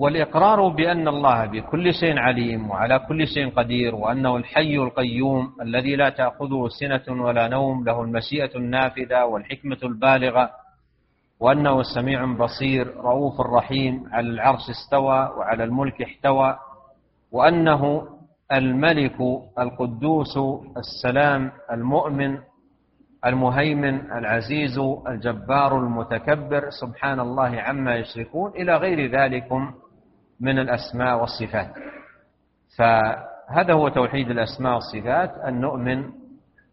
والإقرار 0.00 0.68
بأن 0.68 1.08
الله 1.08 1.46
بكل 1.46 1.94
شيء 1.94 2.18
عليم 2.18 2.70
وعلى 2.70 2.98
كل 2.98 3.26
شيء 3.26 3.50
قدير 3.50 3.94
وأنه 3.94 4.36
الحي 4.36 4.76
القيوم 4.76 5.52
الذي 5.62 5.96
لا 5.96 6.10
تأخذه 6.10 6.68
سنة 6.80 7.22
ولا 7.22 7.48
نوم 7.48 7.84
له 7.84 8.02
المشيئة 8.02 8.56
النافذة 8.56 9.24
والحكمة 9.24 9.76
البالغة 9.82 10.50
وأنه 11.40 11.82
سميع 11.94 12.24
بصير 12.24 12.96
رؤوف 12.96 13.40
رحيم 13.40 14.04
على 14.12 14.28
العرش 14.28 14.70
استوى 14.70 15.18
وعلى 15.36 15.64
الملك 15.64 16.02
احتوى 16.02 16.58
وأنه 17.32 18.08
الملك 18.52 19.16
القدوس 19.58 20.38
السلام 20.76 21.52
المؤمن 21.72 22.38
المهيمن 23.26 24.12
العزيز 24.12 24.78
الجبار 25.08 25.78
المتكبر 25.78 26.70
سبحان 26.80 27.20
الله 27.20 27.60
عما 27.60 27.94
يشركون 27.96 28.50
إلى 28.50 28.76
غير 28.76 29.10
ذلكم. 29.20 29.74
من 30.40 30.58
الأسماء 30.58 31.20
والصفات. 31.20 31.70
فهذا 32.78 33.72
هو 33.72 33.88
توحيد 33.88 34.30
الأسماء 34.30 34.74
والصفات 34.74 35.38
أن 35.38 35.60
نؤمن 35.60 36.04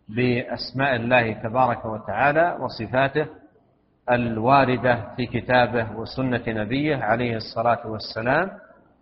بأسماء 0.09 0.95
الله 0.95 1.33
تبارك 1.33 1.85
وتعالى 1.85 2.57
وصفاته 2.59 3.27
الواردة 4.11 5.15
في 5.15 5.25
كتابه 5.25 5.91
وسنة 5.91 6.43
نبيه 6.47 6.95
عليه 6.95 7.35
الصلاة 7.35 7.87
والسلام. 7.87 8.51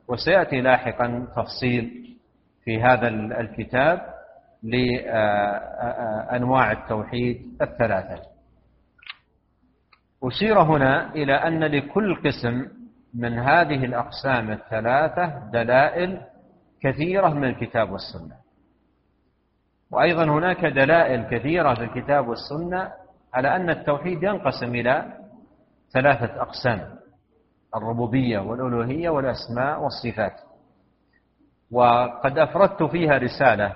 وسيأتي 0.07 0.61
لاحقا 0.61 1.28
تفصيل 1.36 2.16
في 2.63 2.82
هذا 2.82 3.07
الكتاب 3.07 4.01
لأنواع 6.24 6.72
التوحيد 6.72 7.41
الثلاثة. 7.61 8.22
أشير 10.24 10.61
هنا 10.61 11.13
إلى 11.13 11.34
أن 11.34 11.63
لكل 11.63 12.16
قسم 12.16 12.66
من 13.16 13.39
هذه 13.39 13.86
الأقسام 13.86 14.51
الثلاثة 14.51 15.49
دلائل 15.53 16.22
كثيرة 16.82 17.30
من 17.30 17.43
الكتاب 17.43 17.91
والسنة. 17.91 18.36
وأيضا 19.91 20.24
هناك 20.24 20.66
دلائل 20.66 21.24
كثيرة 21.24 21.74
في 21.74 21.84
الكتاب 21.84 22.28
والسنة 22.28 22.91
على 23.34 23.55
أن 23.55 23.70
التوحيد 23.70 24.24
ينقسم 24.24 24.76
إلى 24.76 25.13
ثلاثة 25.93 26.41
أقسام 26.41 26.95
الربوبية 27.76 28.39
والألوهية 28.39 29.09
والأسماء 29.09 29.84
والصفات. 29.84 30.34
وقد 31.72 32.38
أفردت 32.38 32.84
فيها 32.84 33.18
رسالة 33.18 33.76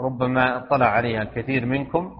ربما 0.00 0.56
اطلع 0.56 0.86
عليها 0.86 1.22
الكثير 1.22 1.66
منكم 1.66 2.16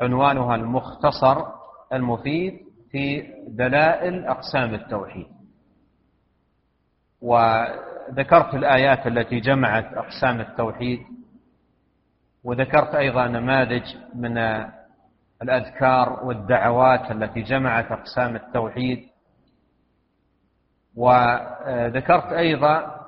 عنوانها 0.00 0.54
المختصر 0.54 1.44
المفيد 1.92 2.60
في 2.90 3.22
دلائل 3.48 4.26
أقسام 4.26 4.74
التوحيد. 4.74 5.26
وذكرت 7.24 8.54
الآيات 8.54 9.06
التي 9.06 9.40
جمعت 9.40 9.84
أقسام 9.94 10.40
التوحيد 10.40 11.00
وذكرت 12.44 12.94
أيضا 12.94 13.26
نماذج 13.26 13.82
من 14.14 14.38
الأذكار 15.42 16.20
والدعوات 16.24 17.10
التي 17.10 17.42
جمعت 17.42 17.92
أقسام 17.92 18.36
التوحيد 18.36 18.98
وذكرت 20.96 22.32
أيضا 22.32 23.00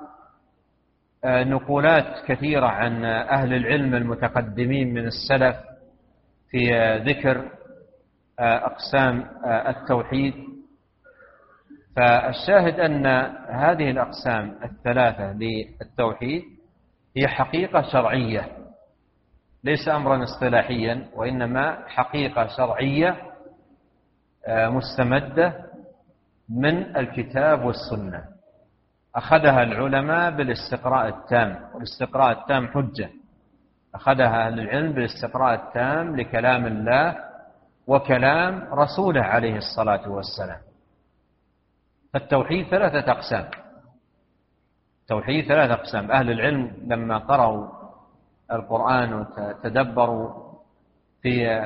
نقولات 1.25 2.25
كثيرة 2.25 2.67
عن 2.67 3.05
أهل 3.05 3.53
العلم 3.53 3.95
المتقدمين 3.95 4.93
من 4.93 5.05
السلف 5.07 5.55
في 6.49 6.71
ذكر 7.05 7.51
أقسام 8.39 9.25
التوحيد. 9.45 10.33
فالشاهد 11.97 12.79
أن 12.79 13.05
هذه 13.49 13.91
الأقسام 13.91 14.55
الثلاثة 14.63 15.33
للتوحيد 15.33 16.43
هي 17.17 17.27
حقيقة 17.27 17.81
شرعية 17.81 18.47
ليس 19.63 19.89
أمرا 19.89 20.23
اصطلاحيا 20.23 21.05
وإنما 21.15 21.77
حقيقة 21.87 22.47
شرعية 22.47 23.17
مستمدة 24.49 25.53
من 26.49 26.97
الكتاب 26.97 27.65
والسنة. 27.65 28.23
أخذها 29.15 29.63
العلماء 29.63 30.31
بالاستقراء 30.31 31.07
التام 31.07 31.59
والاستقراء 31.73 32.31
التام 32.41 32.67
حجة. 32.67 33.09
أخذها 33.95 34.47
أهل 34.47 34.59
العلم 34.59 34.91
بالاستقراء 34.91 35.53
التام 35.53 36.15
لكلام 36.15 36.65
الله 36.65 37.15
وكلام 37.87 38.67
رسوله 38.73 39.21
عليه 39.21 39.57
الصلاة 39.57 40.09
والسلام. 40.09 40.59
فالتوحيد 42.17 42.65
ثلاثة 42.67 43.11
أقسام. 43.11 43.45
توحيد 45.07 45.45
ثلاثة 45.45 45.73
أقسام. 45.73 46.11
أهل 46.11 46.31
العلم 46.31 46.71
لما 46.87 47.17
قرأوا 47.17 47.67
القرآن 48.51 49.13
وتدبروا 49.13 50.33
في 51.21 51.61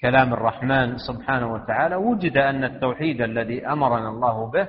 كلام 0.00 0.32
الرحمن 0.32 0.96
سبحانه 0.98 1.52
وتعالى 1.52 1.96
وجد 1.96 2.36
أن 2.36 2.64
التوحيد 2.64 3.20
الذي 3.20 3.66
أمرنا 3.66 4.08
الله 4.08 4.50
به 4.50 4.68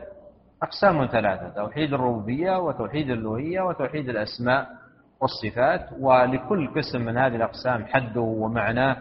أقسام 0.64 1.06
ثلاثة 1.06 1.50
توحيد 1.50 1.94
الربوبية 1.94 2.60
وتوحيد 2.60 3.10
الألوهية 3.10 3.62
وتوحيد 3.62 4.10
الأسماء 4.10 4.68
والصفات. 5.22 5.90
ولكل 6.00 6.68
قسم 6.76 7.02
من 7.02 7.18
هذه 7.18 7.36
الأقسام 7.36 7.86
حده 7.86 8.22
ومعناه 8.22 8.98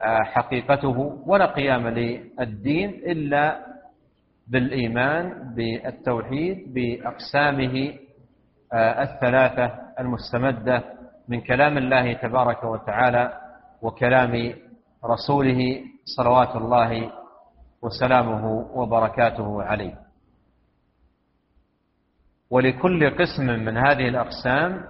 وحقيقته 0.00 1.22
ولا 1.26 1.46
قيام 1.46 1.88
للدين 1.88 2.90
إلا 2.90 3.69
بالإيمان 4.50 5.54
بالتوحيد 5.54 6.74
بأقسامه 6.74 7.94
الثلاثة 8.74 9.72
المستمدة 10.00 10.84
من 11.28 11.40
كلام 11.40 11.78
الله 11.78 12.12
تبارك 12.12 12.64
وتعالى 12.64 13.40
وكلام 13.82 14.54
رسوله 15.04 15.80
صلوات 16.16 16.56
الله 16.56 17.12
وسلامه 17.82 18.46
وبركاته 18.74 19.62
عليه. 19.62 19.94
ولكل 22.50 23.10
قسم 23.10 23.46
من 23.46 23.76
هذه 23.76 24.08
الأقسام 24.08 24.84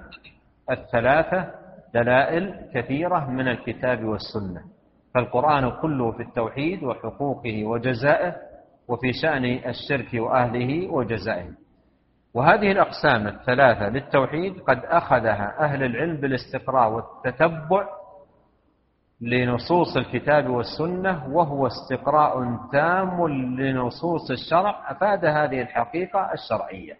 الثلاثة 0.70 1.50
دلائل 1.94 2.70
كثيرة 2.74 3.30
من 3.30 3.48
الكتاب 3.48 4.04
والسنة. 4.04 4.64
فالقرآن 5.14 5.70
كله 5.82 6.12
في 6.12 6.22
التوحيد 6.22 6.82
وحقوقه 6.84 7.64
وجزائه 7.64 8.49
وفي 8.90 9.12
شأن 9.12 9.44
الشرك 9.44 10.08
وأهله 10.14 10.88
وجزائه. 10.88 11.50
وهذه 12.34 12.72
الأقسام 12.72 13.26
الثلاثة 13.26 13.88
للتوحيد 13.88 14.60
قد 14.60 14.78
أخذها 14.84 15.54
أهل 15.60 15.82
العلم 15.82 16.16
بالاستقراء 16.16 16.90
والتتبع 16.92 17.88
لنصوص 19.20 19.96
الكتاب 19.96 20.48
والسنة 20.50 21.28
وهو 21.28 21.66
استقراء 21.66 22.58
تام 22.72 23.28
لنصوص 23.28 24.30
الشرع 24.30 24.90
أفاد 24.92 25.24
هذه 25.24 25.62
الحقيقة 25.62 26.32
الشرعية. 26.32 26.96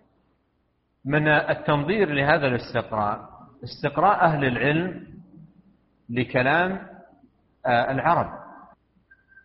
من 1.05 1.29
التنظير 1.29 2.13
لهذا 2.13 2.47
الاستقراء 2.47 3.31
استقراء 3.65 4.25
أهل 4.25 4.45
العلم 4.45 5.07
لكلام 6.11 6.87
آه، 7.67 7.91
العرب. 7.91 8.41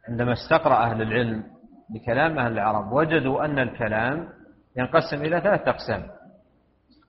عندما 0.10 0.34
استقرأ 0.34 0.76
أهل 0.76 1.02
العلم 1.02 1.55
لكلام 1.90 2.40
أهل 2.40 2.52
العرب. 2.52 2.92
وجدوا 2.92 3.46
أن 3.46 3.60
الكلام 3.60 4.30
ينقسم 4.78 5.18
إلى 5.18 5.42
ثلاثة 5.42 5.72
أقسام. 5.72 6.08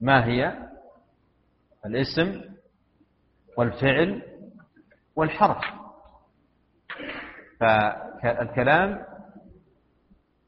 ما 0.00 0.24
هي؟ 0.24 0.52
الاسم 1.86 2.42
والفعل 3.58 4.22
والحرف. 5.16 5.64
فالكلام 7.60 9.02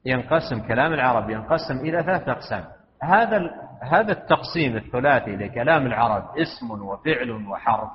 ينقسم 0.05 0.67
كلام 0.67 0.93
العرب 0.93 1.29
ينقسم 1.29 1.77
إلى 1.77 2.03
ثلاثة 2.03 2.31
أقسام. 2.31 2.65
هذا 3.03 3.51
هذا 3.81 4.11
التقسيم 4.11 4.75
الثلاثي 4.77 5.35
لكلام 5.35 5.85
العرب 5.85 6.37
اسم 6.37 6.71
وفعل 6.71 7.31
وحرف. 7.31 7.89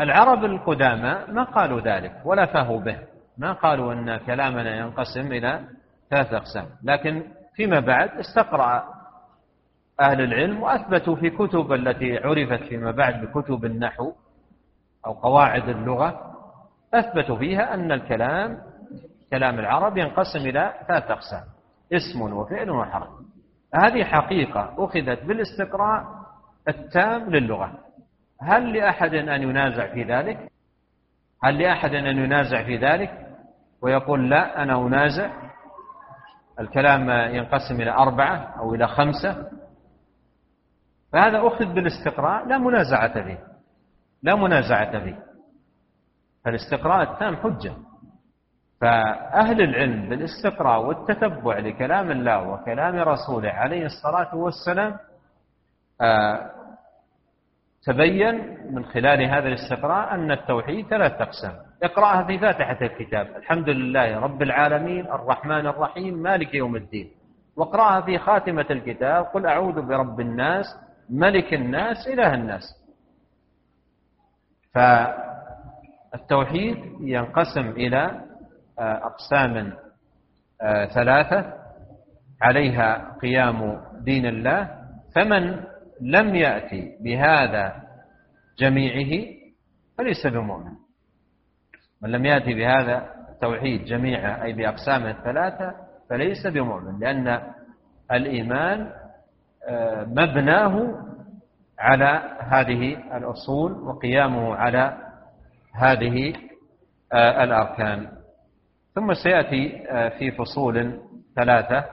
العرب 0.00 0.44
القدامى 0.44 1.32
ما 1.32 1.44
قالوا 1.44 1.80
ذلك 1.80 2.22
ولا 2.24 2.46
فهوا 2.46 2.80
به. 2.80 3.15
ما 3.38 3.52
قالوا 3.52 3.92
أن 3.92 4.16
كلامنا 4.16 4.76
ينقسم 4.76 5.32
إلى 5.32 5.60
ثلاث 6.10 6.32
أقسام. 6.32 6.66
لكن 6.82 7.22
فيما 7.54 7.80
بعد 7.80 8.10
استقرأ 8.10 8.96
أهل 10.00 10.20
العلم 10.20 10.62
وأثبتوا 10.62 11.16
في 11.16 11.30
كتب 11.30 11.72
التي 11.72 12.18
عرفت 12.18 12.62
فيما 12.62 12.90
بعد 12.90 13.26
بكتب 13.26 13.64
النحو 13.64 14.12
أو 15.06 15.12
قواعد 15.12 15.68
اللغة 15.68 16.36
أثبتوا 16.94 17.38
فيها 17.38 17.74
أن 17.74 17.92
الكلام 17.92 18.58
كلام 19.30 19.58
العرب 19.58 19.96
ينقسم 19.98 20.38
إلى 20.38 20.74
ثلاث 20.88 21.10
أقسام 21.10 21.42
اسم 21.92 22.22
وفعل 22.22 22.70
وحرف. 22.70 23.08
هذه 23.74 24.04
حقيقة 24.04 24.74
أخذت 24.78 25.24
بالاستقراء 25.24 26.04
التام 26.68 27.30
للغة. 27.30 27.78
هل 28.42 28.72
لأحد 28.72 29.14
أن 29.14 29.42
ينازع 29.42 29.94
في 29.94 30.02
ذلك؟ 30.02 30.52
هل 31.44 31.58
لأحد 31.58 31.94
أن 31.94 32.18
ينازع 32.18 32.64
في 32.64 32.76
ذلك؟ 32.76 33.25
ويقول 33.82 34.30
لا 34.30 34.62
أنا 34.62 34.86
أنازع. 34.86 35.30
الكلام 36.60 37.10
ينقسم 37.10 37.74
إلى 37.80 37.90
أربعة 37.90 38.36
أو 38.58 38.74
إلى 38.74 38.88
خمسة. 38.88 39.50
فهذا 41.12 41.46
أخذ 41.46 41.64
بالاستقراء 41.64 42.46
لا 42.46 42.58
منازعة 42.58 43.22
فيه. 43.24 43.38
لا 44.22 44.34
منازعة 44.34 44.98
فيه. 45.04 45.18
فالاستقراء 46.44 47.12
التام 47.12 47.36
حجة. 47.36 47.72
فأهل 48.80 49.60
العلم 49.62 50.08
بالاستقراء 50.08 50.82
والتتبع 50.82 51.58
لكلام 51.58 52.10
الله 52.10 52.48
وكلام 52.48 52.96
رسوله 52.96 53.50
عليه 53.50 53.86
الصلاة 53.86 54.34
والسلام 54.34 54.98
آه، 56.00 56.50
تبين 57.82 58.58
من 58.74 58.84
خلال 58.84 59.22
هذا 59.30 59.48
الاستقراء 59.48 60.14
أن 60.14 60.30
التوحيد 60.30 60.86
ثلاث 60.86 61.12
أقسام. 61.12 61.65
اقرأها 61.82 62.22
في 62.24 62.38
فاتحة 62.38 62.78
الكتاب. 62.82 63.36
الحمد 63.36 63.68
لله 63.68 64.18
رب 64.18 64.42
العالمين 64.42 65.06
الرحمن 65.06 65.66
الرحيم 65.66 66.14
مالك 66.14 66.54
يوم 66.54 66.76
الدين. 66.76 67.10
واقرأها 67.56 68.00
في 68.00 68.18
خاتمة 68.18 68.66
الكتاب. 68.70 69.24
قل 69.24 69.46
أعوذ 69.46 69.82
برب 69.82 70.20
الناس 70.20 70.66
ملك 71.10 71.54
الناس 71.54 72.08
إله 72.08 72.34
الناس. 72.34 72.62
فالتوحيد 76.12 76.76
ينقسم 77.00 77.70
إلى 77.70 78.20
آه، 78.78 78.96
أقسام 79.06 79.72
آه، 80.62 80.86
ثلاثة. 80.86 81.52
عليها 82.42 83.16
قيام 83.22 83.80
دين 84.00 84.26
الله. 84.26 84.78
فمن 85.14 85.64
لم 86.00 86.34
يأتي 86.34 86.96
بهذا 87.00 87.82
جميعه 88.58 89.26
فليس 89.98 90.26
بمؤمن. 90.26 90.85
من 92.02 92.10
لم 92.10 92.24
يأتي 92.24 92.54
بهذا 92.54 93.10
التوحيد 93.28 93.84
جميعه 93.84 94.42
أي 94.42 94.52
بأقسامه 94.52 95.10
الثلاثة 95.10 95.74
فليس 96.10 96.46
بمؤمن 96.46 96.98
لأن 96.98 97.52
الإيمان 98.12 98.92
آه، 99.68 100.04
مبناه 100.04 101.02
على 101.78 102.36
هذه 102.40 103.16
الأصول 103.16 103.72
وقيامه 103.72 104.54
على 104.54 104.96
هذه 105.72 106.34
الأركان. 107.14 108.08
ثم 108.94 109.14
سيأتي 109.14 109.86
آه، 109.90 110.08
في 110.08 110.30
فصول 110.30 111.00
ثلاثة 111.36 111.84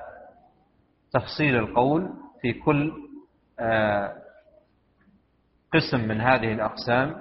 تفصيل 1.13 1.55
القول 1.55 2.13
في 2.41 2.53
كل 2.53 2.93
آه، 3.59 4.13
قسم 5.73 6.07
من 6.07 6.21
هذه 6.21 6.53
الأقسام 6.53 7.15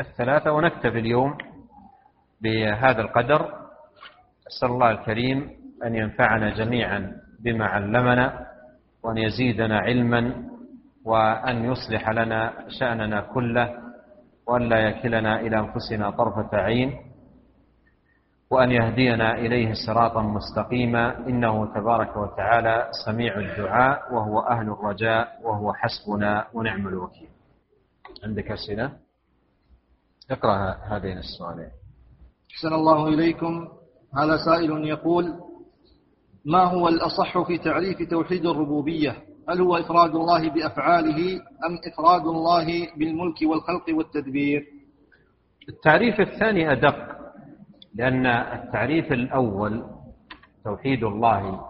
الثلاثة 0.00 0.52
ونكتفي 0.52 0.98
اليوم 0.98 1.38
بهذا 2.40 3.00
القدر 3.00 3.40
أسأل 4.48 4.68
الله 4.68 4.90
الكريم 4.90 5.50
أن 5.84 5.94
ينفعنا 5.94 6.54
جميعا 6.54 7.12
بما 7.40 7.66
علمنا 7.66 8.46
وأن 9.02 9.18
يزيدنا 9.18 9.78
علما 9.78 10.48
وأن 11.04 11.64
يصلح 11.64 12.10
لنا 12.10 12.52
شأننا 12.68 13.20
كله 13.20 13.74
وأن 14.46 14.62
لا 14.68 14.78
يكلنا 14.78 15.40
إلى 15.40 15.58
أنفسنا 15.58 16.10
طرفة 16.10 16.56
عين 16.56 16.96
وأن 18.50 18.70
يهدينا 18.70 19.34
إليه 19.34 19.72
صراطا 19.86 20.22
مستقيما. 20.22 21.28
إنه 21.28 21.74
تبارك 21.74 22.16
وتعالى 22.16 22.90
سميع 23.06 23.38
الدعاء 23.38 24.14
وهو 24.14 24.40
أهل 24.40 24.68
الرجاء 24.72 25.40
وهو 25.42 25.72
حسبنا 25.72 26.46
ونعم 26.54 26.88
الوكيل. 26.88 27.28
عندك 28.24 28.50
أسئلة؟ 28.50 28.92
اقرأ 30.30 30.76
هذين 30.88 31.18
السؤالين 31.18 31.70
أحسن 32.54 32.72
الله 32.74 33.08
إليكم. 33.08 33.68
هذا 34.18 34.36
سائل 34.36 34.84
يقول 34.86 35.34
ما 36.44 36.64
هو 36.64 36.88
الأصح 36.88 37.46
في 37.46 37.58
تعريف 37.58 38.02
توحيد 38.10 38.46
الربوبية؟ 38.46 39.16
هل 39.48 39.60
هو 39.60 39.76
إفراد 39.76 40.14
الله 40.14 40.50
بأفعاله 40.50 41.34
أم 41.66 41.78
إفراد 41.92 42.26
الله 42.26 42.66
بالملك 42.96 43.42
والخلق 43.42 43.96
والتدبير؟ 43.96 44.66
التعريف 45.68 46.20
الثاني 46.20 46.72
أدق 46.72 47.18
لأن 47.94 48.26
التعريف 48.26 49.12
الأول 49.12 49.84
توحيد 50.64 51.04
الله 51.04 51.60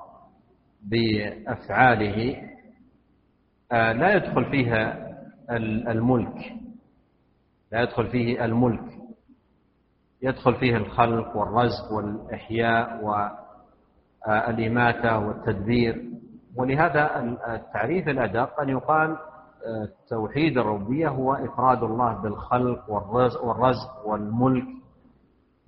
بأفعاله 0.83 2.43
آه، 3.73 3.93
لا 3.93 4.17
يدخل 4.17 4.45
فيها 4.51 5.09
الملك 5.91 6.53
لا 7.73 7.83
يدخل 7.83 8.07
فيه 8.07 8.45
الملك. 8.45 8.98
يدخل 10.23 10.55
فيه 10.55 10.77
الخلق 10.77 11.37
والرزق 11.37 11.93
والإحياء 11.93 13.05
والإماتة 13.05 15.19
والتدبير. 15.19 16.05
ولهذا 16.57 17.21
التعريف 17.55 18.09
الأدق 18.09 18.61
أن 18.61 18.69
يقال 18.69 19.17
آه، 19.67 19.89
توحيد 20.11 20.59
الربوبية 20.59 21.09
هو 21.09 21.35
إفراد 21.35 21.83
الله 21.83 22.23
بالخلق 22.23 22.91
والرزق 23.43 24.07
والملك 24.07 24.65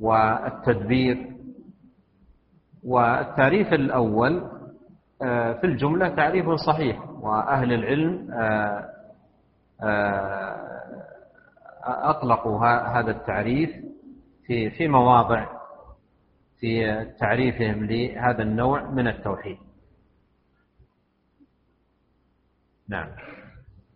والتدبير. 0.00 1.32
والتعريف 2.84 3.72
الأول 3.72 4.42
آه، 5.22 5.52
في 5.52 5.64
الجملة 5.66 6.08
تعريف 6.08 6.50
صحيح 6.50 7.10
وأهل 7.22 7.72
العلم 7.72 8.28
آه، 8.32 8.88
أطلقوا 11.84 12.66
هذا 12.66 13.10
التعريف 13.10 13.70
في 14.50 14.70
في 14.70 14.88
مواضع 14.88 15.46
في 16.60 17.04
تعريفهم 17.20 17.84
لهذا 17.84 18.42
النوع 18.42 18.90
من 18.90 19.08
التوحيد. 19.08 19.58
نعم. 22.88 23.08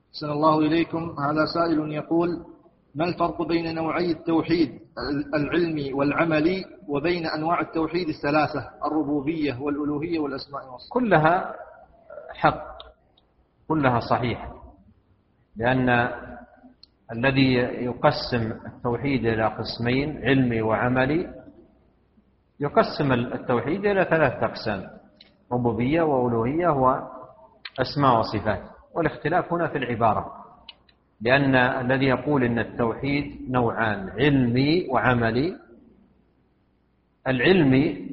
أحسن 0.09 0.31
الله 0.31 0.59
إليكم. 0.59 1.17
هذا 1.21 1.45
سائل 1.55 1.93
يقول 1.93 2.29
ما 2.95 3.05
الفرق 3.05 3.43
بين 3.43 3.75
نوعي 3.75 4.11
التوحيد 4.11 4.81
العلمي 5.35 5.93
والعملي 5.93 6.65
وبين 6.89 7.27
أنواع 7.27 7.61
التوحيد 7.61 8.09
الثلاثة 8.09 8.71
الربوبية 8.87 9.61
والألوهية 9.61 10.19
والأسماء 10.19 10.73
والصفات؟ 10.73 10.93
كلها 10.93 11.55
حق. 12.35 12.79
كلها 13.69 14.01
صحيحة. 14.01 14.55
لأن 15.57 16.11
الذي 17.15 17.55
يقسم 17.85 18.53
التوحيد 18.67 19.27
إلى 19.27 19.47
قسمين 19.47 20.25
علمي 20.25 20.63
وعملي. 20.63 21.35
يقسم 22.61 23.13
التوحيد 23.13 23.87
إلى 23.87 24.05
ثلاثة 24.05 24.47
أقسام 24.47 24.91
ربوبية 25.53 26.03
وألوهية 26.03 26.69
وأسماء 26.69 28.19
وصفات. 28.19 28.63
والاختلاف 28.95 29.53
هنا 29.53 29.69
في 29.69 29.79
العبارة 29.79 30.33
لأن 31.21 31.55
الذي 31.55 32.07
يقول 32.07 32.45
إن 32.45 32.59
التوحيد 32.59 33.51
نوعان 33.51 34.11
علمي 34.11 34.87
وعملي. 34.91 35.57
العلمي 37.27 38.11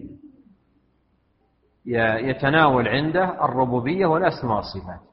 يتناول 2.30 2.88
عنده 2.88 3.46
الربوبية 3.46 4.06
والأسماء 4.06 4.56
والصفات. 4.56 5.11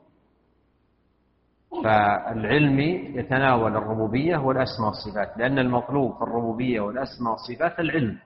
فالعلمي 1.84 2.90
يتناول 3.14 3.76
الربوبية 3.76 4.36
والأسماء 4.36 4.88
والصفات 4.88 5.38
لأن 5.38 5.58
المطلوب 5.58 6.16
في 6.16 6.22
الربوبية 6.22 6.80
والأسماء 6.80 7.32
والصفات 7.32 7.80
العلم. 7.80 8.18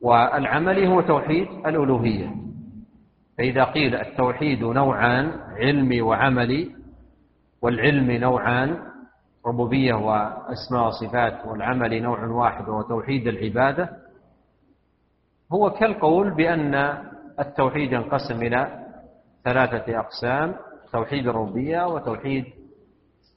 والعملي 0.00 0.88
هو 0.88 1.00
توحيد 1.00 1.48
الألوهية. 1.66 2.34
فإذا 3.38 3.64
قيل 3.64 3.94
التوحيد 3.94 4.62
نوعان 4.64 5.32
علمي 5.56 6.00
وعملي 6.02 6.70
والعلم 7.62 8.10
نوعان 8.10 8.78
ربوبية 9.46 9.94
وأسماء 9.94 10.86
وصفات 10.86 11.46
والعمل 11.46 12.02
نوع 12.02 12.24
واحد 12.26 12.68
وهو 12.68 12.82
توحيد 12.82 13.26
العبادة 13.26 13.90
هو 15.52 15.70
كالقول 15.70 16.34
بأن 16.34 16.74
التوحيد 17.40 17.92
ينقسم 17.92 18.42
إلى 18.42 18.81
ثلاثة 19.44 19.98
أقسام 19.98 20.54
توحيد 20.92 21.28
الربوبية 21.28 21.86
وتوحيد 21.86 22.44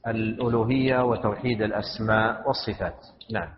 الألوهية 0.06 1.04
وتوحيد 1.04 1.62
الأسماء 1.62 2.48
والصفات. 2.48 3.06
نعم. 3.32 3.48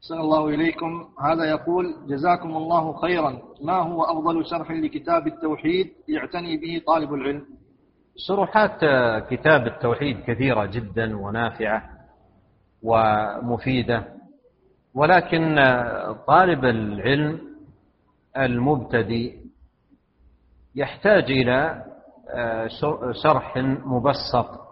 صلى 0.00 0.20
الله 0.20 0.48
إليكم. 0.48 1.08
هذا 1.20 1.44
يقول 1.44 1.94
جزاكم 2.08 2.56
الله 2.56 2.92
خيرا. 3.00 3.38
ما 3.62 3.72
هو 3.76 4.02
أفضل 4.02 4.46
شرح 4.46 4.70
لكتاب 4.70 5.26
التوحيد 5.26 5.92
يعتني 6.08 6.56
به 6.56 6.82
طالب 6.86 7.14
العلم؟ 7.14 7.44
شروحات 8.28 8.78
كتاب 9.30 9.66
التوحيد 9.66 10.20
كثيرة 10.26 10.66
جدا 10.66 11.16
ونافعة 11.16 11.90
ومفيدة 12.82 14.04
ولكن 14.94 15.54
طالب 16.26 16.64
العلم 16.64 17.40
المبتدئ 18.36 19.36
يحتاج 20.78 21.24
إلى 21.30 21.84
شرح 23.22 23.56
مبسط 23.84 24.68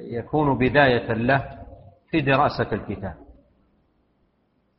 يكون 0.00 0.58
بداية 0.58 1.12
له 1.12 1.58
في 2.10 2.20
دراسة 2.20 2.72
الكتاب. 2.72 3.14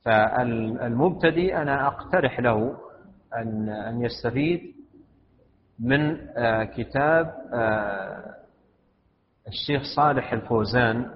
فالمبتدئ 0.06 1.62
أنا 1.62 1.88
أقترح 1.88 2.40
له 2.40 2.78
أن 3.38 3.70
أن 3.70 4.02
يستفيد 4.02 4.62
من 5.80 6.28
آه، 6.38 6.64
كتاب 6.64 7.36
آه، 7.54 8.36
الشيخ 9.48 9.82
صالح 9.96 10.34
الفوزان 10.34 11.12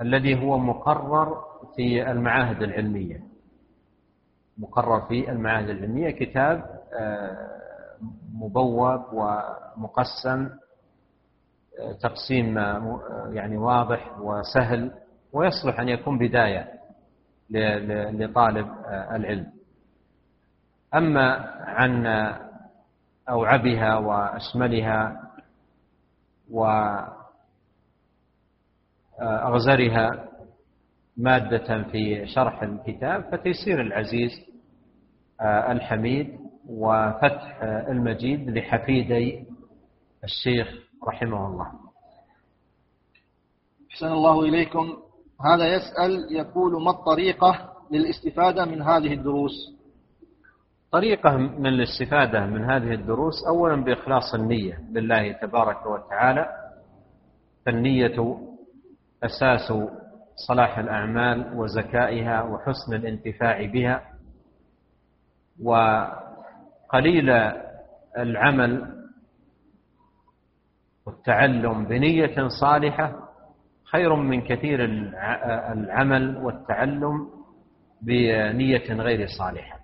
الذي 0.00 0.42
هو 0.42 0.58
مقرر 0.58 1.44
في 1.76 2.10
المعاهد 2.10 2.62
العلمية. 2.62 3.20
مقرر 4.58 5.00
في 5.00 5.30
المعاهد 5.30 5.68
العلمية 5.68 6.10
كتاب 6.10 6.80
آه، 7.00 7.56
مبوب 8.34 9.02
ومقسم 9.12 10.48
تقسيم 12.00 12.58
يعني 13.32 13.56
واضح 13.56 14.18
وسهل 14.20 14.92
ويصلح 15.32 15.80
أن 15.80 15.88
يكون 15.88 16.18
بداية 16.18 16.72
لطالب 17.50 18.68
العلم. 19.12 19.52
أما 20.94 21.34
عن 21.60 22.06
أوعبها 23.28 23.96
وأشملها 23.96 25.22
وأغزرها 29.20 30.28
مادة 31.16 31.82
في 31.82 32.26
شرح 32.26 32.62
الكتاب 32.62 33.24
فتيسير 33.32 33.80
العزيز 33.80 34.30
الحميد 35.42 36.38
وفتح 36.68 37.58
المجيد 37.62 38.50
لحفيدي 38.50 39.44
الشيخ 40.24 40.68
رحمه 41.08 41.46
الله. 41.46 41.72
أحسن 43.90 44.06
الله 44.12 44.40
إليكم. 44.44 44.96
هذا 45.44 45.74
يسأل 45.74 46.36
يقول 46.36 46.82
ما 46.82 46.90
الطريقة 46.90 47.72
للاستفادة 47.90 48.64
من 48.64 48.82
هذه 48.82 49.12
الدروس؟ 49.12 49.76
طريقة 50.92 51.36
من 51.36 51.66
الاستفادة 51.66 52.46
من 52.46 52.64
هذه 52.64 52.94
الدروس 52.94 53.34
أولا 53.48 53.84
بإخلاص 53.84 54.34
النية 54.34 54.78
لله 54.92 55.32
تبارك 55.32 55.86
وتعالى 55.86 56.48
فالنية 57.66 58.38
أساس 59.22 59.72
صلاح 60.36 60.78
الأعمال 60.78 61.58
وزكائها 61.58 62.42
وحسن 62.42 62.94
الانتفاع 62.94 63.64
بها 63.66 64.02
وقليل 65.62 67.30
العمل 68.18 68.96
والتعلم 71.06 71.84
بنية 71.84 72.48
صالحة 72.60 73.28
خير 73.84 74.14
من 74.14 74.40
كثير 74.40 74.84
العمل 75.72 76.36
والتعلم 76.36 77.30
بنية 78.02 78.92
غير 78.92 79.26
صالحة. 79.38 79.80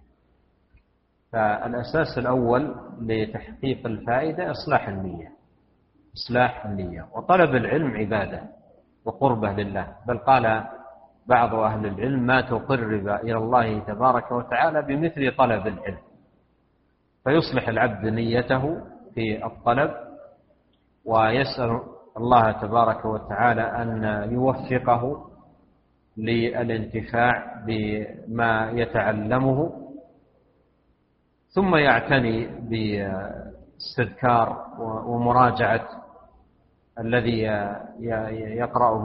فالأساس 1.32 2.18
الأول 2.18 2.74
لتحقيق 3.00 3.86
الفائدة 3.86 4.50
إصلاح 4.50 4.88
النية 4.88 5.32
إصلاح 6.14 6.66
النية. 6.66 7.06
وطلب 7.14 7.54
العلم 7.54 7.96
عبادة. 7.96 8.42
وقربة 9.04 9.52
لله. 9.52 9.86
بل 10.06 10.18
قال 10.18 10.64
بعض 11.26 11.54
أهل 11.54 11.86
العلم 11.86 12.26
ما 12.26 12.40
تقرب 12.40 13.08
إلى 13.08 13.36
الله 13.36 13.78
تبارك 13.78 14.32
وتعالى 14.32 14.82
بمثل 14.82 15.36
طلب 15.36 15.66
العلم. 15.66 15.98
فيصلح 17.24 17.68
العبد 17.68 18.06
نيته 18.06 18.80
في 19.14 19.46
الطلب 19.46 19.90
ويسأل 21.04 21.80
الله 22.16 22.52
تبارك 22.52 23.04
وتعالى 23.04 23.62
أن 23.62 24.02
يوفقه 24.32 25.30
للانتفاع 26.16 27.62
بما 27.66 28.70
يتعلمه 28.70 29.72
ثم 31.54 31.76
يعتني 31.76 32.46
باستذكار 33.80 34.66
ومراجعة 35.06 35.88
الذي 36.98 37.39
يقرأه 38.59 39.05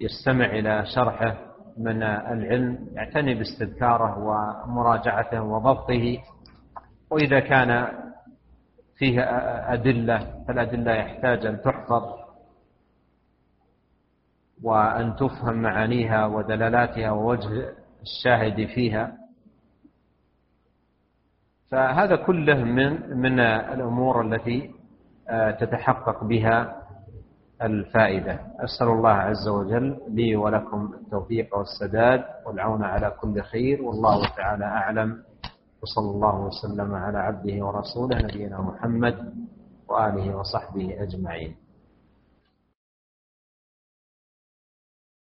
ويستمع 0.00 0.44
إلى 0.46 0.84
شرحه 0.94 1.36
من 1.78 2.02
العلم 2.02 2.88
يعتني 2.92 3.34
باستذكاره 3.34 4.18
ومراجعته 4.18 5.42
وضبطه. 5.42 6.18
وإذا 7.10 7.40
كان 7.40 7.88
فيه 8.96 9.20
أدلة 9.72 10.44
فالأدلة 10.48 10.92
يحتاج 10.92 11.46
أن 11.46 11.60
تحفظ 11.60 12.02
وأن 14.62 15.16
تفهم 15.16 15.62
معانيها 15.62 16.26
ودلالاتها 16.26 17.10
ووجه 17.10 17.72
الشاهد 18.02 18.66
فيها. 18.66 19.12
فهذا 21.70 22.16
كله 22.16 22.64
من 22.64 23.16
من 23.16 23.40
الأمور 23.40 24.20
التي 24.22 24.70
تتحقق 25.60 26.24
بها 26.24 26.82
الفائدة. 27.62 28.40
أسأل 28.60 28.88
الله 28.88 29.10
عز 29.10 29.48
وجل 29.48 29.98
لي 30.08 30.36
ولكم 30.36 30.92
التوفيق 30.94 31.58
والسداد 31.58 32.24
والعون 32.46 32.82
على 32.84 33.10
كل 33.20 33.42
خير. 33.42 33.82
والله 33.82 34.28
تعالى 34.36 34.64
أعلم. 34.64 35.22
وصلى 35.82 36.10
الله 36.10 36.40
وسلم 36.40 36.94
على 36.94 37.18
عبده 37.18 37.66
ورسوله 37.66 38.18
نبينا 38.22 38.60
محمد 38.60 39.34
وآله 39.88 40.36
وصحبه 40.36 41.02
أجمعين. 41.02 41.56